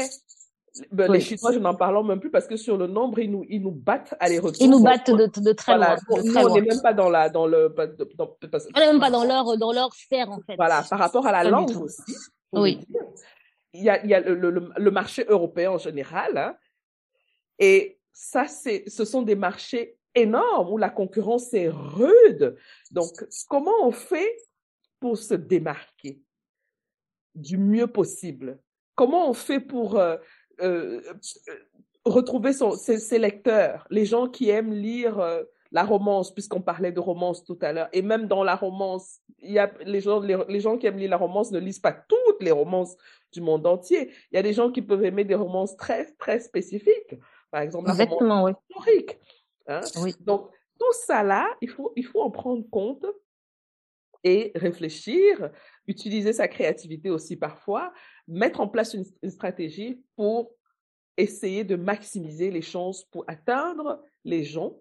ben, 0.92 1.10
oui. 1.10 1.18
les 1.18 1.20
Chinois, 1.24 1.52
je 1.52 1.58
n'en 1.58 1.74
parlons 1.74 2.04
même 2.04 2.20
plus 2.20 2.30
parce 2.30 2.46
que 2.46 2.56
sur 2.56 2.76
le 2.76 2.86
nombre, 2.86 3.18
ils 3.18 3.30
nous, 3.30 3.44
ils 3.48 3.60
nous 3.60 3.72
battent 3.72 4.14
aller-retour. 4.20 4.62
Ils 4.62 4.70
nous 4.70 4.82
battent 4.82 5.10
de, 5.10 5.26
de 5.26 5.52
très 5.52 5.76
voilà. 5.76 5.96
loin. 6.08 6.20
De 6.20 6.26
nous, 6.26 6.32
très 6.32 6.44
on 6.44 6.54
n'est 6.54 6.60
même 6.62 6.80
pas 6.80 6.94
dans 6.94 7.10
la, 7.10 7.28
dans 7.28 7.46
le, 7.46 7.74
dans, 8.14 8.36
parce, 8.50 8.68
on 8.74 8.78
n'est 8.78 8.86
même 8.86 9.00
pas 9.00 9.10
dans 9.10 9.24
leur, 9.24 9.58
dans 9.58 9.72
leur 9.72 9.92
sphère, 9.92 10.30
en 10.30 10.40
fait. 10.40 10.54
Voilà. 10.56 10.84
Par 10.88 10.98
rapport 10.98 11.26
à 11.26 11.32
la 11.32 11.42
pas 11.42 11.50
langue 11.50 11.82
aussi. 11.82 12.14
Oui. 12.52 12.86
Il 13.72 13.82
y 13.82 13.90
a, 13.90 14.02
il 14.04 14.10
y 14.10 14.14
a 14.14 14.20
le, 14.20 14.34
le, 14.34 14.72
le 14.76 14.90
marché 14.90 15.24
européen 15.28 15.72
en 15.72 15.78
général, 15.78 16.36
hein, 16.36 16.56
et 17.58 18.00
ça, 18.12 18.46
c'est, 18.46 18.84
ce 18.88 19.04
sont 19.04 19.22
des 19.22 19.36
marchés 19.36 19.96
énormes 20.14 20.72
où 20.72 20.78
la 20.78 20.90
concurrence 20.90 21.52
est 21.54 21.68
rude. 21.68 22.56
Donc, 22.90 23.10
comment 23.48 23.74
on 23.82 23.92
fait 23.92 24.36
pour 24.98 25.16
se 25.16 25.34
démarquer? 25.34 26.20
Du 27.40 27.58
mieux 27.58 27.86
possible. 27.86 28.58
Comment 28.94 29.28
on 29.28 29.32
fait 29.34 29.60
pour 29.60 29.98
euh, 29.98 30.16
euh, 30.60 31.00
retrouver 32.04 32.52
son, 32.52 32.72
ses, 32.72 32.98
ses, 32.98 33.18
lecteurs, 33.18 33.86
les 33.90 34.04
gens 34.04 34.28
qui 34.28 34.50
aiment 34.50 34.72
lire 34.72 35.18
euh, 35.18 35.42
la 35.72 35.84
romance, 35.84 36.32
puisqu'on 36.32 36.60
parlait 36.60 36.92
de 36.92 37.00
romance 37.00 37.44
tout 37.44 37.58
à 37.62 37.72
l'heure, 37.72 37.88
et 37.92 38.02
même 38.02 38.26
dans 38.26 38.42
la 38.42 38.56
romance, 38.56 39.20
il 39.38 39.52
y 39.52 39.58
a 39.58 39.72
les 39.84 40.00
gens, 40.00 40.20
les, 40.20 40.36
les, 40.48 40.60
gens 40.60 40.76
qui 40.76 40.86
aiment 40.86 40.98
lire 40.98 41.10
la 41.10 41.16
romance 41.16 41.50
ne 41.50 41.58
lisent 41.58 41.78
pas 41.78 41.92
toutes 41.92 42.42
les 42.42 42.50
romances 42.50 42.96
du 43.32 43.40
monde 43.40 43.66
entier. 43.66 44.10
Il 44.32 44.36
y 44.36 44.38
a 44.38 44.42
des 44.42 44.52
gens 44.52 44.70
qui 44.70 44.82
peuvent 44.82 45.04
aimer 45.04 45.24
des 45.24 45.34
romances 45.34 45.76
très 45.76 46.12
très 46.18 46.40
spécifiques, 46.40 47.14
par 47.50 47.62
exemple 47.62 47.88
la 47.96 48.04
romance 48.04 48.56
historique. 48.68 49.18
Hein? 49.68 49.80
Oui. 50.02 50.14
Donc 50.20 50.50
tout 50.78 50.92
ça 51.06 51.22
là, 51.22 51.48
il 51.60 51.70
faut 51.70 51.92
il 51.96 52.04
faut 52.04 52.20
en 52.20 52.30
prendre 52.30 52.68
compte 52.68 53.06
et 54.24 54.52
réfléchir, 54.54 55.50
utiliser 55.90 56.32
sa 56.32 56.48
créativité 56.48 57.10
aussi 57.10 57.36
parfois, 57.36 57.92
mettre 58.28 58.60
en 58.60 58.68
place 58.68 58.94
une, 58.94 59.04
une, 59.22 59.30
stratégie 59.30 60.02
pour 60.16 60.52
essayer 61.16 61.64
de 61.64 61.76
maximiser 61.76 62.50
les 62.50 62.62
chances 62.62 63.04
pour 63.10 63.24
atteindre 63.26 64.02
les 64.24 64.44
gens 64.44 64.76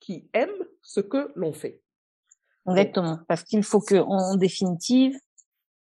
qui 0.00 0.28
aiment 0.34 0.66
ce 0.82 1.00
que 1.00 1.30
l'on 1.36 1.52
fait. 1.52 1.80
Exactement, 2.68 3.18
parce 3.28 3.44
qu'il 3.44 3.62
faut 3.62 3.80
que, 3.80 3.96
en 3.96 4.36
définitive, 4.36 5.16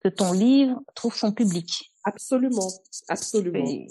que 0.03 0.09
ton 0.09 0.31
livre 0.31 0.79
trouve 0.95 1.15
son 1.15 1.31
public. 1.31 1.91
Absolument, 2.05 2.69
absolument. 3.09 3.65
Et, 3.65 3.87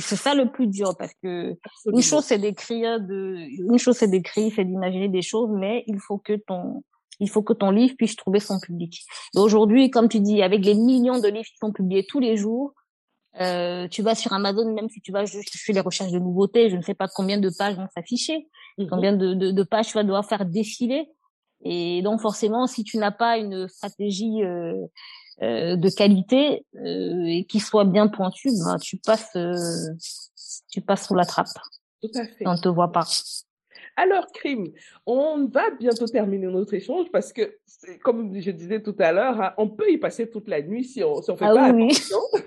c'est 0.00 0.16
ça 0.16 0.34
le 0.34 0.50
plus 0.50 0.66
dur 0.66 0.96
parce 0.98 1.12
que 1.22 1.52
absolument. 1.62 1.98
une 1.98 2.02
chose 2.02 2.24
c'est 2.24 2.38
d'écrire 2.38 3.00
de, 3.00 3.36
une 3.36 3.78
chose 3.78 3.96
c'est 3.96 4.08
d'écrire, 4.08 4.50
c'est 4.56 4.64
d'imaginer 4.64 5.08
des 5.08 5.22
choses, 5.22 5.50
mais 5.52 5.84
il 5.86 5.98
faut 6.00 6.18
que 6.18 6.32
ton 6.32 6.82
il 7.20 7.28
faut 7.28 7.42
que 7.42 7.52
ton 7.52 7.70
livre 7.70 7.94
puisse 7.96 8.16
trouver 8.16 8.40
son 8.40 8.58
public. 8.58 9.04
Et 9.34 9.38
aujourd'hui, 9.38 9.90
comme 9.90 10.08
tu 10.08 10.20
dis, 10.20 10.42
avec 10.42 10.64
les 10.64 10.74
millions 10.74 11.20
de 11.20 11.28
livres 11.28 11.46
qui 11.46 11.58
sont 11.60 11.72
publiés 11.72 12.04
tous 12.08 12.20
les 12.20 12.36
jours, 12.36 12.74
euh, 13.40 13.86
tu 13.88 14.02
vas 14.02 14.14
sur 14.16 14.32
Amazon, 14.32 14.72
même 14.74 14.88
si 14.88 15.00
tu 15.00 15.12
vas, 15.12 15.24
je 15.24 15.38
fais 15.46 15.72
les 15.72 15.80
recherches 15.80 16.10
de 16.10 16.18
nouveautés, 16.18 16.68
je 16.68 16.76
ne 16.76 16.82
sais 16.82 16.94
pas 16.94 17.06
combien 17.06 17.38
de 17.38 17.48
pages 17.56 17.76
vont 17.76 17.86
s'afficher, 17.94 18.38
mm 18.38 18.84
-hmm. 18.84 18.88
combien 18.88 19.12
de, 19.12 19.34
de, 19.34 19.52
de, 19.52 19.62
pages 19.62 19.88
tu 19.88 19.94
vas 19.94 20.02
devoir 20.02 20.24
faire 20.26 20.44
défiler. 20.44 21.08
Et 21.62 22.02
donc 22.02 22.20
forcément, 22.20 22.66
si 22.66 22.82
tu 22.82 22.96
n'as 22.98 23.12
pas 23.12 23.36
une 23.36 23.68
stratégie 23.68 24.42
euh, 24.42 25.76
de 25.84 25.88
qualité 26.00 26.42
et 27.34 27.44
qui 27.50 27.60
soit 27.60 27.84
bien 27.96 28.08
pointu, 28.08 28.48
ben, 28.64 28.78
tu 28.78 28.96
passes 29.08 29.36
tu 30.72 30.80
passes 30.80 31.06
sous 31.06 31.14
la 31.14 31.24
trappe. 31.24 31.48
Tout 32.02 32.10
à 32.14 32.24
fait. 32.24 32.46
On 32.46 32.52
ne 32.52 32.58
te 32.58 32.68
voit 32.68 32.92
pas. 32.92 33.06
Alors, 34.02 34.32
Crime, 34.32 34.72
on 35.04 35.46
va 35.46 35.70
bientôt 35.72 36.06
terminer 36.06 36.46
notre 36.46 36.72
échange 36.72 37.10
parce 37.12 37.34
que, 37.34 37.58
comme 38.02 38.40
je 38.40 38.50
disais 38.50 38.82
tout 38.82 38.96
à 38.98 39.12
l'heure, 39.12 39.38
hein, 39.38 39.52
on 39.58 39.68
peut 39.68 39.90
y 39.90 39.98
passer 39.98 40.30
toute 40.30 40.48
la 40.48 40.62
nuit 40.62 40.84
si 40.84 41.04
on 41.04 41.18
ne 41.18 41.22
fait 41.22 41.44
ah 41.44 41.54
pas 41.54 41.70
oui. 41.70 41.84
attention. 41.84 42.18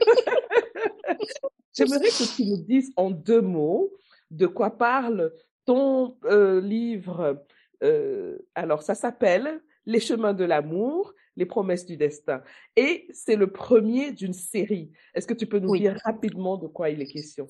J'aimerais 1.77 1.99
que 2.07 2.35
tu 2.35 2.45
nous 2.45 2.57
dises 2.57 2.91
en 2.95 3.11
deux 3.11 3.41
mots 3.41 3.93
de 4.31 4.47
quoi 4.47 4.71
parle 4.71 5.31
ton 5.65 6.17
euh, 6.25 6.59
livre. 6.59 7.45
Euh, 7.83 8.39
alors, 8.55 8.81
ça 8.81 8.95
s'appelle 8.95 9.61
Les 9.85 9.99
chemins 9.99 10.33
de 10.33 10.45
l'amour, 10.45 11.13
les 11.35 11.45
promesses 11.45 11.85
du 11.85 11.97
destin. 11.97 12.41
Et 12.75 13.07
c'est 13.11 13.35
le 13.35 13.51
premier 13.51 14.11
d'une 14.11 14.33
série. 14.33 14.91
Est-ce 15.13 15.27
que 15.27 15.35
tu 15.35 15.45
peux 15.45 15.59
nous 15.59 15.69
Oui. 15.69 15.81
dire 15.81 15.99
rapidement 16.03 16.57
de 16.57 16.65
quoi 16.65 16.89
il 16.89 16.99
est 16.99 17.05
question? 17.05 17.47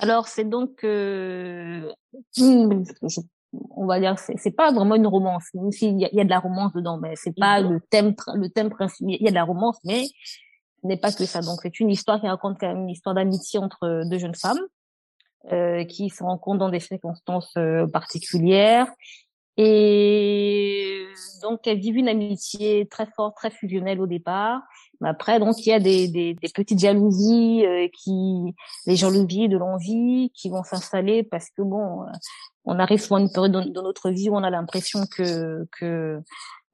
Alors 0.00 0.28
c'est 0.28 0.44
donc, 0.44 0.84
euh, 0.84 1.92
on 2.38 3.86
va 3.86 4.00
dire, 4.00 4.18
c'est 4.18 4.50
pas 4.50 4.72
vraiment 4.72 4.94
une 4.94 5.06
romance, 5.06 5.44
même 5.54 5.72
s'il 5.72 5.98
y 6.00 6.04
a, 6.04 6.08
il 6.12 6.18
y 6.18 6.20
a 6.20 6.24
de 6.24 6.30
la 6.30 6.40
romance 6.40 6.72
dedans, 6.72 6.98
mais 6.98 7.14
c'est 7.16 7.36
pas 7.36 7.60
le 7.60 7.80
thème, 7.90 8.14
le 8.34 8.48
thème 8.48 8.70
principal. 8.70 9.14
Il 9.14 9.22
y 9.22 9.28
a 9.28 9.30
de 9.30 9.34
la 9.34 9.44
romance, 9.44 9.78
mais 9.84 10.06
ce 10.82 10.86
n'est 10.86 10.96
pas 10.96 11.12
que 11.12 11.24
ça. 11.24 11.40
Donc 11.40 11.60
c'est 11.62 11.80
une 11.80 11.90
histoire 11.90 12.20
qui 12.20 12.28
raconte 12.28 12.58
quand 12.58 12.68
même 12.68 12.82
une 12.82 12.90
histoire 12.90 13.14
d'amitié 13.14 13.58
entre 13.58 14.04
deux 14.08 14.18
jeunes 14.18 14.34
femmes 14.34 14.60
euh, 15.52 15.84
qui 15.84 16.10
se 16.10 16.22
rencontrent 16.22 16.58
dans 16.58 16.68
des 16.68 16.80
circonstances 16.80 17.52
euh, 17.56 17.86
particulières. 17.86 18.86
Et 19.60 21.04
donc, 21.42 21.66
elles 21.66 21.80
vivent 21.80 21.96
une 21.96 22.08
amitié 22.08 22.86
très 22.86 23.06
forte, 23.06 23.36
très 23.36 23.50
fusionnelle 23.50 24.00
au 24.00 24.06
départ. 24.06 24.62
Mais 25.00 25.08
après, 25.08 25.40
donc, 25.40 25.66
il 25.66 25.70
y 25.70 25.72
a 25.72 25.80
des, 25.80 26.06
des, 26.06 26.34
des 26.34 26.48
petites 26.48 26.78
jalousies 26.78 27.66
euh, 27.66 27.88
qui, 27.92 28.54
les 28.86 28.94
jalousies 28.94 29.48
de 29.48 29.58
l'envie 29.58 30.30
qui 30.32 30.48
vont 30.48 30.62
s'installer 30.62 31.24
parce 31.24 31.50
que 31.50 31.62
bon, 31.62 32.02
euh, 32.02 32.06
on 32.66 32.78
arrive 32.78 33.00
souvent 33.00 33.18
une 33.18 33.32
période 33.32 33.52
de, 33.52 33.60
de 33.62 33.80
notre 33.80 34.10
vie 34.10 34.30
où 34.30 34.36
on 34.36 34.42
a 34.44 34.50
l'impression 34.50 35.00
que 35.10 35.66
que 35.72 36.20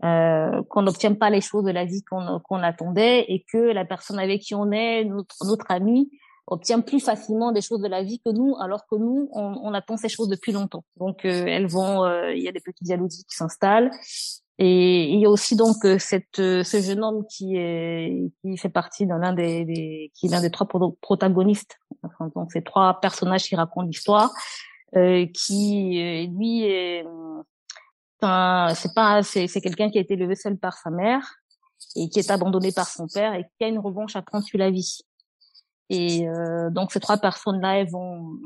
euh, 0.04 0.62
qu'on 0.68 0.82
n'obtient 0.82 1.14
pas 1.14 1.30
les 1.30 1.40
choses 1.40 1.64
de 1.64 1.70
la 1.70 1.84
vie 1.84 2.02
qu'on 2.02 2.40
qu'on 2.40 2.62
attendait 2.62 3.24
et 3.28 3.44
que 3.50 3.58
la 3.58 3.84
personne 3.84 4.18
avec 4.18 4.42
qui 4.42 4.54
on 4.54 4.72
est, 4.72 5.04
notre 5.04 5.36
notre 5.46 5.66
ami, 5.70 6.10
obtient 6.46 6.80
plus 6.80 7.00
facilement 7.00 7.52
des 7.52 7.62
choses 7.62 7.80
de 7.80 7.88
la 7.88 8.02
vie 8.02 8.20
que 8.20 8.30
nous, 8.30 8.54
alors 8.60 8.86
que 8.86 8.96
nous, 8.96 9.28
on, 9.32 9.58
on 9.62 9.72
attend 9.72 9.96
ces 9.96 10.08
choses 10.08 10.28
depuis 10.28 10.52
longtemps. 10.52 10.84
Donc, 10.96 11.24
euh, 11.24 11.46
elles 11.46 11.66
vont, 11.66 12.04
euh, 12.04 12.34
il 12.34 12.42
y 12.42 12.48
a 12.48 12.52
des 12.52 12.60
petites 12.60 12.86
jalousies 12.86 13.24
qui 13.24 13.36
s'installent. 13.36 13.90
Et 14.58 15.10
il 15.12 15.18
y 15.18 15.26
a 15.26 15.30
aussi 15.30 15.56
donc 15.56 15.84
euh, 15.84 15.98
cette, 15.98 16.38
euh, 16.38 16.62
ce 16.62 16.80
jeune 16.80 17.02
homme 17.02 17.24
qui 17.28 17.56
est, 17.56 18.30
qui 18.40 18.56
fait 18.56 18.68
partie 18.68 19.04
d'un 19.04 19.18
l'un 19.18 19.32
des, 19.32 19.64
des, 19.64 20.12
qui 20.14 20.26
est 20.26 20.28
l'un 20.28 20.40
des 20.40 20.50
trois 20.50 20.68
pro- 20.68 20.96
protagonistes. 21.00 21.80
Donc, 22.36 22.52
ces 22.52 22.62
trois 22.62 23.00
personnages 23.00 23.44
qui 23.44 23.56
racontent 23.56 23.86
l'histoire, 23.86 24.30
euh, 24.96 25.26
qui 25.34 26.28
lui 26.30 26.64
est, 26.64 27.04
c'est 28.20 28.94
pas, 28.94 29.22
c'est, 29.22 29.48
c'est 29.48 29.60
quelqu'un 29.60 29.90
qui 29.90 29.98
a 29.98 30.02
été 30.02 30.14
élevé 30.14 30.36
seul 30.36 30.56
par 30.56 30.74
sa 30.74 30.90
mère 30.90 31.34
et 31.96 32.08
qui 32.08 32.20
est 32.20 32.30
abandonné 32.30 32.70
par 32.70 32.86
son 32.86 33.06
père 33.06 33.34
et 33.34 33.44
qui 33.58 33.64
a 33.64 33.68
une 33.68 33.80
revanche 33.80 34.14
à 34.14 34.22
prendre 34.22 34.44
sur 34.44 34.58
la 34.58 34.70
vie. 34.70 35.00
Et 35.90 36.28
euh, 36.28 36.70
donc 36.70 36.92
ces 36.92 37.00
trois 37.00 37.18
personnes-là, 37.18 37.78
elles 37.78 37.90
vont, 37.90 38.36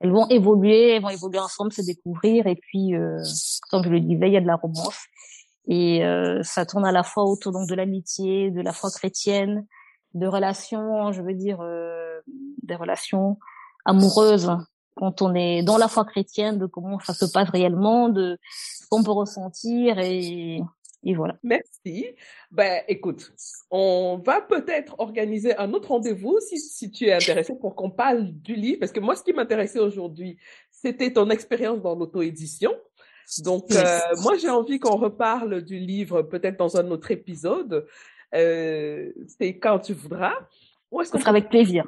elles 0.00 0.10
vont 0.10 0.28
évoluer, 0.28 0.90
elles 0.90 1.02
vont 1.02 1.10
évoluer 1.10 1.38
ensemble, 1.38 1.72
se 1.72 1.82
découvrir. 1.82 2.46
Et 2.46 2.56
puis, 2.56 2.94
euh, 2.94 3.22
comme 3.70 3.84
je 3.84 3.90
le 3.90 4.00
disais, 4.00 4.28
il 4.28 4.32
y 4.32 4.36
a 4.36 4.40
de 4.40 4.46
la 4.46 4.56
romance. 4.56 4.98
Et 5.68 6.04
euh, 6.04 6.42
ça 6.42 6.64
tourne 6.64 6.84
à 6.84 6.92
la 6.92 7.02
fois 7.02 7.24
autour 7.24 7.52
donc 7.52 7.68
de 7.68 7.74
l'amitié, 7.74 8.50
de 8.50 8.60
la 8.60 8.72
foi 8.72 8.90
chrétienne, 8.90 9.66
de 10.14 10.26
relations, 10.26 11.12
je 11.12 11.22
veux 11.22 11.34
dire, 11.34 11.60
euh, 11.60 12.20
des 12.62 12.76
relations 12.76 13.38
amoureuses 13.84 14.50
quand 14.96 15.20
on 15.20 15.34
est 15.34 15.62
dans 15.62 15.76
la 15.76 15.88
foi 15.88 16.04
chrétienne, 16.04 16.58
de 16.58 16.66
comment 16.66 16.98
ça 17.00 17.12
se 17.12 17.26
passe 17.26 17.50
réellement, 17.50 18.08
de 18.08 18.38
ce 18.42 18.86
qu'on 18.88 19.02
peut 19.02 19.12
ressentir 19.12 19.98
et, 19.98 20.62
et 21.06 21.14
voilà. 21.14 21.38
Merci. 21.44 22.08
Ben, 22.50 22.82
écoute, 22.88 23.32
on 23.70 24.20
va 24.24 24.40
peut-être 24.40 24.96
organiser 24.98 25.56
un 25.56 25.72
autre 25.72 25.90
rendez-vous 25.90 26.40
si, 26.40 26.58
si 26.58 26.90
tu 26.90 27.06
es 27.06 27.12
intéressé 27.12 27.54
pour 27.54 27.76
qu'on 27.76 27.90
parle 27.90 28.32
du 28.32 28.56
livre, 28.56 28.80
parce 28.80 28.90
que 28.90 28.98
moi, 28.98 29.14
ce 29.14 29.22
qui 29.22 29.32
m'intéressait 29.32 29.78
aujourd'hui, 29.78 30.36
c'était 30.72 31.12
ton 31.12 31.30
expérience 31.30 31.80
dans 31.80 31.94
l'auto-édition. 31.94 32.74
Donc, 33.44 33.70
euh, 33.70 33.98
moi, 34.22 34.36
j'ai 34.36 34.50
envie 34.50 34.80
qu'on 34.80 34.96
reparle 34.96 35.62
du 35.62 35.78
livre 35.78 36.22
peut-être 36.22 36.58
dans 36.58 36.76
un 36.76 36.90
autre 36.90 37.12
épisode. 37.12 37.86
Euh, 38.34 39.12
c'est 39.38 39.58
quand 39.58 39.78
tu 39.78 39.92
voudras. 39.92 40.34
Où 40.90 41.02
est-ce 41.02 41.12
Ce 41.12 41.22
qu'on 41.22 41.30
avec 41.30 41.48
plaisir. 41.48 41.84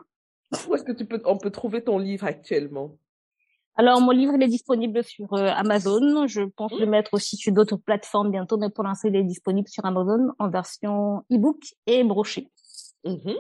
où 0.69 0.77
est-ce 0.77 0.85
que 0.85 0.93
tu 0.93 1.07
peux, 1.07 1.21
on 1.25 1.39
peut 1.39 1.51
trouver 1.51 1.83
ton 1.83 1.99
livre 1.99 2.25
actuellement? 2.25 2.97
Alors, 3.79 4.01
mon 4.01 4.11
livre, 4.11 4.35
il 4.35 4.43
est 4.43 4.49
disponible 4.49 5.05
sur 5.05 5.33
euh, 5.35 5.51
Amazon. 5.55 6.27
Je 6.27 6.43
pense 6.43 6.73
le 6.73 6.85
mettre 6.85 7.15
aussi 7.15 7.37
sur 7.37 7.53
d'autres 7.53 7.77
plateformes 7.77 8.33
bientôt, 8.33 8.59
mais 8.59 8.71
pour 8.71 8.83
l'instant, 8.83 9.09
il 9.09 9.15
est 9.15 9.23
disponible 9.23 9.69
sur 9.69 9.85
Amazon 9.85 10.33
en 10.41 10.51
version 10.51 11.23
e-book 11.33 11.63
et 11.87 12.03
broché. 12.03 12.51
Mhm. 13.05 13.37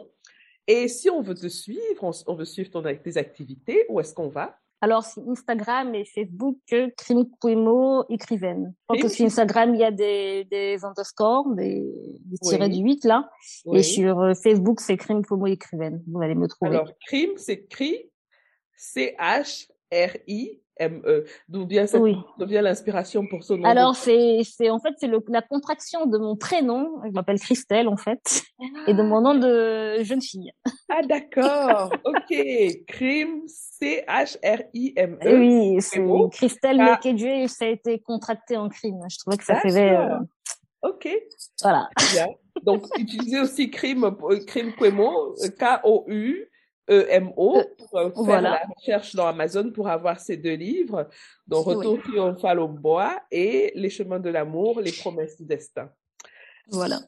Et 0.68 0.86
si 0.86 1.10
on 1.10 1.22
veut 1.22 1.34
te 1.34 1.48
suivre, 1.48 2.04
on, 2.04 2.12
on 2.28 2.34
veut 2.36 2.44
suivre 2.44 2.70
ton, 2.70 2.82
tes 2.82 3.16
activités, 3.16 3.84
où 3.88 3.98
est-ce 3.98 4.14
qu'on 4.14 4.28
va? 4.28 4.56
Alors, 4.80 5.04
sur 5.04 5.28
Instagram 5.28 5.92
et 5.96 6.04
Facebook, 6.04 6.58
Crime 6.96 7.24
Cuemo 7.40 8.04
écrivaine. 8.08 8.74
Je 8.94 9.02
que 9.02 9.08
sur 9.08 9.26
Instagram, 9.26 9.74
il 9.74 9.80
y 9.80 9.84
a 9.84 9.90
des, 9.90 10.44
des 10.44 10.84
underscores, 10.84 11.52
des, 11.56 11.84
des 12.26 12.38
tirés 12.38 12.68
du 12.68 12.84
8, 12.84 13.02
là. 13.06 13.28
Oui. 13.66 13.80
Et 13.80 13.82
sur 13.82 14.20
euh, 14.20 14.34
Facebook, 14.34 14.78
c'est 14.78 14.96
Crime 14.96 15.24
Cuemo 15.26 15.48
écrivaine. 15.48 16.00
Vous 16.06 16.22
allez 16.22 16.36
me 16.36 16.46
trouver. 16.46 16.76
Alors, 16.76 16.92
crime 17.08 17.36
s'écrit 17.36 18.08
C-H-R-I-M-E. 19.90 21.24
D'où 21.48 21.66
vient, 21.66 21.86
oui. 21.94 22.16
l'inspiration 22.38 23.26
pour 23.26 23.42
ce 23.42 23.54
nom? 23.54 23.64
Alors, 23.64 23.96
c'est, 23.96 24.40
c'est, 24.44 24.70
en 24.70 24.78
fait, 24.78 24.94
c'est 24.98 25.10
la 25.28 25.42
contraction 25.42 26.06
de 26.06 26.18
mon 26.18 26.36
prénom. 26.36 27.00
Je 27.04 27.10
m'appelle 27.10 27.40
Christelle, 27.40 27.88
en 27.88 27.96
fait. 27.96 28.42
Et 28.86 28.94
de 28.94 29.02
mon 29.02 29.20
nom 29.20 29.34
de 29.34 30.02
jeune 30.04 30.22
fille. 30.22 30.52
Ah, 30.88 31.02
d'accord. 31.02 31.90
OK. 32.04 32.34
Crime 32.86 33.42
C-H-R-I-M-E. 33.46 35.38
Oui, 35.38 35.76
c'est. 35.80 36.00
Christelle 36.32 36.80
Ah. 36.80 37.00
Ça 37.48 37.64
a 37.64 37.68
été 37.68 37.98
contracté 38.00 38.56
en 38.56 38.68
crime. 38.68 39.00
Je 39.10 39.18
trouvais 39.18 39.36
que 39.36 39.44
ça 39.44 39.60
faisait, 39.60 39.96
euh. 39.96 40.18
OK. 40.82 41.08
voilà. 41.62 41.88
Bien. 42.12 42.26
Donc, 42.62 42.84
utilisez 42.98 43.40
aussi 43.40 43.70
crime, 43.70 44.04
euh, 44.04 44.44
crime 44.46 44.72
Quemo, 44.78 45.34
euh, 45.42 45.48
K-O-U-E-M-O, 46.88 47.62
pour 47.78 47.98
euh, 47.98 48.10
faire 48.10 48.22
Voilà. 48.22 48.50
la 48.50 48.62
recherche 48.76 49.14
dans 49.14 49.26
Amazon 49.26 49.70
pour 49.70 49.88
avoir 49.88 50.18
ces 50.20 50.36
deux 50.36 50.54
livres, 50.54 51.08
dont 51.46 51.62
Oui. 51.66 51.74
Retour 51.74 52.02
triomphal 52.02 52.60
au 52.60 52.68
bois 52.68 53.20
et 53.30 53.72
Les 53.74 53.90
chemins 53.90 54.20
de 54.20 54.30
l'amour, 54.30 54.80
les 54.80 54.92
promesses 54.92 55.36
du 55.36 55.44
destin. 55.44 55.90
Voilà. 56.70 57.00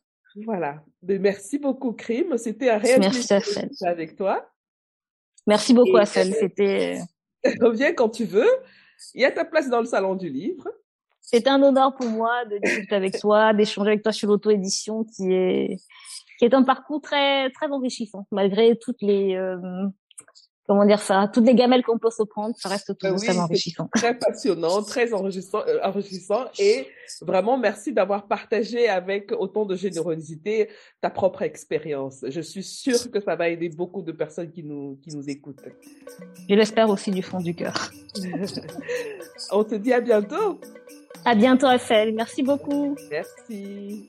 Voilà. 0.45 0.83
Mais 1.03 1.19
merci 1.19 1.59
beaucoup, 1.59 1.93
Crime. 1.93 2.37
C'était 2.39 2.71
un 2.71 2.79
réel 2.79 3.01
Merci, 3.01 3.27
plaisir 3.27 3.89
avec 3.89 4.17
toi. 4.17 4.49
Merci 5.47 5.75
beaucoup, 5.75 5.97
Et- 5.99 6.01
Assel. 6.03 6.35
C'était, 6.41 7.01
Reviens 7.61 7.93
quand 7.95 8.11
tu 8.11 8.25
veux. 8.25 8.49
Il 9.15 9.23
y 9.23 9.25
a 9.25 9.31
ta 9.33 9.45
place 9.45 9.69
dans 9.69 9.81
le 9.81 9.87
salon 9.87 10.15
du 10.15 10.29
livre. 10.29 10.69
c'était 11.23 11.49
un 11.49 11.63
honneur 11.63 11.95
pour 11.97 12.07
moi 12.07 12.45
de 12.45 12.59
discuter 12.59 12.95
avec 12.95 13.19
toi, 13.19 13.55
d'échanger 13.55 13.91
avec 13.93 14.03
toi 14.03 14.13
sur 14.13 14.29
l'auto-édition 14.29 15.05
qui 15.05 15.33
est, 15.33 15.77
qui 16.41 16.47
est 16.47 16.55
un 16.55 16.63
parcours 16.63 17.03
très, 17.03 17.51
très 17.51 17.67
enrichissant. 17.71 18.27
Malgré 18.33 18.75
toutes 18.79 19.03
les, 19.03 19.37
euh, 19.37 19.59
comment 20.67 20.87
dire 20.87 21.03
ça, 21.03 21.31
toutes 21.31 21.45
les 21.45 21.55
gamelles 21.55 21.83
qu'on 21.83 21.99
peut 21.99 22.09
se 22.09 22.23
prendre, 22.23 22.55
ça 22.57 22.71
reste 22.71 22.97
Ben 23.03 23.15
oui, 23.15 23.39
enrichissant. 23.39 23.91
Très 23.95 24.17
passionnant, 24.17 24.83
très 24.83 25.13
enrichissant, 25.13 25.61
euh, 25.69 25.81
enrichissant 25.85 26.47
et 26.59 26.87
vraiment 27.21 27.59
merci 27.59 27.93
d'avoir 27.93 28.27
partagé 28.27 28.89
avec 28.89 29.33
autant 29.39 29.67
de 29.67 29.77
générosité 29.77 30.71
ta 31.03 31.11
propre 31.11 31.43
expérience. 31.43 32.25
Je 32.27 32.41
suis 32.41 32.63
sûre 32.63 33.11
que 33.11 33.21
ça 33.21 33.37
va 33.37 33.51
aider 33.51 33.69
beaucoup 33.69 34.01
de 34.01 34.13
personnes 34.13 34.51
qui 34.51 34.63
nous, 34.63 34.99
qui 35.03 35.15
nous 35.15 35.29
écoutent. 35.29 35.61
Je 36.49 36.55
l'espère 36.55 36.89
aussi 36.89 37.11
du 37.11 37.23
fond 37.23 37.41
du 37.41 37.55
cœur. 37.55 37.91
On 39.53 39.63
te 39.63 39.75
dit 39.75 39.93
à 39.93 40.01
bientôt. 40.01 40.59
À 41.27 41.35
bientôt, 41.35 41.67
Assel. 41.67 42.15
Merci 42.15 42.43
beaucoup. 42.43 42.97
Merci. 43.11 44.09